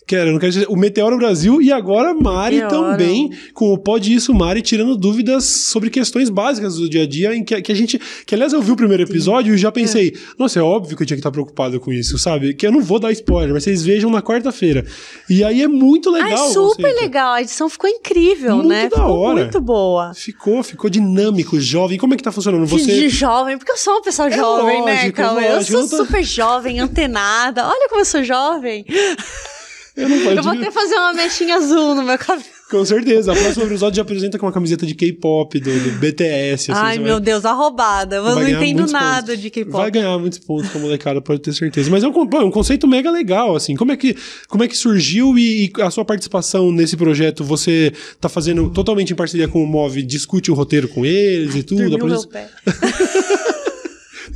Quero, 0.05 0.31
não 0.33 0.39
quero 0.39 0.51
dizer, 0.51 0.65
o 0.69 0.75
Meteoro 0.75 1.17
Brasil 1.17 1.61
e 1.61 1.71
agora 1.71 2.13
Mari 2.13 2.57
Meteoro. 2.61 2.91
também, 2.91 3.29
com 3.53 3.71
o 3.73 3.77
Pode 3.77 4.13
Isso 4.13 4.33
Mari, 4.33 4.61
tirando 4.61 4.97
dúvidas 4.97 5.45
sobre 5.45 5.89
questões 5.89 6.29
básicas 6.29 6.75
do 6.75 6.89
dia 6.89 7.03
a 7.03 7.07
dia, 7.07 7.33
em 7.33 7.43
que, 7.43 7.61
que 7.61 7.71
a 7.71 7.75
gente. 7.75 7.99
Que 8.25 8.35
aliás 8.35 8.51
eu 8.51 8.61
vi 8.61 8.71
o 8.71 8.75
primeiro 8.75 9.03
episódio 9.03 9.53
e 9.55 9.57
já 9.57 9.71
pensei, 9.71 10.13
nossa, 10.37 10.59
é 10.59 10.61
óbvio 10.61 10.97
que 10.97 11.03
eu 11.03 11.07
tinha 11.07 11.15
que 11.15 11.21
estar 11.21 11.31
preocupado 11.31 11.79
com 11.79 11.91
isso, 11.93 12.17
sabe? 12.17 12.53
Que 12.53 12.67
eu 12.67 12.71
não 12.71 12.81
vou 12.81 12.99
dar 12.99 13.11
spoiler, 13.13 13.53
mas 13.53 13.63
vocês 13.63 13.83
vejam 13.83 14.09
na 14.11 14.21
quarta-feira. 14.21 14.85
E 15.29 15.43
aí 15.43 15.61
é 15.61 15.67
muito 15.69 16.09
legal. 16.11 16.31
É 16.49 16.51
super 16.51 16.83
conceito. 16.83 17.01
legal. 17.01 17.33
A 17.33 17.41
edição 17.41 17.69
ficou 17.69 17.89
incrível, 17.89 18.57
Muito 18.57 18.67
né? 18.69 18.89
da 18.89 18.97
ficou 18.97 19.17
hora. 19.19 19.41
muito 19.43 19.61
boa. 19.61 20.13
Ficou, 20.13 20.61
ficou 20.63 20.89
dinâmico, 20.89 21.59
jovem. 21.59 21.97
Como 21.97 22.13
é 22.13 22.17
que 22.17 22.23
tá 22.23 22.31
funcionando? 22.31 22.65
De 22.65 22.71
Você. 22.71 23.07
jovem, 23.09 23.57
porque 23.57 23.71
eu 23.71 23.77
sou 23.77 23.93
uma 23.93 24.01
pessoa 24.01 24.29
jovem, 24.29 24.83
né, 24.83 24.95
lógico? 25.03 25.21
Eu 25.21 25.33
lógico, 25.33 25.71
sou 25.71 25.81
eu 25.81 25.87
tô- 25.89 25.97
super 25.97 26.23
jovem, 26.23 26.79
antenada. 26.81 27.65
Olha 27.65 27.87
como 27.89 28.01
eu 28.01 28.05
sou 28.05 28.21
jovem. 28.23 28.85
Eu 29.95 30.09
não 30.09 30.15
Eu 30.17 30.41
vou 30.43 30.53
até 30.53 30.71
fazer 30.71 30.95
uma 30.95 31.13
mechinha 31.13 31.55
azul 31.55 31.93
no 31.93 32.01
meu 32.03 32.17
cabelo. 32.17 32.43
Com 32.71 32.83
certeza. 32.83 33.31
A 33.31 33.35
próxima 33.35 33.65
episódio 33.65 33.97
já 33.97 34.01
apresenta 34.01 34.39
com 34.39 34.47
uma 34.47 34.51
camiseta 34.51 34.83
de 34.87 34.95
K-pop, 34.95 35.59
do, 35.59 35.69
do 35.69 35.91
BTS. 35.99 36.71
Assim, 36.71 36.81
Ai, 36.81 36.97
meu 36.97 37.13
vai- 37.13 37.21
Deus, 37.21 37.45
a 37.45 37.53
roubada. 37.53 38.15
Eu 38.15 38.23
vai 38.23 38.33
não 38.33 38.49
entendo 38.49 38.91
nada 38.91 39.27
pontos. 39.27 39.41
de 39.41 39.49
K-pop. 39.51 39.77
Vai 39.77 39.91
ganhar 39.91 40.17
muitos 40.17 40.39
pontos 40.39 40.71
com 40.71 40.79
a 40.79 40.81
molecada, 40.81 41.21
pode 41.21 41.41
ter 41.41 41.53
certeza. 41.53 41.91
Mas 41.91 42.03
é 42.03 42.07
um, 42.07 42.29
é 42.33 42.43
um 42.43 42.49
conceito 42.49 42.87
mega 42.87 43.11
legal, 43.11 43.55
assim. 43.55 43.75
Como 43.75 43.91
é 43.91 43.97
que, 43.97 44.15
como 44.47 44.63
é 44.63 44.67
que 44.67 44.75
surgiu 44.75 45.37
e, 45.37 45.65
e 45.77 45.81
a 45.83 45.91
sua 45.91 46.03
participação 46.03 46.71
nesse 46.71 46.97
projeto? 46.97 47.43
Você 47.43 47.93
tá 48.19 48.27
fazendo 48.27 48.71
totalmente 48.71 49.13
em 49.13 49.15
parceria 49.15 49.47
com 49.47 49.63
o 49.63 49.67
Move, 49.67 50.01
discute 50.01 50.49
o 50.49 50.55
roteiro 50.55 50.87
com 50.87 51.05
eles 51.05 51.53
e 51.53 51.61
tudo? 51.61 51.87
Dormiu 51.87 52.05
a 52.07 52.09
meu 52.09 52.27
pé. 52.27 52.49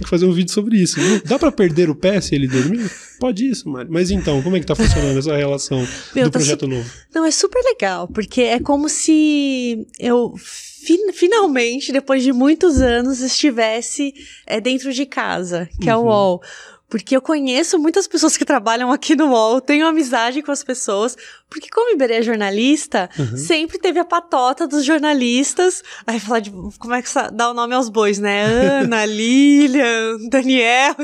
Que 0.07 0.09
fazer 0.09 0.25
um 0.25 0.31
vídeo 0.31 0.53
sobre 0.53 0.77
isso. 0.77 0.99
viu? 0.99 1.21
Dá 1.25 1.37
pra 1.37 1.51
perder 1.51 1.89
o 1.89 1.95
pé 1.95 2.21
se 2.21 2.33
ele 2.33 2.47
dormir? 2.47 2.89
Pode 3.19 3.45
isso, 3.49 3.67
Mário. 3.67 3.91
Mas 3.91 4.09
então, 4.09 4.41
como 4.41 4.55
é 4.55 4.59
que 4.59 4.65
tá 4.65 4.75
funcionando 4.75 5.17
essa 5.19 5.35
relação 5.35 5.85
Meu, 6.15 6.25
do 6.25 6.31
tá 6.31 6.39
projeto 6.39 6.65
novo? 6.67 6.89
Não, 7.13 7.25
é 7.25 7.31
super 7.31 7.61
legal, 7.63 8.07
porque 8.07 8.41
é 8.41 8.59
como 8.59 8.87
se 8.89 9.85
eu 9.99 10.33
fin- 10.37 11.11
finalmente, 11.13 11.91
depois 11.91 12.23
de 12.23 12.31
muitos 12.31 12.79
anos, 12.79 13.19
estivesse 13.19 14.13
é, 14.45 14.61
dentro 14.61 14.93
de 14.93 15.05
casa, 15.05 15.67
que 15.81 15.89
é 15.89 15.95
o 15.95 15.99
Uhum. 16.01 16.05
UOL. 16.07 16.41
Porque 16.89 17.15
eu 17.15 17.21
conheço 17.21 17.77
muitas 17.77 18.07
pessoas 18.07 18.37
que 18.37 18.45
trabalham 18.45 18.91
aqui 18.91 19.13
no 19.15 19.27
UOL, 19.31 19.59
tenho 19.59 19.85
amizade 19.85 20.41
com 20.41 20.51
as 20.51 20.63
pessoas, 20.63 21.17
porque 21.49 21.67
como 21.69 21.93
Iberê 21.93 22.15
é 22.15 22.21
jornalista, 22.21 23.09
Uhum. 23.19 23.35
sempre 23.37 23.77
teve 23.77 23.99
a 23.99 24.05
patota 24.05 24.65
dos 24.65 24.85
jornalistas. 24.85 25.83
Aí 26.05 26.17
falar 26.19 26.39
de 26.39 26.49
como 26.79 26.93
é 26.93 27.01
que 27.01 27.09
dá 27.33 27.49
o 27.49 27.53
nome 27.53 27.75
aos 27.75 27.89
bois, 27.89 28.19
né? 28.19 28.43
Ana, 28.83 29.05
Lilian, 29.05 30.17
Daniel. 30.29 30.95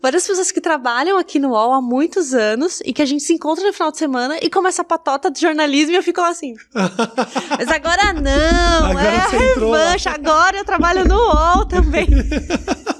Várias 0.00 0.26
pessoas 0.26 0.52
que 0.52 0.60
trabalham 0.60 1.18
aqui 1.18 1.38
no 1.40 1.50
UOL 1.50 1.72
há 1.72 1.82
muitos 1.82 2.32
anos 2.34 2.80
e 2.84 2.92
que 2.92 3.02
a 3.02 3.06
gente 3.06 3.22
se 3.24 3.32
encontra 3.32 3.66
no 3.66 3.72
final 3.72 3.90
de 3.90 3.98
semana 3.98 4.38
e 4.40 4.48
começa 4.48 4.82
a 4.82 4.84
patota 4.84 5.30
de 5.30 5.40
jornalismo 5.40 5.92
e 5.92 5.96
eu 5.96 6.02
fico 6.02 6.20
lá 6.20 6.28
assim. 6.28 6.54
Mas 7.58 7.68
agora 7.68 8.12
não, 8.12 8.90
Agora 8.90 9.08
é 9.08 9.38
revanche, 9.38 10.08
agora 10.08 10.58
eu 10.58 10.64
trabalho 10.64 11.04
no 11.04 11.16
UOL 11.16 11.64
também. 11.66 12.06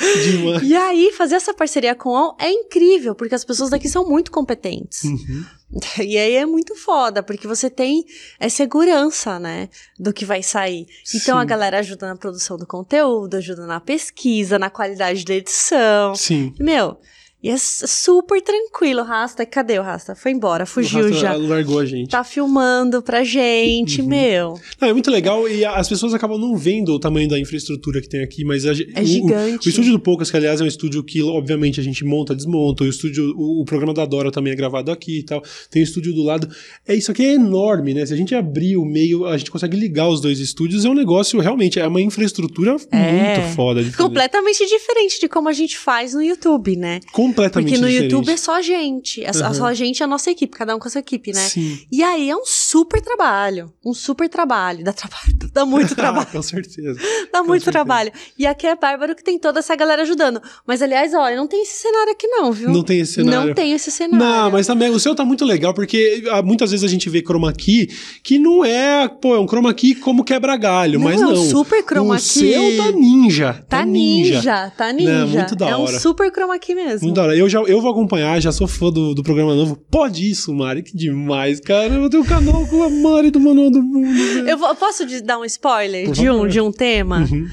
Demais. 0.24 0.62
E 0.62 0.74
aí, 0.74 1.12
fazer 1.12 1.34
essa 1.34 1.52
parceria 1.52 1.94
com 1.94 2.08
o 2.08 2.12
UOL 2.12 2.36
é 2.38 2.50
incrível, 2.50 3.14
porque 3.14 3.34
as 3.34 3.44
pessoas 3.44 3.70
daqui 3.70 3.88
são 3.88 4.08
muito 4.08 4.30
competentes. 4.30 5.04
Uhum. 5.04 5.44
E 6.00 6.18
aí 6.18 6.34
é 6.34 6.44
muito 6.44 6.74
foda, 6.74 7.22
porque 7.22 7.46
você 7.46 7.70
tem 7.70 8.04
é, 8.40 8.48
segurança, 8.48 9.38
né, 9.38 9.68
do 9.96 10.12
que 10.12 10.24
vai 10.24 10.42
sair. 10.42 10.84
Então 11.14 11.36
Sim. 11.36 11.42
a 11.42 11.44
galera 11.44 11.78
ajuda 11.78 12.08
na 12.08 12.16
produção 12.16 12.56
do 12.56 12.66
conteúdo, 12.66 13.36
ajuda 13.36 13.66
na 13.68 13.78
pesquisa, 13.78 14.58
na 14.58 14.68
qualidade 14.68 15.24
da 15.24 15.34
edição. 15.34 16.16
Sim. 16.16 16.52
Meu, 16.58 16.98
E 17.42 17.48
é 17.48 17.56
super 17.58 18.40
tranquilo, 18.42 19.00
o 19.00 19.04
Rasta. 19.04 19.46
Cadê 19.46 19.78
o 19.78 19.82
Rasta? 19.82 20.14
Foi 20.14 20.30
embora, 20.30 20.66
fugiu 20.66 21.00
O 21.00 21.02
Rasta 21.04 21.18
já. 21.20 21.34
largou 21.36 21.78
a 21.78 21.86
gente. 21.86 22.10
Tá 22.10 22.22
filmando 22.22 23.00
pra 23.00 23.24
gente, 23.24 24.02
Uhum. 24.02 24.08
meu. 24.08 24.60
Não, 24.80 24.88
é 24.88 24.92
muito 24.92 25.10
legal 25.10 25.48
e 25.48 25.64
as 25.64 25.88
pessoas 25.88 26.12
acabam 26.12 26.38
não 26.38 26.54
vendo 26.56 26.92
o 26.92 26.98
tamanho 27.00 27.28
da 27.28 27.38
infraestrutura 27.38 28.00
que 28.02 28.08
tem 28.08 28.22
aqui, 28.22 28.44
mas 28.44 28.66
a, 28.66 28.72
É 28.72 29.00
o- 29.00 29.02
o- 29.02 29.06
gigante. 29.06 29.66
O, 29.66 29.70
estúdio 29.70 29.92
do 29.92 29.98
Poucas, 30.00 30.30
que 30.30 30.36
aliás 30.36 30.60
é 30.60 30.64
um 30.64 30.66
estúdio 30.66 31.02
que, 31.02 31.22
obviamente, 31.22 31.80
a 31.80 31.82
gente 31.82 32.04
monta, 32.04 32.34
desmonta. 32.34 32.84
O 32.84 32.86
estúdio, 32.88 33.32
o, 33.36 33.62
o 33.62 33.64
programa 33.64 33.94
da 33.94 34.04
Dora 34.04 34.30
também 34.30 34.52
é 34.52 34.56
gravado 34.56 34.90
aqui 34.90 35.20
e 35.20 35.22
tal. 35.22 35.42
Tem 35.70 35.80
o 35.80 35.84
estúdio 35.84 36.12
do 36.12 36.22
lado. 36.22 36.46
É 36.86 36.94
isso 36.94 37.10
aqui 37.10 37.22
é 37.24 37.32
enorme, 37.34 37.94
né? 37.94 38.04
Se 38.04 38.12
a 38.12 38.16
gente 38.16 38.34
abrir 38.34 38.76
o 38.76 38.84
meio, 38.84 39.24
a 39.24 39.38
gente 39.38 39.50
consegue 39.50 39.76
ligar 39.78 40.08
os 40.08 40.20
dois 40.20 40.40
estúdios. 40.40 40.84
É 40.84 40.88
um 40.90 40.94
negócio 40.94 41.40
realmente, 41.40 41.80
é 41.80 41.86
uma 41.86 42.00
infraestrutura 42.02 42.76
É. 42.92 43.36
muito 43.38 43.54
foda. 43.56 43.82
Completamente 43.96 44.66
diferente 44.66 45.18
de 45.20 45.26
como 45.28 45.48
a 45.48 45.52
gente 45.52 45.78
faz 45.78 46.12
no 46.12 46.22
YouTube, 46.22 46.76
né? 46.76 47.00
Completamente 47.30 47.68
Porque 47.70 47.80
no 47.80 47.88
diferente. 47.88 48.12
YouTube 48.12 48.30
é 48.32 48.36
só 48.36 48.56
a 48.56 48.62
gente. 48.62 49.24
É 49.24 49.32
só- 49.32 49.48
Uhum. 49.48 49.54
só 49.54 49.64
a 49.66 49.74
gente 49.74 49.98
e 49.98 50.02
a 50.02 50.06
nossa 50.06 50.30
equipe, 50.30 50.56
cada 50.56 50.74
um 50.74 50.78
com 50.78 50.88
a 50.88 50.90
sua 50.90 51.00
equipe, 51.00 51.32
né? 51.32 51.40
Sim. 51.40 51.78
E 51.90 52.02
aí 52.02 52.28
é 52.30 52.36
um 52.36 52.44
super 52.44 53.00
trabalho. 53.00 53.72
Um 53.84 53.94
super 53.94 54.28
trabalho. 54.28 54.84
Dá 54.84 54.92
trabalho. 54.92 55.20
Dá 55.52 55.64
muito 55.64 55.94
trabalho. 55.96 56.26
Com 56.30 56.42
certeza. 56.42 56.98
Dá 57.32 57.42
muito 57.42 57.64
certeza. 57.64 57.70
trabalho. 57.72 58.12
E 58.38 58.46
aqui 58.46 58.66
é 58.66 58.76
Bárbaro 58.76 59.14
que 59.14 59.24
tem 59.24 59.38
toda 59.38 59.58
essa 59.60 59.74
galera 59.76 60.02
ajudando. 60.02 60.40
Mas, 60.66 60.82
aliás, 60.82 61.12
olha, 61.14 61.36
não 61.36 61.46
tem 61.46 61.62
esse 61.62 61.80
cenário 61.82 62.12
aqui, 62.12 62.26
não, 62.26 62.52
viu? 62.52 62.70
Não 62.70 62.82
tem 62.82 63.00
esse 63.00 63.14
cenário. 63.14 63.48
Não 63.48 63.54
tem 63.54 63.72
esse 63.72 63.90
cenário. 63.90 64.18
Não, 64.24 64.50
mas 64.50 64.66
também 64.66 64.90
o 64.90 64.98
seu 65.00 65.14
tá 65.14 65.24
muito 65.24 65.44
legal, 65.44 65.72
porque 65.74 66.24
ah, 66.30 66.42
muitas 66.42 66.70
vezes 66.70 66.84
a 66.84 66.88
gente 66.88 67.08
vê 67.10 67.20
chroma 67.22 67.52
key 67.52 67.88
que 68.22 68.38
não 68.38 68.64
é, 68.64 69.08
pô, 69.08 69.34
é 69.34 69.40
um 69.40 69.46
chroma 69.46 69.72
key 69.74 69.94
como 69.94 70.24
quebra 70.24 70.56
galho, 70.56 70.98
Não, 70.98 71.04
mas 71.06 71.20
é 71.20 71.26
um 71.26 71.36
super 71.48 71.82
chroma 71.84 72.14
o 72.14 72.18
key. 72.18 72.22
seu 72.22 72.76
tá 72.76 72.92
ninja. 72.92 73.64
Tá 73.68 73.84
ninja, 73.84 74.72
tá 74.76 74.92
ninja. 74.92 75.12
Não, 75.20 75.28
muito 75.28 75.56
da 75.56 75.68
é 75.70 75.76
um 75.76 75.82
hora. 75.82 75.98
super 76.00 76.30
chroma 76.32 76.58
key 76.58 76.74
mesmo. 76.74 77.06
Muito 77.06 77.19
da 77.20 77.26
hora. 77.26 77.36
Eu, 77.36 77.48
já, 77.48 77.60
eu 77.60 77.80
vou 77.80 77.90
acompanhar, 77.90 78.40
já 78.40 78.50
sou 78.52 78.66
fã 78.66 78.90
do, 78.90 79.14
do 79.14 79.22
programa 79.22 79.54
novo. 79.54 79.76
Pode 79.90 80.28
isso, 80.30 80.52
Mari, 80.54 80.82
que 80.82 80.96
demais, 80.96 81.60
cara. 81.60 81.94
Eu 81.94 82.08
tenho 82.10 82.22
um 82.22 82.26
canal 82.26 82.66
com 82.66 82.82
a 82.82 82.88
Mari 82.90 83.30
do 83.30 83.40
Manual 83.40 83.70
do 83.70 83.82
Mundo. 83.82 84.48
Eu 84.48 84.56
vou- 84.58 84.74
posso 84.74 85.04
dar 85.22 85.38
um 85.38 85.44
spoiler 85.44 86.10
de 86.10 86.28
um, 86.30 86.46
de 86.46 86.60
um 86.60 86.72
tema? 86.72 87.26
Uhum. 87.30 87.46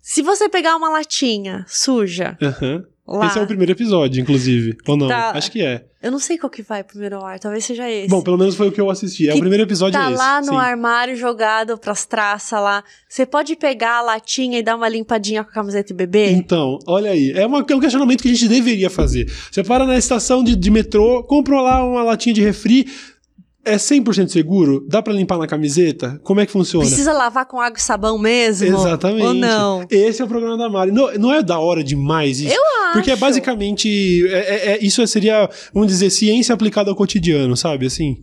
Se 0.00 0.22
você 0.22 0.48
pegar 0.48 0.76
uma 0.76 0.88
latinha 0.90 1.64
suja 1.68 2.36
Aham. 2.42 2.84
Lá. 3.18 3.26
Esse 3.26 3.38
é 3.38 3.42
o 3.42 3.46
primeiro 3.46 3.72
episódio, 3.72 4.20
inclusive. 4.20 4.76
Ou 4.86 4.96
não? 4.96 5.08
Tá. 5.08 5.32
Acho 5.34 5.50
que 5.50 5.62
é. 5.62 5.84
Eu 6.02 6.10
não 6.10 6.18
sei 6.18 6.38
qual 6.38 6.48
que 6.48 6.62
vai 6.62 6.82
primeiro 6.82 7.16
ao 7.16 7.26
ar, 7.26 7.38
talvez 7.38 7.62
seja 7.64 7.88
esse. 7.90 8.08
Bom, 8.08 8.22
pelo 8.22 8.38
menos 8.38 8.54
foi 8.54 8.68
o 8.68 8.72
que 8.72 8.80
eu 8.80 8.88
assisti. 8.88 9.28
É 9.28 9.32
Que 9.32 9.36
o 9.38 9.40
primeiro 9.40 9.64
episódio 9.64 10.00
tá 10.00 10.06
é 10.08 10.12
esse. 10.12 10.18
lá 10.18 10.40
no 10.40 10.46
sim. 10.48 10.56
armário 10.56 11.14
jogado 11.14 11.76
pras 11.76 12.06
traças 12.06 12.58
lá. 12.58 12.82
Você 13.08 13.26
pode 13.26 13.54
pegar 13.56 13.98
a 13.98 14.02
latinha 14.02 14.58
e 14.58 14.62
dar 14.62 14.76
uma 14.76 14.88
limpadinha 14.88 15.44
com 15.44 15.50
a 15.50 15.52
camiseta 15.52 15.92
e 15.92 15.96
beber? 15.96 16.32
Então, 16.32 16.78
olha 16.86 17.10
aí. 17.10 17.32
É, 17.32 17.44
uma- 17.46 17.64
é 17.68 17.74
um 17.74 17.80
questionamento 17.80 18.22
que 18.22 18.28
a 18.28 18.32
gente 18.32 18.48
deveria 18.48 18.88
fazer. 18.88 19.30
Você 19.50 19.62
para 19.62 19.84
na 19.84 19.98
estação 19.98 20.42
de, 20.42 20.56
de 20.56 20.70
metrô, 20.70 21.22
compra 21.24 21.60
lá 21.60 21.84
uma 21.84 22.02
latinha 22.02 22.34
de 22.34 22.40
refri. 22.42 22.86
É 23.64 23.76
100% 23.76 24.28
seguro? 24.28 24.84
Dá 24.88 25.02
pra 25.02 25.12
limpar 25.12 25.36
na 25.38 25.46
camiseta? 25.46 26.18
Como 26.24 26.40
é 26.40 26.46
que 26.46 26.52
funciona? 26.52 26.86
Precisa 26.86 27.12
lavar 27.12 27.44
com 27.46 27.60
água 27.60 27.78
e 27.78 27.82
sabão 27.82 28.16
mesmo? 28.18 28.66
Exatamente. 28.66 29.26
Ou 29.26 29.34
não? 29.34 29.84
Esse 29.90 30.22
é 30.22 30.24
o 30.24 30.28
programa 30.28 30.56
da 30.56 30.68
Mari. 30.68 30.90
Não, 30.90 31.12
não 31.18 31.32
é 31.32 31.42
da 31.42 31.58
hora 31.58 31.84
demais 31.84 32.40
isso? 32.40 32.54
Eu 32.54 32.92
Porque 32.94 33.10
é 33.10 33.12
acho. 33.12 33.20
basicamente. 33.20 34.26
é- 34.28 34.38
é- 34.38 34.72
é- 34.72 34.78
isso 34.84 35.06
seria, 35.06 35.48
vamos 35.74 35.88
dizer, 35.88 36.08
ciência 36.10 36.54
aplicada 36.54 36.90
ao 36.90 36.96
cotidiano, 36.96 37.54
sabe? 37.56 37.84
Assim. 37.86 38.16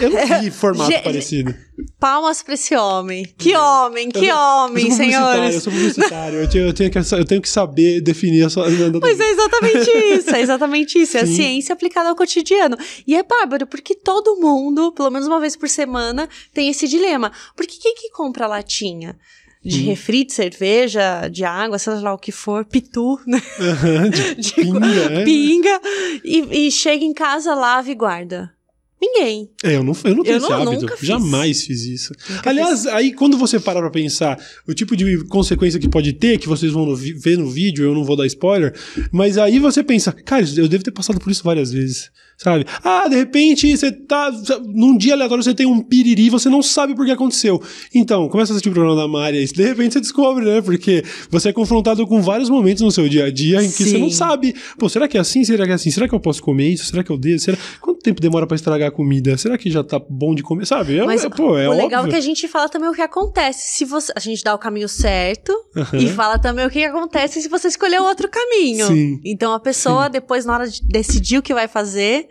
Eu 0.00 0.10
não 0.10 0.40
vi 0.40 0.50
formato 0.50 0.90
Ge- 0.90 0.98
parecido. 1.00 1.54
Palmas 2.00 2.42
pra 2.42 2.54
esse 2.54 2.74
homem. 2.76 3.24
Que 3.36 3.56
homem, 3.56 4.08
que 4.08 4.26
Eu- 4.26 4.36
homem, 4.36 4.86
eu 4.88 4.92
senhores. 4.92 5.54
Eu 5.56 5.60
sou 5.60 5.72
publicitário. 5.72 6.38
eu, 6.40 6.48
tenho, 6.48 6.66
eu 6.66 6.72
tenho 6.72 6.90
que, 6.90 6.98
eu 6.98 7.24
tenho 7.24 7.42
que 7.42 7.48
saber 7.48 8.00
definir 8.00 8.44
a 8.46 8.50
sua. 8.50 8.66
Mas 9.00 9.20
é 9.20 9.30
exatamente 9.30 9.90
isso, 9.90 10.30
é 10.34 10.40
exatamente 10.40 10.98
isso. 10.98 11.16
É 11.16 11.20
a 11.22 11.26
Sim. 11.26 11.34
ciência 11.36 11.72
aplicada 11.72 12.08
ao 12.08 12.16
cotidiano. 12.16 12.76
E 13.06 13.14
é 13.16 13.22
bárbaro, 13.22 13.66
porque 13.66 13.94
todo 13.94 14.36
mundo, 14.40 14.92
pelo 14.92 15.10
menos 15.10 15.26
uma 15.26 15.40
vez 15.40 15.56
por 15.56 15.68
semana, 15.68 16.28
tem 16.52 16.68
esse 16.68 16.86
dilema. 16.88 17.32
Porque 17.56 17.76
quem 17.80 17.94
que 17.94 18.10
compra 18.10 18.46
latinha? 18.46 19.16
De 19.64 19.80
Hum. 19.82 19.86
refri, 19.86 20.24
de 20.24 20.32
cerveja, 20.32 21.26
de 21.28 21.44
água, 21.44 21.78
seja 21.80 22.00
lá 22.00 22.14
o 22.14 22.18
que 22.18 22.30
for, 22.30 22.64
pitu, 22.64 23.18
né? 23.26 23.42
Aham, 23.58 24.08
de 24.08 24.34
De- 24.40 24.52
pinga, 24.54 24.86
é. 25.12 25.24
Pinga. 25.24 25.80
E, 26.24 26.66
e 26.68 26.70
chega 26.70 27.04
em 27.04 27.12
casa, 27.12 27.54
lava 27.56 27.90
e 27.90 27.94
guarda. 27.94 28.52
Ninguém. 29.00 29.48
É, 29.62 29.76
eu 29.76 29.82
não, 29.84 29.96
eu 30.04 30.14
não 30.14 30.22
tenho 30.24 30.34
Eu 30.34 30.38
esse 30.38 30.48
não- 30.50 30.56
hábito. 30.62 30.82
nunca 30.82 30.96
fiz. 30.96 31.06
Jamais 31.08 31.62
fiz 31.64 31.82
isso. 31.84 32.12
Nunca 32.28 32.50
Aliás, 32.50 32.84
aí 32.86 33.12
quando 33.12 33.38
você 33.38 33.60
parar 33.60 33.80
pra 33.80 33.90
pensar 33.90 34.38
o 34.66 34.74
tipo 34.74 34.96
de 34.96 35.24
consequência 35.26 35.78
que 35.78 35.88
pode 35.88 36.12
ter, 36.14 36.38
que 36.38 36.48
vocês 36.48 36.72
vão 36.72 36.84
no 36.84 36.96
ver 36.96 37.38
no 37.38 37.48
vídeo, 37.48 37.84
eu 37.84 37.94
não 37.94 38.04
vou 38.04 38.16
dar 38.16 38.26
spoiler, 38.26 38.74
mas 39.12 39.38
aí 39.38 39.58
você 39.60 39.84
pensa, 39.84 40.10
cara, 40.12 40.44
eu 40.56 40.66
devo 40.68 40.82
ter 40.82 40.90
passado 40.90 41.20
por 41.20 41.30
isso 41.30 41.44
várias 41.44 41.70
vezes, 41.72 42.10
sabe? 42.38 42.64
Ah, 42.84 43.08
de 43.08 43.16
repente 43.16 43.76
você 43.76 43.90
tá. 43.90 44.30
Num 44.64 44.96
dia 44.96 45.14
aleatório 45.14 45.42
você 45.42 45.52
tem 45.52 45.66
um 45.66 45.82
piriri 45.82 46.26
e 46.26 46.30
você 46.30 46.48
não 46.48 46.62
sabe 46.62 46.94
por 46.94 47.04
que 47.04 47.10
aconteceu. 47.10 47.60
Então, 47.94 48.28
começa 48.28 48.52
a 48.52 48.54
assistir 48.54 48.68
o 48.68 48.72
programa 48.72 48.96
da 48.96 49.08
Maria 49.08 49.42
e 49.42 49.46
de 49.46 49.62
repente 49.62 49.94
você 49.94 50.00
descobre, 50.00 50.44
né? 50.44 50.62
Porque 50.62 51.04
você 51.30 51.48
é 51.48 51.52
confrontado 51.52 52.06
com 52.06 52.22
vários 52.22 52.48
momentos 52.48 52.82
no 52.82 52.90
seu 52.90 53.08
dia 53.08 53.24
a 53.26 53.30
dia 53.30 53.62
em 53.62 53.70
que 53.70 53.84
você 53.84 53.90
Sim. 53.90 53.98
não 53.98 54.10
sabe. 54.10 54.54
Pô, 54.78 54.88
será 54.88 55.08
que 55.08 55.18
é 55.18 55.20
assim? 55.20 55.44
Será 55.44 55.66
que 55.66 55.72
é 55.72 55.74
assim? 55.74 55.90
Será 55.90 56.08
que 56.08 56.14
eu 56.14 56.20
posso 56.20 56.40
comer 56.42 56.68
isso? 56.68 56.86
Será 56.86 57.02
que 57.02 57.10
eu 57.10 57.18
devo? 57.18 57.38
Será... 57.40 57.58
Quanto 57.80 58.00
tempo 58.00 58.20
demora 58.20 58.46
pra 58.46 58.54
estragar 58.54 58.88
a 58.88 58.92
comida? 58.92 59.36
Será 59.36 59.58
que 59.58 59.70
já 59.70 59.82
tá 59.82 59.98
bom 59.98 60.34
de 60.34 60.42
comer? 60.42 60.66
Sabe? 60.66 60.98
É, 60.98 61.04
Mas 61.04 61.24
é, 61.24 61.28
pô, 61.28 61.58
é 61.58 61.68
o 61.68 61.72
legal 61.72 62.06
é 62.06 62.10
que 62.10 62.16
a 62.16 62.20
gente 62.20 62.46
fala 62.46 62.68
também 62.68 62.88
o 62.88 62.92
que 62.92 63.02
acontece. 63.02 63.76
Se 63.76 63.84
você, 63.84 64.12
a 64.14 64.20
gente 64.20 64.44
dá 64.44 64.54
o 64.54 64.58
caminho 64.58 64.88
certo 64.88 65.52
Aham. 65.76 65.98
e 65.98 66.08
fala 66.08 66.38
também 66.38 66.64
o 66.64 66.70
que 66.70 66.84
acontece 66.84 67.42
se 67.42 67.48
você 67.48 67.66
escolher 67.68 68.00
outro 68.00 68.28
caminho. 68.28 68.86
Sim. 68.86 69.20
Então 69.24 69.52
a 69.52 69.58
pessoa, 69.58 70.08
depois, 70.08 70.44
na 70.44 70.54
hora 70.54 70.68
de 70.68 70.80
decidir 70.86 71.38
o 71.38 71.42
que 71.42 71.52
vai 71.52 71.66
fazer, 71.66 72.27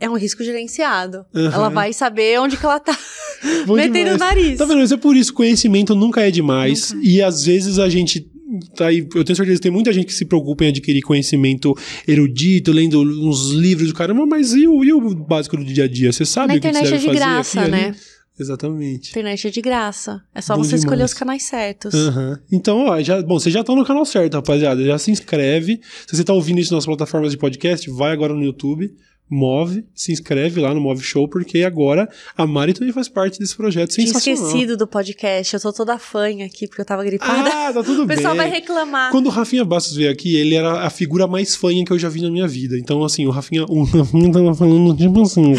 é 0.00 0.08
um 0.08 0.16
risco 0.16 0.42
gerenciado. 0.42 1.26
Aham. 1.34 1.54
Ela 1.54 1.68
vai 1.68 1.92
saber 1.92 2.40
onde 2.40 2.56
que 2.56 2.64
ela 2.64 2.80
tá 2.80 2.96
metendo 3.68 4.14
o 4.14 4.18
nariz. 4.18 4.58
Tá 4.58 4.64
vendo? 4.64 4.78
Mas 4.78 4.90
é 4.90 4.96
por 4.96 5.14
isso, 5.14 5.32
conhecimento 5.34 5.94
nunca 5.94 6.22
é 6.22 6.30
demais. 6.30 6.94
E 7.02 7.22
às 7.22 7.44
vezes 7.44 7.78
a 7.78 7.88
gente. 7.88 8.26
Tá 8.74 8.88
aí, 8.88 9.06
eu 9.14 9.22
tenho 9.22 9.36
certeza 9.36 9.58
que 9.58 9.62
tem 9.62 9.70
muita 9.70 9.92
gente 9.92 10.06
que 10.06 10.12
se 10.12 10.24
preocupa 10.24 10.64
em 10.64 10.68
adquirir 10.68 11.02
conhecimento 11.02 11.72
erudito, 12.08 12.72
lendo 12.72 13.00
uns 13.00 13.52
livros 13.52 13.88
do 13.88 13.94
caramba, 13.94 14.26
mas 14.26 14.54
e 14.54 14.66
o, 14.66 14.82
e 14.82 14.92
o 14.92 15.14
básico 15.14 15.56
do 15.56 15.64
dia 15.64 15.84
a 15.84 15.88
dia? 15.88 16.10
Você 16.10 16.24
sabe 16.24 16.48
Na 16.48 16.54
o 16.54 16.60
que, 16.60 16.66
você 16.66 16.68
internet 16.70 16.94
é 16.94 16.98
de 16.98 17.06
fazer 17.06 17.18
graça, 17.18 17.60
aqui, 17.60 17.72
ali? 17.72 17.82
né? 17.82 17.88
A 17.90 17.94
Exatamente. 18.42 19.10
internet 19.10 19.48
é 19.48 19.50
de 19.50 19.60
graça. 19.60 20.22
É 20.34 20.40
só 20.40 20.56
Bom 20.56 20.64
você 20.64 20.76
escolher 20.76 20.96
demais. 20.96 21.10
os 21.12 21.18
canais 21.18 21.42
certos. 21.42 21.94
Aham. 21.94 22.40
Então, 22.50 22.86
ó, 22.86 23.00
já, 23.02 23.22
bom, 23.22 23.38
vocês 23.38 23.52
já 23.52 23.60
estão 23.60 23.76
no 23.76 23.84
canal 23.84 24.04
certo, 24.04 24.34
rapaziada. 24.34 24.84
Já 24.84 24.98
se 24.98 25.10
inscreve. 25.10 25.80
Se 26.06 26.16
você 26.16 26.24
tá 26.24 26.32
ouvindo 26.32 26.58
isso 26.60 26.74
nas 26.74 26.84
plataformas 26.86 27.32
de 27.32 27.38
podcast, 27.38 27.88
vai 27.90 28.12
agora 28.12 28.34
no 28.34 28.42
YouTube, 28.42 28.92
Move, 29.30 29.84
se 29.94 30.10
inscreve 30.10 30.60
lá 30.60 30.74
no 30.74 30.80
Move 30.80 31.02
Show, 31.02 31.28
porque 31.28 31.62
agora 31.62 32.08
a 32.36 32.46
Mari 32.46 32.74
também 32.74 32.92
faz 32.92 33.08
parte 33.08 33.38
desse 33.38 33.56
projeto 33.56 33.90
Tinha 33.92 34.06
sensacional. 34.08 34.44
esquecido 34.48 34.76
do 34.76 34.86
podcast. 34.86 35.54
Eu 35.54 35.60
tô 35.60 35.72
toda 35.72 35.98
fanha 35.98 36.46
aqui 36.46 36.66
porque 36.66 36.80
eu 36.80 36.84
tava 36.84 37.04
gripada. 37.04 37.48
Ah, 37.48 37.72
tá 37.72 37.82
tudo 37.82 38.02
o 38.02 38.06
bem. 38.06 38.16
pessoal 38.16 38.34
vai 38.34 38.50
reclamar. 38.50 39.10
Quando 39.12 39.26
o 39.26 39.30
Rafinha 39.30 39.64
Bastos 39.64 39.94
veio 39.94 40.10
aqui, 40.10 40.34
ele 40.36 40.54
era 40.56 40.80
a 40.80 40.90
figura 40.90 41.26
mais 41.28 41.54
fanha 41.54 41.84
que 41.84 41.92
eu 41.92 41.98
já 41.98 42.08
vi 42.08 42.20
na 42.22 42.30
minha 42.30 42.48
vida. 42.48 42.76
Então, 42.76 43.04
assim, 43.04 43.24
o 43.26 43.30
Rafinha, 43.30 43.64
o 43.68 43.84
Rafinha 43.84 44.32
tava 44.32 44.54
falando 44.54 44.96
tipo 44.96 45.22
assim, 45.22 45.54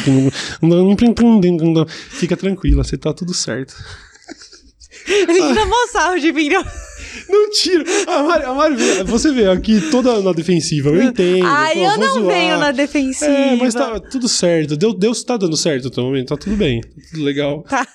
não 0.62 0.70
dá 0.70 0.76
nem 0.84 0.96
pra 0.96 1.08
entender. 1.08 1.52
Fica 1.88 2.36
tranquila, 2.36 2.84
você 2.84 2.98
tá 2.98 3.14
tudo 3.14 3.34
certo. 3.34 3.74
A 5.08 5.34
gente 5.34 5.56
dá 5.56 5.66
mó 5.66 5.76
sarro 5.92 6.20
de 6.20 6.32
mim. 6.32 6.50
não. 6.50 6.64
Não 7.30 7.50
tira. 7.52 7.84
A 8.08 8.24
Mari, 8.24 8.44
a 8.46 8.54
Mari 8.54 8.76
você 9.06 9.32
veio 9.32 9.52
aqui 9.52 9.82
toda 9.90 10.22
na 10.22 10.32
defensiva, 10.34 10.90
eu 10.90 11.04
entendo. 11.04 11.46
Ai, 11.46 11.74
pô, 11.74 11.80
eu 11.80 11.98
não 11.98 12.14
zoar. 12.22 12.36
venho 12.36 12.60
na 12.60 12.72
defensiva. 12.72 13.32
É, 13.32 13.56
mas 13.56 13.74
tá 13.74 14.00
tudo 14.00 14.28
certo. 14.28 14.76
Deus, 14.78 14.96
Deus 14.98 15.24
tá 15.24 15.38
dando 15.38 15.58
certo 15.58 15.92
no 15.96 16.04
momento, 16.08 16.30
tá 16.30 16.38
tudo 16.38 16.56
bem. 16.56 16.82
Tá 16.82 16.90
tudo 17.12 17.24
legal. 17.24 17.64
Tá. 17.64 17.88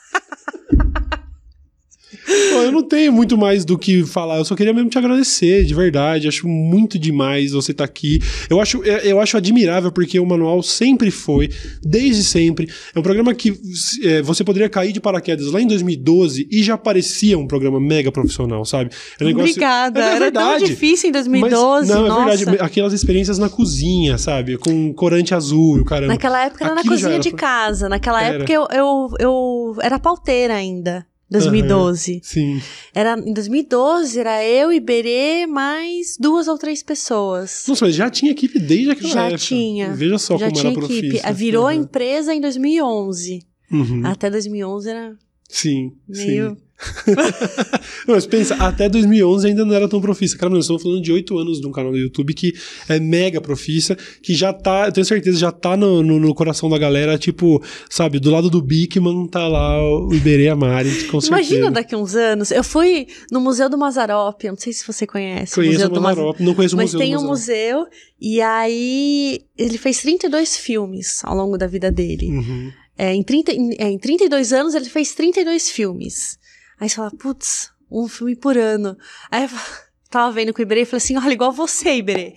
Pô, 2.26 2.62
eu 2.62 2.72
não 2.72 2.82
tenho 2.82 3.12
muito 3.12 3.36
mais 3.38 3.64
do 3.64 3.78
que 3.78 4.04
falar. 4.04 4.38
Eu 4.38 4.44
só 4.44 4.54
queria 4.56 4.72
mesmo 4.72 4.90
te 4.90 4.98
agradecer, 4.98 5.64
de 5.64 5.74
verdade. 5.74 6.26
Acho 6.28 6.48
muito 6.48 6.98
demais 6.98 7.52
você 7.52 7.72
estar 7.72 7.84
aqui. 7.84 8.18
Eu 8.50 8.60
acho, 8.60 8.82
eu 8.84 8.96
eu 9.16 9.20
acho 9.20 9.36
admirável 9.36 9.90
porque 9.92 10.18
o 10.18 10.26
manual 10.26 10.62
sempre 10.62 11.10
foi, 11.10 11.48
desde 11.82 12.22
sempre. 12.24 12.68
É 12.94 12.98
um 12.98 13.02
programa 13.02 13.32
que 13.34 13.58
é, 14.02 14.20
você 14.22 14.42
poderia 14.44 14.68
cair 14.68 14.92
de 14.92 15.00
paraquedas 15.00 15.46
lá 15.52 15.60
em 15.60 15.66
2012 15.66 16.48
e 16.50 16.62
já 16.62 16.76
parecia 16.76 17.38
um 17.38 17.46
programa 17.46 17.80
mega 17.80 18.10
profissional, 18.10 18.64
sabe? 18.64 18.90
É 19.20 19.24
um 19.24 19.26
negócio- 19.28 19.50
Obrigada. 19.50 20.00
É, 20.00 20.12
é 20.12 20.16
Era 20.16 20.32
tão 20.32 20.58
difícil 20.58 21.08
em 21.10 21.12
Mas- 21.12 21.24
2012. 21.24 21.88
não, 21.92 22.08
nossa. 22.08 22.32
é 22.32 22.36
verdade. 22.36 22.58
Aquelas 22.62 22.92
experiências 22.92 23.38
na 23.38 23.48
cozinha, 23.48 24.18
sabe? 24.18 24.56
Com 24.58 24.92
corante 24.92 25.34
azul 25.34 25.78
e 25.78 25.80
o 25.80 25.84
caramba. 25.84 26.12
Naquela 26.14 26.44
época 26.44 26.64
era 26.64 26.74
na 26.74 26.82
cozinha 26.84 27.12
era- 27.12 27.18
de 27.20 27.30
casa. 27.30 27.88
Naquela 27.88 28.22
Era. 28.22 28.36
época 28.36 28.52
eu, 28.52 28.66
eu, 28.72 29.08
eu 29.20 29.76
era 29.82 29.98
pauteira 29.98 30.54
ainda. 30.54 31.06
2012. 31.30 32.20
Sim. 32.22 32.60
Era, 32.94 33.18
em 33.18 33.32
2012 33.32 34.18
era 34.20 34.44
eu, 34.44 34.72
Iberê, 34.72 35.46
mais 35.46 36.16
duas 36.18 36.46
ou 36.48 36.56
três 36.56 36.82
pessoas. 36.82 37.64
Nossa, 37.66 37.84
mas 37.86 37.94
já 37.94 38.08
tinha 38.10 38.30
equipe 38.32 38.58
desde 38.58 38.90
aquela 38.92 39.08
Já 39.12 39.22
época. 39.26 39.38
tinha. 39.38 39.92
Veja 39.94 40.18
só 40.18 40.38
Já 40.38 40.46
como 40.46 40.60
tinha 40.60 40.72
era 40.72 40.80
equipe. 40.80 41.08
profissa. 41.10 41.32
Virou 41.32 41.66
a 41.66 41.72
Uhum. 41.72 41.80
empresa 41.80 42.34
em 42.34 42.40
2011. 42.40 43.40
Uhum. 43.70 44.02
Até 44.06 44.30
2011 44.30 44.88
era 44.90 45.16
Sim, 45.48 45.92
meio 46.08 46.50
sim. 46.50 46.56
Mas 48.06 48.26
pensa, 48.26 48.54
até 48.56 48.88
2011 48.88 49.48
ainda 49.48 49.64
não 49.64 49.74
era 49.74 49.88
tão 49.88 50.00
profissa. 50.00 50.36
Cara, 50.36 50.50
nós 50.50 50.64
estamos 50.64 50.82
falando 50.82 51.02
de 51.02 51.10
oito 51.10 51.38
anos 51.38 51.60
de 51.60 51.66
um 51.66 51.72
canal 51.72 51.90
do 51.90 51.98
YouTube 51.98 52.34
que 52.34 52.52
é 52.88 53.00
mega 53.00 53.40
profissa, 53.40 53.96
que 54.22 54.34
já 54.34 54.52
tá, 54.52 54.86
eu 54.86 54.92
tenho 54.92 55.04
certeza, 55.04 55.38
já 55.38 55.50
tá 55.50 55.76
no, 55.76 56.02
no, 56.02 56.20
no 56.20 56.34
coração 56.34 56.68
da 56.68 56.78
galera, 56.78 57.16
tipo, 57.18 57.62
sabe, 57.88 58.18
do 58.18 58.30
lado 58.30 58.50
do 58.50 58.60
Bigman 58.60 59.26
tá 59.26 59.48
lá 59.48 59.80
o 59.82 60.12
Iberê 60.14 60.48
Amari, 60.48 61.04
com 61.04 61.20
certeza. 61.20 61.28
Imagina 61.28 61.70
daqui 61.70 61.96
uns 61.96 62.14
anos. 62.14 62.50
Eu 62.50 62.62
fui 62.62 63.06
no 63.30 63.40
Museu 63.40 63.70
do 63.70 63.78
Mazarop, 63.78 64.44
não 64.44 64.56
sei 64.56 64.72
se 64.72 64.86
você 64.86 65.06
conhece. 65.06 65.54
Conheço 65.54 65.74
Museu 65.74 65.88
o 65.88 65.92
do 65.92 66.00
Mazarop, 66.02 66.40
não 66.40 66.54
conheço 66.54 66.74
o 66.74 66.78
Mas 66.78 66.92
Museu 66.92 67.00
tem 67.00 67.16
do 67.16 67.22
um 67.22 67.26
museu, 67.28 67.86
e 68.20 68.40
aí 68.40 69.40
ele 69.56 69.78
fez 69.78 70.00
32 70.00 70.56
filmes 70.56 71.20
ao 71.24 71.34
longo 71.34 71.56
da 71.56 71.66
vida 71.66 71.90
dele. 71.90 72.28
Uhum. 72.28 72.72
É, 72.98 73.14
em, 73.14 73.22
30, 73.22 73.52
em, 73.52 73.74
é, 73.78 73.90
em 73.90 73.98
32 73.98 74.52
anos 74.52 74.74
ele 74.74 74.86
fez 74.86 75.12
32 75.12 75.70
filmes. 75.70 76.38
Aí 76.78 76.88
você 76.88 76.96
fala, 76.96 77.10
putz, 77.10 77.72
um 77.90 78.08
filme 78.08 78.36
por 78.36 78.56
ano. 78.56 78.96
Aí 79.30 79.44
eu 79.44 79.50
tava 80.10 80.32
vendo 80.32 80.52
com 80.52 80.60
o 80.60 80.62
Iberê 80.62 80.82
e 80.82 80.84
falei 80.84 80.98
assim: 80.98 81.16
olha, 81.16 81.32
igual 81.32 81.52
você, 81.52 81.96
Iberê. 81.96 82.34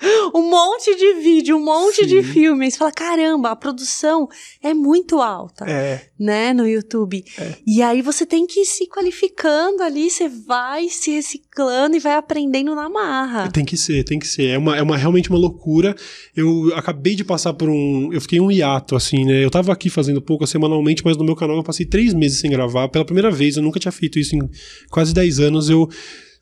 Um 0.34 0.48
monte 0.50 0.94
de 0.94 1.14
vídeo, 1.14 1.56
um 1.56 1.64
monte 1.64 2.06
de 2.06 2.22
Sim. 2.22 2.32
filme. 2.32 2.64
Aí 2.66 2.70
você 2.70 2.78
fala, 2.78 2.92
caramba, 2.92 3.50
a 3.50 3.56
produção 3.56 4.28
é 4.62 4.72
muito 4.74 5.20
alta, 5.20 5.64
É, 5.68 6.08
né, 6.18 6.52
no 6.52 6.66
YouTube. 6.68 7.24
É. 7.38 7.54
E 7.66 7.82
aí 7.82 8.02
você 8.02 8.26
tem 8.26 8.46
que 8.46 8.60
ir 8.60 8.64
se 8.64 8.86
qualificando 8.86 9.82
ali, 9.82 10.10
você 10.10 10.28
vai 10.28 10.88
se 10.88 11.10
reciclando 11.10 11.96
e 11.96 12.00
vai 12.00 12.14
aprendendo 12.14 12.74
na 12.74 12.88
marra. 12.88 13.50
tem 13.50 13.64
que 13.64 13.76
ser, 13.76 14.04
tem 14.04 14.18
que 14.18 14.26
ser. 14.28 14.48
É, 14.48 14.58
uma, 14.58 14.76
é 14.76 14.82
uma, 14.82 14.96
realmente 14.96 15.30
uma 15.30 15.38
loucura. 15.38 15.94
Eu 16.36 16.72
acabei 16.74 17.14
de 17.14 17.24
passar 17.24 17.54
por 17.54 17.68
um. 17.68 18.12
Eu 18.12 18.20
fiquei 18.20 18.38
um 18.40 18.50
hiato, 18.50 18.94
assim, 18.94 19.24
né? 19.24 19.44
Eu 19.44 19.50
tava 19.50 19.72
aqui 19.72 19.90
fazendo 19.90 20.20
pouco 20.20 20.46
semanalmente, 20.46 21.02
mas 21.04 21.16
no 21.16 21.24
meu 21.24 21.34
canal 21.34 21.56
eu 21.56 21.64
passei 21.64 21.86
três 21.86 22.14
meses 22.14 22.38
sem 22.38 22.50
gravar. 22.50 22.88
Pela 22.88 23.04
primeira 23.04 23.30
vez, 23.30 23.56
eu 23.56 23.62
nunca 23.62 23.80
tinha 23.80 23.92
feito 23.92 24.18
isso 24.18 24.36
em 24.36 24.48
quase 24.90 25.12
10 25.14 25.40
anos. 25.40 25.68
Eu 25.70 25.88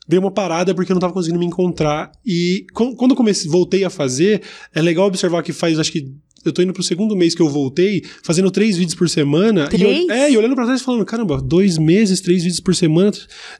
dei 0.07 0.17
uma 0.19 0.31
parada 0.31 0.73
porque 0.73 0.91
eu 0.91 0.95
não 0.95 1.01
tava 1.01 1.13
conseguindo 1.13 1.39
me 1.39 1.45
encontrar. 1.45 2.11
E 2.25 2.65
quan- 2.73 2.95
quando 2.95 3.11
eu 3.11 3.17
comecei, 3.17 3.49
voltei 3.49 3.83
a 3.83 3.89
fazer, 3.89 4.41
é 4.73 4.81
legal 4.81 5.05
observar 5.07 5.43
que 5.43 5.51
faz, 5.53 5.77
acho 5.79 5.91
que. 5.91 6.11
Eu 6.45 6.53
tô 6.53 6.61
indo 6.61 6.71
pro 6.73 6.83
segundo 6.83 7.15
mês 7.15 7.35
que 7.35 7.41
eu 7.41 7.49
voltei, 7.49 8.03
fazendo 8.23 8.49
três 8.51 8.77
vídeos 8.77 8.95
por 8.95 9.09
semana. 9.09 9.65
E 9.65 9.77
Três? 9.77 10.07
eu, 10.07 10.11
é, 10.11 10.31
e 10.31 10.37
olhando 10.37 10.55
pra 10.55 10.65
trás 10.65 10.79
e 10.81 10.83
falando, 10.83 11.05
caramba, 11.05 11.41
dois 11.41 11.77
meses, 11.77 12.21
três 12.21 12.43
vídeos 12.43 12.59
por 12.59 12.75
semana, 12.75 13.11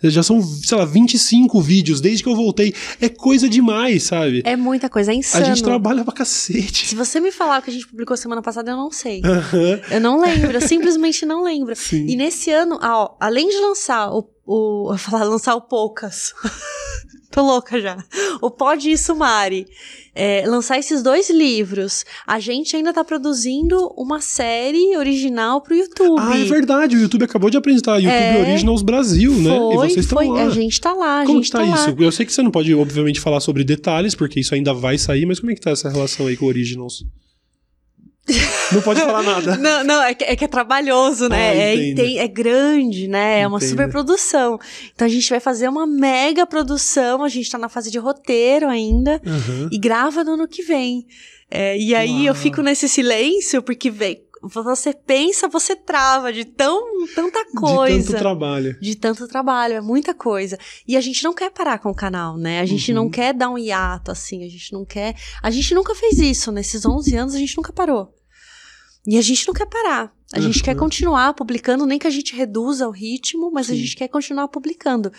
já 0.04 0.24
são, 0.24 0.42
sei 0.42 0.78
lá, 0.78 0.86
25 0.86 1.60
vídeos 1.62 2.00
desde 2.00 2.24
que 2.24 2.30
eu 2.30 2.36
voltei. 2.36 2.74
É 3.02 3.10
coisa 3.10 3.50
demais, 3.50 4.04
sabe? 4.04 4.42
É 4.46 4.56
muita 4.56 4.90
coisa, 4.90 5.12
é 5.12 5.16
a 5.16 5.18
insano. 5.18 5.46
gente 5.46 5.64
trabalha 5.64 6.04
pra 6.04 6.14
cacete. 6.14 6.88
Se 6.88 6.96
você 6.96 7.20
me 7.20 7.32
falar 7.32 7.60
o 7.60 7.64
que 7.64 7.70
a 7.70 7.74
gente 7.74 7.88
publicou 7.88 8.16
semana 8.16 8.42
passada, 8.42 8.72
eu 8.72 8.78
não 8.78 8.92
sei. 8.92 9.22
Eu 9.92 10.00
não 10.00 10.22
lembro, 10.22 10.52
eu 10.52 10.62
simplesmente 10.62 11.26
não 11.26 11.44
lembro. 11.44 11.76
Sim. 11.76 12.06
E 12.08 12.16
nesse 12.16 12.52
ano, 12.52 12.78
ah, 12.82 13.04
ó, 13.04 13.18
além 13.20 13.50
de 13.50 13.58
lançar 13.58 14.12
o. 14.12 14.30
o 14.46 14.96
falar 14.98 15.24
lançar 15.26 15.56
o 15.56 15.62
Poucas. 15.62 16.34
Tô 17.38 17.44
louca 17.44 17.80
já. 17.80 18.04
O 18.42 18.50
Pode 18.50 18.90
Isso 18.90 19.16
Mari. 19.16 19.68
É, 20.16 20.44
lançar 20.48 20.80
esses 20.80 21.04
dois 21.04 21.30
livros. 21.30 22.04
A 22.26 22.40
gente 22.40 22.76
ainda 22.76 22.92
tá 22.92 23.04
produzindo 23.04 23.94
uma 23.96 24.20
série 24.20 24.98
original 24.98 25.62
pro 25.62 25.76
YouTube. 25.76 26.20
Ah, 26.20 26.36
é 26.40 26.44
verdade. 26.46 26.96
O 26.96 27.00
YouTube 27.00 27.26
acabou 27.26 27.52
de 27.52 27.58
apresentar 27.58 27.98
YouTube 28.00 28.12
É. 28.12 28.42
Originals 28.42 28.82
Brasil, 28.82 29.32
né? 29.34 29.56
E 29.56 29.76
Foi, 29.76 29.76
vocês 29.90 29.98
estão 30.06 30.18
foi. 30.18 30.28
lá. 30.30 30.46
A 30.46 30.50
gente 30.50 30.82
tá 30.82 30.94
lá, 30.94 31.24
Como 31.28 31.40
que 31.40 31.52
tá, 31.52 31.60
tá, 31.60 31.66
lá. 31.66 31.76
isso? 31.76 31.96
Eu 32.00 32.12
sei 32.12 32.26
que 32.26 32.34
você 32.34 32.42
não 32.42 32.50
pode, 32.50 32.74
obviamente, 32.74 33.20
falar 33.20 33.40
sobre 33.40 33.64
detalhes, 33.64 34.16
porque 34.16 34.40
isso 34.40 34.56
ainda 34.56 34.74
vai 34.74 34.98
sair, 34.98 35.28
mas 35.28 35.40
como 35.40 35.52
é 35.52 35.54
que 35.54 35.62
tá 35.62 35.70
essa 35.70 35.90
relação 35.90 36.26
aí 36.26 36.36
com 36.36 36.46
o 36.46 36.48
Originals? 36.48 37.06
Não 38.72 38.82
pode 38.82 39.00
falar 39.02 39.24
nada. 39.24 39.58
Não, 39.58 39.84
não, 39.84 40.02
é 40.04 40.14
que 40.14 40.24
é, 40.24 40.36
que 40.36 40.46
é 40.46 40.48
trabalhoso, 40.48 41.28
né? 41.30 41.50
Ah, 41.50 41.56
é, 41.56 41.94
tem- 41.96 42.20
é 42.20 42.28
grande, 42.28 43.08
né? 43.08 43.42
É 43.42 43.48
uma 43.48 43.58
Entendo. 43.58 43.70
super 43.70 43.90
produção. 43.90 44.60
Então 44.94 45.06
a 45.06 45.10
gente 45.10 45.30
vai 45.30 45.40
fazer 45.40 45.68
uma 45.68 45.86
mega 45.88 46.46
produção. 46.46 47.24
A 47.24 47.30
gente 47.30 47.50
tá 47.50 47.58
na 47.58 47.70
fase 47.70 47.90
de 47.92 47.98
roteiro 47.98 48.68
ainda. 48.68 49.22
Aham. 49.26 49.70
E 49.72 49.78
grava 49.78 50.24
no 50.24 50.34
ano 50.34 50.48
que 50.48 50.62
vem. 50.64 51.06
É, 51.50 51.78
e 51.78 51.96
aí 51.96 52.26
eu 52.26 52.34
Uau. 52.34 52.42
fico 52.42 52.62
nesse 52.62 52.90
silêncio, 52.90 53.62
porque 53.64 53.90
vem, 53.90 54.22
você 54.44 54.94
pensa, 54.94 55.48
você 55.48 55.76
trava 55.76 56.32
de 56.34 56.44
tão, 56.46 57.06
tanta 57.16 57.44
De 57.46 57.52
coisa. 57.54 58.08
tanto 58.12 58.20
trabalho. 58.20 58.78
De 58.82 58.96
tanto 58.96 59.28
trabalho, 59.28 59.74
é 59.76 59.82
muita 59.82 60.14
coisa. 60.14 60.58
E 60.88 60.98
a 60.98 61.02
gente 61.02 61.24
não 61.24 61.34
quer 61.34 61.50
parar 61.52 61.80
com 61.80 61.90
o 61.90 61.96
canal, 61.96 62.38
né? 62.38 62.60
A 62.60 62.66
gente 62.66 62.92
Uhum. 62.92 62.96
não 63.04 63.10
quer 63.10 63.34
dar 63.34 63.50
um 63.50 63.58
hiato, 63.58 64.12
assim, 64.12 64.44
a 64.46 64.50
gente 64.50 64.74
não 64.74 64.84
quer. 64.86 65.16
A 65.42 65.50
gente 65.50 65.74
nunca 65.74 65.96
fez 65.96 66.20
isso. 66.20 66.52
Nesses 66.52 66.86
11 66.86 67.16
anos, 67.16 67.34
a 67.34 67.40
gente 67.40 67.56
nunca 67.56 67.72
parou. 67.72 68.14
E 69.08 69.18
a 69.18 69.22
gente 69.22 69.48
não 69.48 69.54
quer 69.54 69.66
parar. 69.68 70.12
A 70.34 70.42
gente 70.42 70.58
Uhum. 70.58 70.64
quer 70.66 70.76
continuar 70.76 71.34
publicando, 71.34 71.86
nem 71.86 71.98
que 71.98 72.06
a 72.06 72.10
gente 72.10 72.36
reduza 72.36 72.86
o 72.86 72.92
ritmo, 72.92 73.50
mas 73.50 73.70
a 73.70 73.74
Sim. 73.74 73.80
gente 73.80 73.96
quer 73.96 74.10
continuar 74.10 74.50
publicando. 74.50 75.10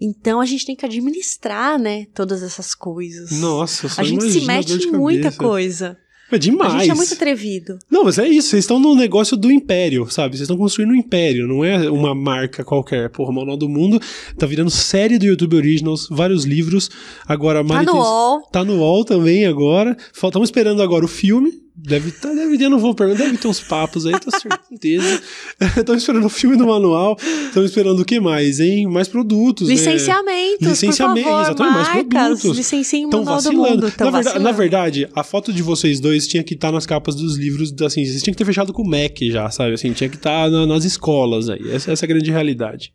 Então 0.00 0.40
a 0.40 0.46
gente 0.46 0.64
tem 0.64 0.74
que 0.74 0.86
administrar, 0.86 1.78
né, 1.78 2.06
todas 2.14 2.42
essas 2.42 2.74
coisas. 2.74 3.32
Nossa, 3.32 3.88
só 3.88 4.00
a 4.00 4.04
gente 4.04 4.30
se 4.30 4.38
a 4.40 4.46
mete 4.46 4.72
em 4.72 4.90
muita 4.92 5.24
cabeça. 5.24 5.38
coisa. 5.38 5.98
É 6.32 6.38
demais. 6.38 6.74
A 6.74 6.78
gente 6.78 6.90
é 6.90 6.94
muito 6.94 7.14
atrevido. 7.14 7.78
Não, 7.88 8.02
mas 8.02 8.18
é 8.18 8.26
isso, 8.26 8.48
vocês 8.48 8.64
estão 8.64 8.80
no 8.80 8.96
negócio 8.96 9.36
do 9.36 9.48
império, 9.52 10.10
sabe? 10.10 10.30
Vocês 10.36 10.40
estão 10.42 10.56
construindo 10.56 10.90
um 10.90 10.96
império, 10.96 11.46
não 11.46 11.64
é 11.64 11.88
uma 11.88 12.14
marca 12.16 12.64
qualquer. 12.64 13.10
Porra, 13.10 13.32
Manual 13.32 13.56
do 13.56 13.68
Mundo 13.68 14.00
tá 14.36 14.44
virando 14.44 14.70
série 14.70 15.18
do 15.18 15.24
YouTube 15.26 15.54
Originals, 15.54 16.08
vários 16.10 16.44
livros. 16.44 16.90
Agora 17.28 17.60
a 17.60 17.62
Tá 17.62 17.68
Mari 17.74 17.86
no 17.86 17.92
tem- 17.92 18.00
UOL. 18.00 18.42
Tá 18.50 18.64
no 18.64 18.76
UOL 18.78 19.04
também 19.04 19.46
agora. 19.46 19.96
Estamos 20.12 20.48
esperando 20.48 20.82
agora 20.82 21.04
o 21.04 21.08
filme. 21.08 21.52
Deve, 21.78 22.10
tá, 22.10 22.32
deve, 22.32 22.62
eu 22.64 22.70
não 22.70 22.78
vou 22.78 22.94
perguntar, 22.94 23.24
deve 23.24 23.36
ter 23.36 23.48
uns 23.48 23.60
papos 23.60 24.06
aí, 24.06 24.14
tenho 24.18 24.40
certeza. 24.40 25.22
Estamos 25.76 26.02
esperando 26.02 26.24
o 26.24 26.30
filme 26.30 26.56
do 26.56 26.66
manual. 26.66 27.18
Estamos 27.20 27.68
esperando 27.70 28.00
o 28.00 28.04
que 28.04 28.18
mais, 28.18 28.60
hein? 28.60 28.86
Mais 28.86 29.06
produtos. 29.08 29.68
né? 29.68 29.74
Licenciamentos, 29.74 30.66
Licenciamento, 30.66 31.22
por 31.28 31.30
favor, 31.30 31.42
exatamente, 31.42 31.74
mais 31.74 31.88
marcas, 31.88 32.40
produtos. 32.40 32.56
licenciem 32.56 33.04
o 33.04 33.08
Estão 33.08 33.20
Manual 33.24 33.36
do 33.36 33.44
vacilando. 33.44 33.68
Mundo. 33.68 33.82
Na, 33.82 33.88
verdade, 33.88 34.12
na 34.12 34.22
vacilando. 34.32 34.56
verdade, 34.56 35.08
a 35.14 35.22
foto 35.22 35.52
de 35.52 35.62
vocês 35.62 36.00
dois 36.00 36.26
tinha 36.26 36.42
que 36.42 36.54
estar 36.54 36.72
nas 36.72 36.86
capas 36.86 37.14
dos 37.14 37.36
livros, 37.36 37.74
assim, 37.82 38.04
vocês 38.06 38.22
tinham 38.22 38.32
que 38.32 38.38
ter 38.38 38.46
fechado 38.46 38.72
com 38.72 38.80
o 38.82 38.88
Mac 38.88 39.18
já, 39.30 39.50
sabe? 39.50 39.74
Assim, 39.74 39.92
tinha 39.92 40.08
que 40.08 40.16
estar 40.16 40.50
na- 40.50 40.66
nas 40.66 40.84
escolas 40.84 41.50
aí. 41.50 41.60
Essa, 41.70 41.92
essa 41.92 42.04
é 42.04 42.06
a 42.06 42.08
grande 42.08 42.30
realidade. 42.30 42.90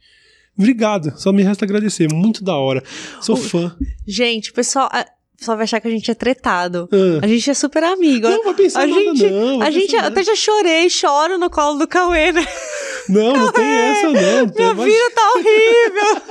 Obrigado, 0.58 1.14
só 1.18 1.32
me 1.32 1.44
resta 1.44 1.66
agradecer. 1.66 2.12
Muito 2.12 2.44
da 2.44 2.56
hora. 2.56 2.84
Sou 3.22 3.36
fã. 3.36 3.76
Gente, 4.08 4.52
pessoal, 4.52 4.90
a- 4.92 5.06
pessoal 5.42 5.58
vai 5.58 5.64
achar 5.64 5.82
que 5.82 5.88
a 5.88 5.92
gente 5.92 6.10
é 6.10 6.14
tretado. 6.14 6.88
Ah. 6.92 7.26
A 7.26 7.28
gente 7.28 7.50
é 7.50 7.54
super 7.54 7.84
amigo. 7.84 8.30
Não, 8.30 8.44
vai 8.44 8.54
pensar 8.54 8.84
a 8.84 8.88
nada, 8.88 9.02
gente, 9.02 9.30
não. 9.32 9.62
a 9.62 9.72
gente 9.72 9.92
pensar 9.92 10.06
até 10.06 10.24
já 10.24 10.36
chorei, 10.36 10.89
choro 10.89 11.39
no 11.39 11.50
colo 11.50 11.80
do 11.80 11.88
Cauê, 11.88 12.32
né? 12.32 12.46
Não, 13.10 13.36
não 13.36 13.52
tem 13.52 13.66
essa, 13.66 14.08
não. 14.08 14.14
Minha 14.14 14.72
Imagina, 14.72 14.86
vida 14.86 15.12
tá 15.16 15.34
horrível. 15.34 16.22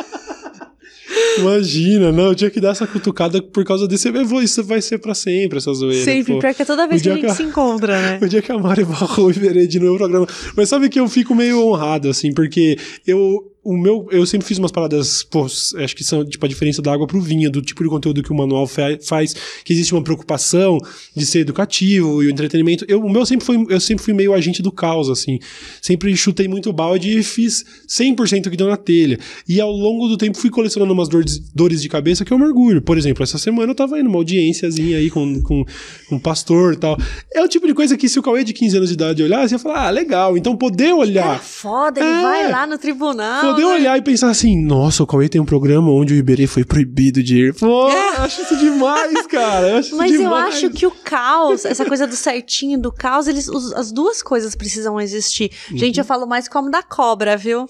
imagina, 1.39 2.13
não. 2.13 2.27
Eu 2.29 2.35
tinha 2.37 2.51
que 2.51 2.61
dar 2.61 2.71
essa 2.71 2.87
cutucada 2.87 3.43
por 3.43 3.65
causa 3.65 3.89
desse. 3.89 4.09
Vou, 4.13 4.41
isso 4.41 4.63
vai 4.63 4.81
ser 4.81 4.99
pra 4.99 5.13
sempre, 5.13 5.59
essa 5.59 5.75
zoeira. 5.75 6.05
Sempre, 6.05 6.35
pô. 6.35 6.39
pior 6.39 6.55
que 6.55 6.63
é 6.63 6.65
toda 6.65 6.87
vez 6.87 7.01
O 7.01 7.03
que 7.03 7.11
a 7.11 7.15
gente 7.17 7.27
que 7.27 7.35
se 7.35 7.43
encontra, 7.43 8.01
né? 8.01 8.19
O 8.23 8.29
dia 8.29 8.41
que 8.41 8.53
a 8.53 8.59
Mari 8.59 8.85
barrou 8.85 9.29
e 9.31 9.35
verei 9.35 9.67
de 9.67 9.81
novo 9.81 9.95
o 9.95 9.99
programa. 9.99 10.29
Mas 10.57 10.69
sabe 10.69 10.89
que 10.89 11.01
eu 11.01 11.09
fico 11.09 11.35
meio 11.35 11.61
honrado, 11.67 12.09
assim, 12.09 12.33
porque 12.33 12.79
eu. 13.05 13.50
O 13.71 13.77
meu, 13.79 14.09
eu 14.11 14.27
sempre 14.27 14.47
fiz 14.47 14.59
umas 14.59 14.73
paradas, 14.73 15.23
pô, 15.23 15.45
acho 15.45 15.95
que 15.97 16.03
são 16.03 16.25
tipo 16.25 16.45
a 16.45 16.49
diferença 16.49 16.83
da 16.83 16.93
água 16.93 17.07
pro 17.07 17.21
vinho, 17.21 17.51
do 17.51 17.63
tipo 17.63 17.83
de 17.85 17.89
conteúdo 17.89 18.23
que 18.23 18.33
o 18.33 18.35
manual 18.35 18.67
fa- 18.67 18.99
faz, 19.07 19.35
que 19.65 19.73
existe 19.73 19.95
uma 19.95 20.03
preocupação 20.03 20.79
de 21.17 21.25
ser 21.25 21.41
educativo 21.41 22.23
e 22.23 22.27
o 22.27 22.31
entretenimento. 22.31 22.85
Eu, 22.89 23.01
o 23.01 23.09
meu 23.11 23.25
sempre 23.25 23.47
foi, 23.47 23.65
eu 23.69 23.81
sempre 23.81 24.05
fui 24.05 24.13
meio 24.15 24.35
agente 24.35 24.61
do 24.63 24.73
caos, 24.73 25.09
assim. 25.09 25.39
Sempre 25.81 26.17
chutei 26.17 26.49
muito 26.49 26.73
balde 26.73 27.19
e 27.19 27.23
fiz 27.23 27.65
100% 27.89 28.51
que 28.51 28.57
deu 28.57 28.67
na 28.69 28.77
telha. 28.77 29.19
E 29.49 29.61
ao 29.61 29.71
longo 29.71 30.09
do 30.09 30.17
tempo 30.17 30.37
fui 30.37 30.51
colecionando 30.51 30.93
umas 30.93 31.09
dores, 31.09 31.39
dores 31.55 31.81
de 31.83 31.89
cabeça 31.89 32.25
que 32.25 32.33
eu 32.33 32.39
mergulho. 32.39 32.83
Por 32.83 32.99
exemplo, 32.99 33.23
essa 33.23 33.39
semana 33.39 33.71
eu 33.71 33.75
tava 33.77 33.97
indo 33.99 34.05
numa 34.07 34.19
audiênciazinha 34.19 34.99
aí 34.99 35.11
com, 35.11 35.41
com, 35.43 35.65
com 36.09 36.15
um 36.17 36.19
pastor 36.19 36.75
e 36.75 36.77
tal. 36.77 36.97
É 37.33 37.43
o 37.43 37.49
tipo 37.49 37.67
de 37.67 37.75
coisa 37.75 37.97
que 37.97 38.09
se 38.09 38.19
o 38.19 38.23
Cauê 38.23 38.43
de 38.45 38.53
15 38.53 38.77
anos 38.77 38.89
de 38.89 38.95
idade 38.95 39.23
olhasse, 39.23 39.55
ia 39.55 39.59
falar, 39.59 39.87
ah, 39.87 39.91
legal. 39.91 40.37
Então 40.37 40.57
poder 40.57 40.93
olhar. 40.93 41.41
foda, 41.41 42.01
ele 42.01 42.09
É. 42.09 42.23
vai 42.23 42.51
lá 42.51 42.67
no 42.67 42.79
tribunal. 42.79 43.43
Poder 43.53 43.60
olhar 43.65 43.99
e 43.99 44.03
pensar 44.03 44.31
assim, 44.31 44.61
nossa, 44.63 45.03
o 45.03 45.07
Cauê 45.07 45.29
tem 45.29 45.41
um 45.41 45.45
programa 45.45 45.91
onde 45.91 46.15
o 46.15 46.17
Iberê 46.17 46.47
foi 46.47 46.65
proibido 46.65 47.23
de 47.23 47.39
ir. 47.47 47.55
Pô, 47.55 47.89
É. 47.91 48.17
eu 48.19 48.23
acho 48.23 48.43
isso 48.43 48.57
demais, 48.57 49.27
cara. 49.27 49.69
Eu 49.69 49.77
acho 49.79 49.97
Mas 49.97 50.11
isso 50.13 50.21
eu 50.23 50.29
demais. 50.29 50.55
acho 50.55 50.71
que 50.71 50.87
o 50.87 50.91
caos, 50.91 51.65
essa 51.65 51.85
coisa 51.85 52.07
do 52.07 52.15
certinho, 52.17 52.79
do 52.81 52.93
caos, 52.93 53.27
eles, 53.27 53.49
os- 53.49 53.73
as 53.73 53.91
duas 53.93 54.23
coisas 54.23 54.55
precisam 54.55 55.01
existir. 55.01 55.51
Gente, 55.75 55.97
Uhum. 55.97 56.03
eu 56.03 56.05
falo 56.05 56.27
mais 56.27 56.49
como 56.49 56.71
da 56.71 56.83
cobra, 56.83 57.37
viu? 57.37 57.67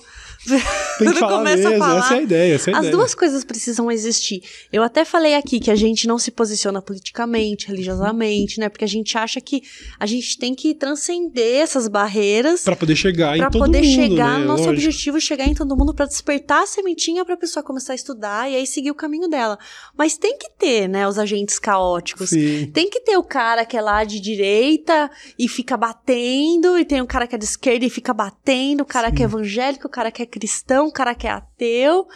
tem 0.99 1.13
que 1.13 1.19
falar 1.19 1.39
começa 1.39 1.67
a 1.69 1.71
mesmo. 1.71 1.85
falar, 1.85 1.99
essa 1.99 2.15
é 2.15 2.19
a 2.19 2.23
ideia, 2.23 2.55
essa 2.55 2.71
é 2.71 2.75
a 2.75 2.77
As 2.79 2.85
ideia. 2.87 2.97
duas 2.97 3.15
coisas 3.15 3.45
precisam 3.45 3.91
existir. 3.91 4.43
Eu 4.73 4.83
até 4.83 5.05
falei 5.05 5.35
aqui 5.35 5.61
que 5.61 5.71
a 5.71 5.75
gente 5.77 6.07
não 6.09 6.19
se 6.19 6.31
posiciona 6.31 6.81
politicamente, 6.81 7.69
religiosamente, 7.69 8.59
né? 8.59 8.69
Porque 8.69 8.85
a 8.85 8.89
gente 8.89 9.17
acha 9.19 9.41
que 9.41 9.63
a 9.99 10.07
gente 10.07 10.39
tem 10.39 10.55
que 10.55 10.75
transcender 10.75 11.61
essas 11.61 11.89
barreiras 11.89 12.63
Pra 12.63 12.75
poder 12.77 12.97
chegar 12.97 13.37
em 13.37 13.41
para 13.41 13.51
todo 13.51 13.67
poder 13.67 13.83
mundo, 13.83 13.95
chegar 13.95 14.33
né? 14.35 14.39
no 14.39 14.45
nosso 14.47 14.65
Lógico. 14.65 14.87
objetivo, 14.87 15.17
é 15.19 15.21
chegar 15.21 15.45
em 15.47 15.55
todo 15.55 15.77
mundo 15.77 15.93
para 15.95 16.07
despertar 16.07 16.63
a 16.63 16.67
sementinha 16.67 17.25
para 17.25 17.35
a 17.35 17.39
pessoa 17.39 17.63
começar 17.63 17.93
a 17.93 17.97
estudar 17.97 18.51
e 18.51 18.57
aí 18.57 18.67
seguir 18.67 18.91
o 18.91 18.95
caminho 18.95 19.29
dela. 19.29 19.59
Mas 19.97 20.17
tem 20.17 20.39
que 20.39 20.51
ter, 20.59 20.89
né, 20.89 21.07
os 21.07 21.19
agentes 21.19 21.59
caóticos. 21.59 22.31
Sim. 22.31 22.71
Tem 22.73 22.89
que 22.89 23.01
ter 23.01 23.17
o 23.17 23.23
cara 23.23 23.65
que 23.65 23.77
é 23.77 23.81
lá 23.81 24.05
de 24.05 24.19
direita 24.21 25.11
e 25.39 25.49
fica 25.49 25.77
batendo, 25.77 26.79
e 26.79 26.85
tem 26.85 27.01
o 27.01 27.07
cara 27.07 27.27
que 27.27 27.35
é 27.35 27.39
de 27.39 27.45
esquerda 27.45 27.85
e 27.85 27.91
fica 27.91 28.13
batendo, 28.15 28.83
o 28.83 28.87
cara 28.87 29.11
que 29.11 29.23
é 29.23 29.25
evangélico, 29.27 29.87
o 29.87 29.91
cara 29.91 30.11
que 30.11 30.23
é 30.23 30.27
cristão, 30.31 30.87
o 30.87 30.93
cara 30.93 31.15
que 31.15 31.27
é 31.27 31.31
ateu. 31.31 32.07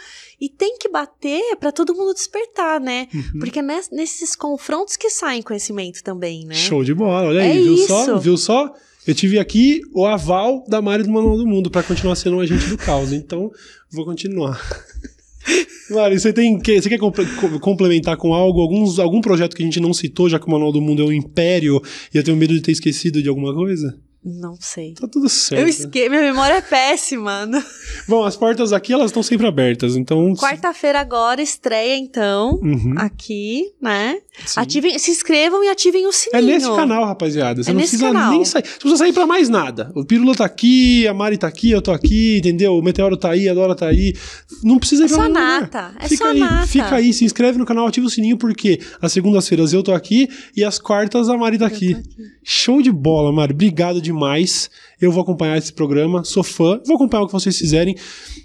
E 0.41 0.49
tem 0.49 0.77
que 0.79 0.89
bater 0.89 1.55
pra 1.59 1.71
todo 1.71 1.93
mundo 1.93 2.13
despertar, 2.13 2.79
né? 2.81 3.07
Uhum. 3.13 3.39
Porque 3.39 3.61
nes- 3.61 3.89
nesses 3.91 4.35
confrontos 4.35 4.95
que 4.97 5.09
saem 5.09 5.41
conhecimento 5.41 6.01
também, 6.03 6.45
né? 6.45 6.55
Show 6.55 6.83
de 6.83 6.93
bola, 6.93 7.27
olha 7.27 7.41
aí, 7.41 7.51
É 7.51 7.61
viu 7.61 7.73
isso. 7.75 7.87
só? 7.87 8.17
Viu 8.17 8.37
só? 8.37 8.73
Eu 9.05 9.13
tive 9.13 9.37
aqui 9.37 9.81
o 9.93 10.05
aval 10.05 10.63
da 10.67 10.81
Mari 10.81 11.03
do 11.03 11.11
Manual 11.11 11.37
do 11.37 11.45
Mundo 11.45 11.69
pra 11.69 11.83
continuar 11.83 12.15
sendo 12.15 12.37
um 12.37 12.39
agente 12.39 12.65
do 12.67 12.75
caos, 12.77 13.11
então 13.13 13.51
vou 13.91 14.03
continuar. 14.03 14.59
Mari, 15.91 16.19
você 16.19 16.33
tem 16.33 16.57
que, 16.59 16.81
você 16.81 16.89
quer 16.89 16.97
comple- 16.97 17.25
co- 17.39 17.59
complementar 17.59 18.17
com 18.17 18.33
algo, 18.33 18.59
alguns, 18.61 18.97
algum 18.97 19.21
projeto 19.21 19.55
que 19.55 19.61
a 19.61 19.65
gente 19.65 19.79
não 19.79 19.93
citou, 19.93 20.27
já 20.27 20.39
que 20.39 20.47
o 20.47 20.49
Manual 20.49 20.71
do 20.71 20.81
Mundo 20.81 21.03
é 21.03 21.05
um 21.05 21.11
império 21.11 21.79
e 22.13 22.17
eu 22.17 22.23
tenho 22.23 22.35
medo 22.35 22.53
de 22.55 22.61
ter 22.61 22.71
esquecido 22.71 23.21
de 23.21 23.29
alguma 23.29 23.53
coisa? 23.53 23.95
Não 24.27 24.55
sei. 24.59 24.95
Tá 24.95 25.07
tudo 25.07 25.29
certo. 25.29 25.61
Eu 25.61 25.67
esque... 25.67 26.09
Minha 26.09 26.21
memória 26.23 26.55
é 26.55 26.61
péssima. 26.61 27.47
Bom, 28.09 28.23
as 28.23 28.35
portas 28.35 28.73
aqui 28.73 28.91
elas 28.91 29.07
estão 29.11 29.21
sempre 29.21 29.45
abertas, 29.45 29.95
então. 29.95 30.33
Quarta-feira 30.35 30.99
agora 30.99 31.41
estreia, 31.43 31.95
então, 31.95 32.59
Uhum, 32.63 32.95
aqui, 32.97 33.65
né? 33.79 34.17
sim. 34.45 34.59
Ativem, 34.59 34.97
se 34.97 35.11
inscrevam 35.11 35.63
e 35.63 35.69
ativem 35.69 36.05
o 36.07 36.09
É 36.09 36.11
sininho. 36.11 36.45
nesse 36.45 36.65
canal, 36.75 37.05
rapaziada. 37.05 37.61
Você 37.63 37.69
É 37.69 37.73
não 37.73 37.79
nesse 37.79 37.97
precisa 37.97 38.11
canal. 38.13 38.31
nem 38.31 38.43
sair. 38.45 38.63
Você 38.65 38.79
precisa 38.79 38.97
sair 38.97 39.13
pra 39.13 39.27
mais 39.27 39.47
nada. 39.47 39.91
O 39.95 40.03
Pirula 40.03 40.33
tá 40.33 40.45
aqui, 40.45 41.07
a 41.07 41.13
Mari 41.13 41.37
tá 41.37 41.47
aqui, 41.47 41.69
eu 41.69 41.81
tô 41.81 41.91
aqui, 41.91 42.37
entendeu? 42.39 42.73
O 42.75 42.81
Meteoro 42.81 43.15
tá 43.15 43.29
aí, 43.29 43.47
a 43.47 43.53
Dora 43.53 43.75
tá 43.75 43.87
aí. 43.87 44.13
Não 44.63 44.79
precisa 44.79 45.03
ir 45.03 45.05
É 45.05 45.07
pra 45.09 45.15
só 45.17 45.21
mais 45.29 45.33
lugar. 45.35 45.61
nata. 45.61 45.93
É 45.99 46.07
fica 46.09 46.25
só 46.25 46.31
aí, 46.31 46.39
nata. 46.39 46.67
fica 46.67 46.95
aí, 46.95 47.13
se 47.13 47.23
inscreve 47.25 47.59
no 47.59 47.65
canal, 47.65 47.85
ativa 47.85 48.07
o 48.07 48.09
sininho, 48.09 48.37
porque 48.37 48.79
às 48.99 49.11
segundas-feiras 49.13 49.71
eu 49.71 49.83
tô 49.83 49.93
aqui 49.93 50.27
e 50.57 50.63
às 50.63 50.79
quartas 50.79 51.29
a 51.29 51.37
Mari 51.37 51.59
tá 51.59 51.67
aqui. 51.67 51.95
Show 52.43 52.81
de 52.81 52.91
bola, 52.91 53.31
Mari. 53.31 53.53
Obrigado 53.53 54.01
demais 54.01 54.14
demais 54.15 54.69
eu 55.01 55.11
vou 55.11 55.21
acompanhar 55.23 55.57
esse 55.57 55.73
programa, 55.73 56.23
sou 56.23 56.43
fã. 56.43 56.79
Vou 56.85 56.95
acompanhar 56.95 57.23
o 57.23 57.27
que 57.27 57.33
vocês 57.33 57.57
fizerem. 57.57 57.95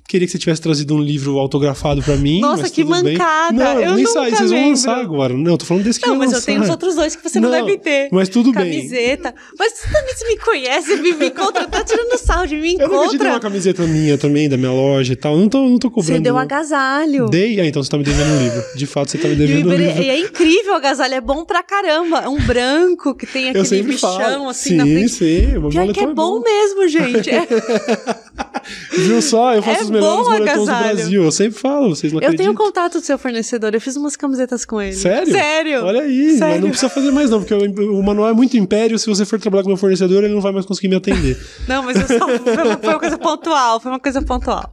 Queria 0.09 0.27
que 0.27 0.33
você 0.33 0.39
tivesse 0.39 0.61
trazido 0.61 0.95
um 0.95 1.01
livro 1.01 1.39
autografado 1.39 2.03
pra 2.03 2.17
mim. 2.17 2.41
Nossa, 2.41 2.69
que 2.69 2.83
tudo 2.85 3.01
bem. 3.03 3.13
mancada. 3.17 3.53
Não, 3.75 3.81
Eu 3.81 3.95
nem 3.95 4.07
sai, 4.07 4.31
vocês 4.33 4.51
vão 4.51 4.69
lançar 4.71 4.99
agora. 4.99 5.33
Não, 5.35 5.53
eu 5.53 5.59
tô 5.59 5.65
falando 5.65 5.85
desse 5.85 6.01
que 6.01 6.09
Não, 6.09 6.17
mas 6.17 6.31
eu 6.31 6.37
lançar. 6.39 6.47
tenho 6.47 6.63
os 6.63 6.69
outros 6.69 6.95
dois 6.97 7.15
que 7.15 7.23
você 7.29 7.39
não, 7.39 7.51
deve 7.51 7.79
ter. 7.79 8.09
Mas 8.11 8.29
tudo 8.29 8.51
bem. 8.53 8.65
Camiseta. 8.73 9.33
Mas 9.57 9.73
você 9.75 9.87
também 9.93 10.15
se 10.17 10.27
me 10.27 10.37
conhece, 10.39 10.97
me, 10.97 11.13
me 11.13 11.27
encontra, 11.29 11.67
tá 11.69 11.85
tirando 11.85 12.19
sarro 12.19 12.47
de 12.47 12.57
mim, 12.57 12.77
Eu 12.81 12.89
nunca 12.89 13.05
te 13.05 13.09
dei 13.11 13.15
encontra. 13.17 13.31
uma 13.35 13.41
camiseta 13.41 13.83
minha 13.87 14.19
também, 14.19 14.49
da 14.49 14.57
minha 14.57 14.73
loja 14.73 15.13
e 15.13 15.17
tal. 15.17 15.37
Não 15.37 15.49
tô, 15.49 15.59
não 15.63 15.79
tô 15.79 15.89
cobrando. 15.91 16.17
Você 16.17 16.21
deu 16.21 16.35
não. 16.35 16.41
agasalho. 16.41 17.29
Dei? 17.29 17.61
Ah, 17.61 17.67
então 17.67 17.81
você 17.83 17.91
tá 17.91 17.97
me 17.97 18.03
devendo 18.05 18.31
um 18.33 18.43
livro. 18.43 18.65
De 18.75 18.87
fato, 18.87 19.11
você 19.13 19.19
tá 19.19 19.29
me 19.29 19.37
devendo 19.37 19.69
um 19.71 19.77
livro. 19.77 20.03
e 20.03 20.09
é 20.11 20.19
incrível 20.19 20.73
o 20.73 20.77
agasalho, 20.77 21.15
é 21.15 21.21
bom 21.21 21.45
pra 21.45 21.63
caramba. 21.63 22.19
É 22.21 22.29
um 22.29 22.41
branco 22.41 23.15
que 23.15 23.27
tem 23.27 23.53
Eu 23.55 23.63
aquele 23.63 23.83
bichão 23.85 24.19
falo. 24.19 24.49
assim 24.49 24.71
sim, 24.71 24.75
na 24.77 24.85
frente. 24.85 25.09
sim. 25.11 25.57
O 25.57 25.69
Pior 25.69 25.71
que 25.93 26.01
é 26.01 26.07
moletom 26.07 26.15
bom 26.15 26.41
mesmo, 26.51 26.89
gente. 26.89 27.31
É- 27.31 27.47
Viu 28.93 29.23
só? 29.23 29.55
Eu 29.55 29.63
faço 29.63 29.81
É 29.81 29.85
os 29.85 29.91
melhores 29.91 30.29
moletons 30.29 30.61
do. 30.61 30.67
Brasil. 30.67 31.25
Eu 31.25 31.33
sempre 31.33 31.59
falo, 31.59 31.95
vocês 31.95 32.13
não 32.13 32.21
eu 32.21 32.37
tenho 32.37 32.55
contato 32.55 33.01
do 33.01 33.05
seu 33.05 33.19
fornecedor, 33.19 33.75
eu 33.75 33.81
fiz 33.81 33.97
umas 33.97 34.17
camisetas 34.17 34.65
com 34.65 34.81
ele. 34.81 34.95
Sério? 34.95 35.33
Sério. 35.33 35.85
Olha 35.85 36.03
aí, 36.03 36.27
mas 36.31 36.39
Sério. 36.39 36.61
não 36.63 36.69
precisa 36.69 36.91
fazer 36.91 37.11
mais 37.11 37.31
não, 37.31 37.43
porque 37.43 37.55
o, 37.55 38.03
manual 38.03 38.29
é 38.29 38.33
muito 38.33 38.57
império, 38.57 38.99
se 38.99 39.07
você 39.07 39.25
for 39.25 39.41
trabalhar 39.41 39.63
com 39.63 39.69
meu 39.69 39.77
fornecedor, 39.77 40.25
ele 40.25 40.35
não 40.35 40.41
vai 40.41 40.53
mais 40.53 40.67
conseguir 40.67 40.89
me 40.89 40.97
atender. 40.97 41.39
Não, 41.69 41.83
mas 41.83 41.97
eu 41.97 42.19
só, 42.19 42.27
foi, 42.27 42.65
uma, 42.65 42.99
coisa 42.99 43.19
pontual, 43.19 43.81
foi 43.81 43.93
uma 43.93 44.01
coisa 44.01 44.23
pontual. 44.23 44.73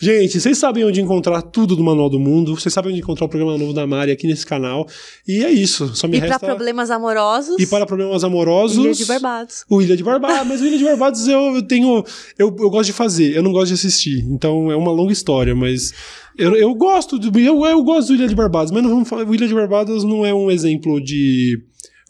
Gente, 0.00 0.40
vocês 0.40 0.58
sabem 0.58 0.84
onde 0.84 1.00
encontrar 1.00 1.40
tudo 1.42 1.76
do 1.76 1.82
Manual 1.82 2.08
do 2.08 2.18
Mundo, 2.18 2.54
vocês 2.58 2.72
sabem 2.72 2.90
onde 2.92 3.00
encontrar 3.00 3.26
o 3.26 3.28
programa 3.28 3.56
novo 3.56 3.72
da 3.72 3.86
Mari 3.86 4.10
aqui 4.10 4.26
nesse 4.26 4.46
canal, 4.46 4.86
e 5.26 5.44
é 5.44 5.50
isso, 5.50 5.94
só 5.94 6.08
me 6.08 6.16
E 6.16 6.20
resta... 6.20 6.38
pra 6.38 6.48
problemas 6.48 6.90
amorosos, 6.90 7.58
E 7.58 7.66
para 7.66 7.86
problemas 7.86 8.24
amorosos... 8.24 8.84
Ilha 8.84 8.94
de 8.94 9.04
Barbados. 9.04 9.64
O 9.68 9.80
Ilha 9.82 9.96
de 9.96 10.02
Barbados, 10.02 10.48
mas 10.48 10.60
o 10.60 10.66
Ilha 10.66 10.78
de 10.78 10.84
Barbados 10.84 11.01
eu, 11.28 11.56
eu 11.56 11.62
tenho. 11.62 12.04
Eu, 12.38 12.54
eu 12.58 12.70
gosto 12.70 12.86
de 12.86 12.92
fazer, 12.92 13.34
eu 13.34 13.42
não 13.42 13.52
gosto 13.52 13.68
de 13.68 13.74
assistir. 13.74 14.24
Então 14.28 14.70
é 14.70 14.76
uma 14.76 14.92
longa 14.92 15.12
história, 15.12 15.54
mas. 15.54 15.92
Eu, 16.36 16.54
eu 16.54 16.74
gosto 16.74 17.18
do. 17.18 17.38
Eu, 17.38 17.64
eu 17.64 17.82
gosto 17.82 18.08
do 18.08 18.14
Ilha 18.14 18.28
de 18.28 18.34
Barbados, 18.34 18.72
mas 18.72 18.82
não 18.82 18.90
vamos 18.90 19.08
falar, 19.08 19.24
o 19.24 19.34
Ilha 19.34 19.46
de 19.46 19.54
Barbados 19.54 20.04
não 20.04 20.24
é 20.24 20.32
um 20.32 20.50
exemplo 20.50 21.00
de 21.02 21.62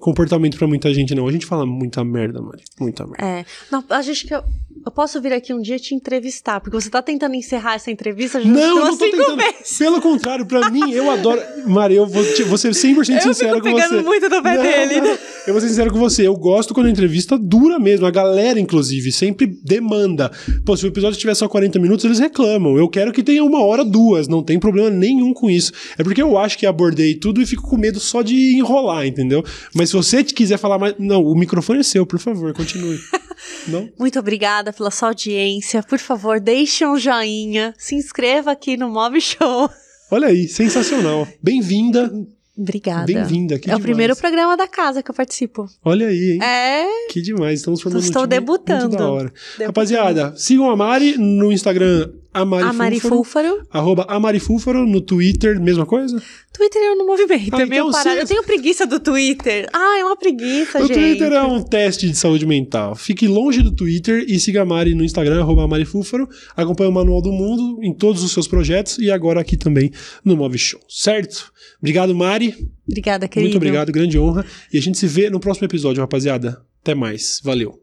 comportamento 0.03 0.59
pra 0.59 0.67
muita 0.67 0.93
gente, 0.93 1.15
não. 1.15 1.27
A 1.29 1.33
gente 1.33 1.47
fala 1.47 1.65
muita 1.65 2.05
merda, 2.05 2.43
Mari. 2.43 2.63
Muita 2.81 3.07
merda. 3.07 3.25
É. 3.25 3.45
Não, 3.71 3.85
a 3.89 4.03
gente 4.03 4.27
que 4.27 4.35
eu, 4.35 4.43
eu 4.85 4.91
posso 4.93 5.21
vir 5.21 5.33
aqui 5.33 5.55
um 5.55 5.63
dia 5.63 5.79
te 5.79 5.95
entrevistar, 5.95 6.61
porque 6.61 6.79
você 6.79 6.91
tá 6.91 7.01
tentando 7.01 7.35
encerrar 7.37 7.75
essa 7.75 7.91
entrevista 7.91 8.41
já 8.41 8.49
Não, 8.49 8.61
eu 8.79 8.85
não 8.87 8.97
tô 8.99 9.05
cinco 9.07 9.17
tentando. 9.17 9.37
vezes. 9.37 9.79
Pelo 9.79 10.01
contrário, 10.01 10.45
pra 10.45 10.69
mim, 10.71 10.91
eu 10.93 11.09
adoro. 11.11 11.41
Mari, 11.67 11.95
eu 11.95 12.07
vou, 12.07 12.25
te- 12.35 12.43
vou 12.43 12.59
ser 12.59 12.73
100% 12.73 13.15
Eu 13.15 13.21
sincero 13.35 13.55
com 13.59 13.63
pegando 13.63 13.97
você. 13.97 14.03
muito 14.03 14.29
no 14.29 14.43
pé 14.43 14.57
Não, 14.57 14.63
dele. 14.63 15.01
não. 15.01 15.19
Eu 15.47 15.53
vou 15.55 15.61
ser 15.61 15.69
sincero 15.69 15.93
com 15.93 15.99
você. 15.99 16.27
Eu 16.27 16.35
gosto 16.37 16.75
quando 16.75 16.87
a 16.87 16.91
entrevista 16.91 17.39
dura 17.39 17.79
mesmo. 17.79 18.05
A 18.07 18.11
galera, 18.11 18.59
inclusive, 18.59 19.13
sempre 19.13 19.47
demanda. 19.65 20.31
Pô, 20.65 20.77
se 20.77 20.85
o 20.85 20.89
episódio 20.89 21.19
tiver 21.19 21.35
só 21.35 21.49
40 21.49 21.79
minutos, 21.79 22.05
eles 22.05 22.19
reclamam. 22.19 22.77
Eu 22.77 22.89
quero 22.89 23.13
que 23.13 23.23
tenha 23.23 23.45
uma 23.45 23.63
hora, 23.65 23.85
duas. 23.85 24.27
Não 24.29 24.43
tem 24.43 24.59
problema 24.59 24.91
nenhum 24.91 25.33
com 25.33 25.49
isso. 25.49 25.73
É 25.97 26.03
porque 26.03 26.21
eu 26.23 26.37
acho 26.37 26.59
que 26.59 26.67
abordei 26.67 27.15
tudo 27.15 27.41
e 27.41 27.47
fico 27.47 27.63
com 27.69 27.77
medo 27.77 28.01
só 28.01 28.23
de 28.23 28.57
enrolar, 28.57 29.07
entendeu? 29.07 29.45
Mas 29.75 29.92
se 29.93 29.97
você 29.97 30.25
quiser 30.25 30.57
falar 30.59 30.79
mais. 30.79 30.95
Não, 30.99 31.23
o 31.23 31.35
microfone 31.35 31.81
é 31.81 31.83
seu, 31.83 32.07
por 32.07 32.19
favor, 32.19 32.53
continue. 32.55 32.99
não? 33.69 33.89
Muito 33.99 34.19
obrigada 34.19 34.73
pela 34.73 34.91
sua 34.91 35.09
audiência. 35.09 35.83
Por 35.83 35.99
favor, 35.99 36.41
deixe 36.41 36.87
um 36.87 36.99
joinha. 36.99 37.75
Se 37.77 37.95
inscreva 37.95 38.53
aqui 38.53 38.77
no 38.77 38.89
Mob 38.89 39.21
Show. 39.21 39.69
Olha 40.11 40.29
aí, 40.29 40.49
sensacional. 40.49 41.29
Bem-vinda. 41.43 42.11
Obrigada. 42.57 43.07
Bem-vinda. 43.07 43.55
É 43.55 43.57
o 43.57 43.61
demais. 43.61 43.83
primeiro 43.83 44.17
programa 44.17 44.57
da 44.57 44.67
casa 44.69 45.03
que 45.03 45.11
eu 45.11 45.15
participo. 45.15 45.67
Olha 45.85 46.07
aí, 46.07 46.33
hein? 46.33 46.43
É, 46.43 46.87
Que 47.11 47.21
demais, 47.23 47.61
estamos 47.61 47.81
formando 47.81 48.03
Estou 48.03 48.25
um 48.25 48.27
debutando. 48.27 48.89
muito 48.89 48.97
da 48.99 49.11
hora. 49.11 49.29
Debutando. 49.29 49.67
Rapaziada, 49.67 50.35
sigam 50.37 50.71
a 50.71 50.77
Mari 50.77 51.17
no 51.19 51.51
Instagram, 51.51 52.11
a 52.35 52.45
Mari, 52.45 52.65
a 52.65 52.73
Mari 52.73 53.01
Fúlfaro, 53.01 53.49
Fúlfaro. 53.49 53.67
arroba 53.71 54.07
a 54.09 54.19
Mari 54.21 54.41
Fúlfaro, 54.41 54.87
no 54.87 55.01
Twitter, 55.01 55.61
mesma 55.61 55.85
coisa? 55.85 56.21
Twitter 56.53 56.81
eu 56.83 56.97
não 56.97 57.07
movimento, 57.07 57.55
Ah, 57.55 57.63
é 57.63 57.67
meio 57.67 57.81
então 57.89 57.91
parado. 57.93 58.17
você- 58.17 58.23
Eu 58.23 58.27
tenho 58.27 58.43
preguiça 58.45 58.87
do 58.87 58.99
Twitter. 59.01 59.69
Ah, 59.73 59.99
é 59.99 60.05
uma 60.05 60.17
preguiça, 60.17 60.79
o 60.83 60.87
gente. 60.87 60.95
Twitter 60.99 61.33
é 61.33 61.43
um 61.43 61.63
teste 61.63 62.09
de 62.09 62.17
saúde 62.17 62.47
mental. 62.47 62.95
Fique 62.95 63.27
longe 63.29 63.63
do 63.63 63.71
Twitter 63.73 64.25
e 64.29 64.39
siga 64.41 64.63
a 64.63 64.65
Mari 64.65 64.95
no 64.95 65.05
Instagram, 65.05 65.41
arroba 65.41 65.65
a 65.65 65.69
Mari 65.69 65.85
Fúlfaro. 65.85 66.29
Acompanhe 66.57 66.91
o 66.91 66.93
Manual 66.93 67.21
do 67.23 67.33
Mundo 67.33 67.83
em 67.83 67.93
todos 67.95 68.23
os 68.23 68.33
seus 68.33 68.47
projetos 68.49 68.99
e 68.99 69.11
agora 69.11 69.41
aqui 69.41 69.57
também 69.57 69.91
no 70.25 70.37
Move 70.37 70.59
Show, 70.59 70.81
certo? 70.89 71.53
Obrigado, 71.81 72.15
Mari. 72.15 72.55
Obrigada, 72.87 73.27
querido. 73.27 73.51
Muito 73.51 73.57
obrigado, 73.57 73.91
grande 73.91 74.19
honra. 74.19 74.45
E 74.73 74.79
a 74.79 74.81
gente 74.83 74.99
se 74.99 75.07
vê 75.07 75.29
no 75.31 75.41
próximo 75.41 75.67
episódio, 75.67 76.01
rapaziada. 76.01 76.63
Até 76.83 76.95
mais. 76.95 77.41
Valeu. 77.43 77.79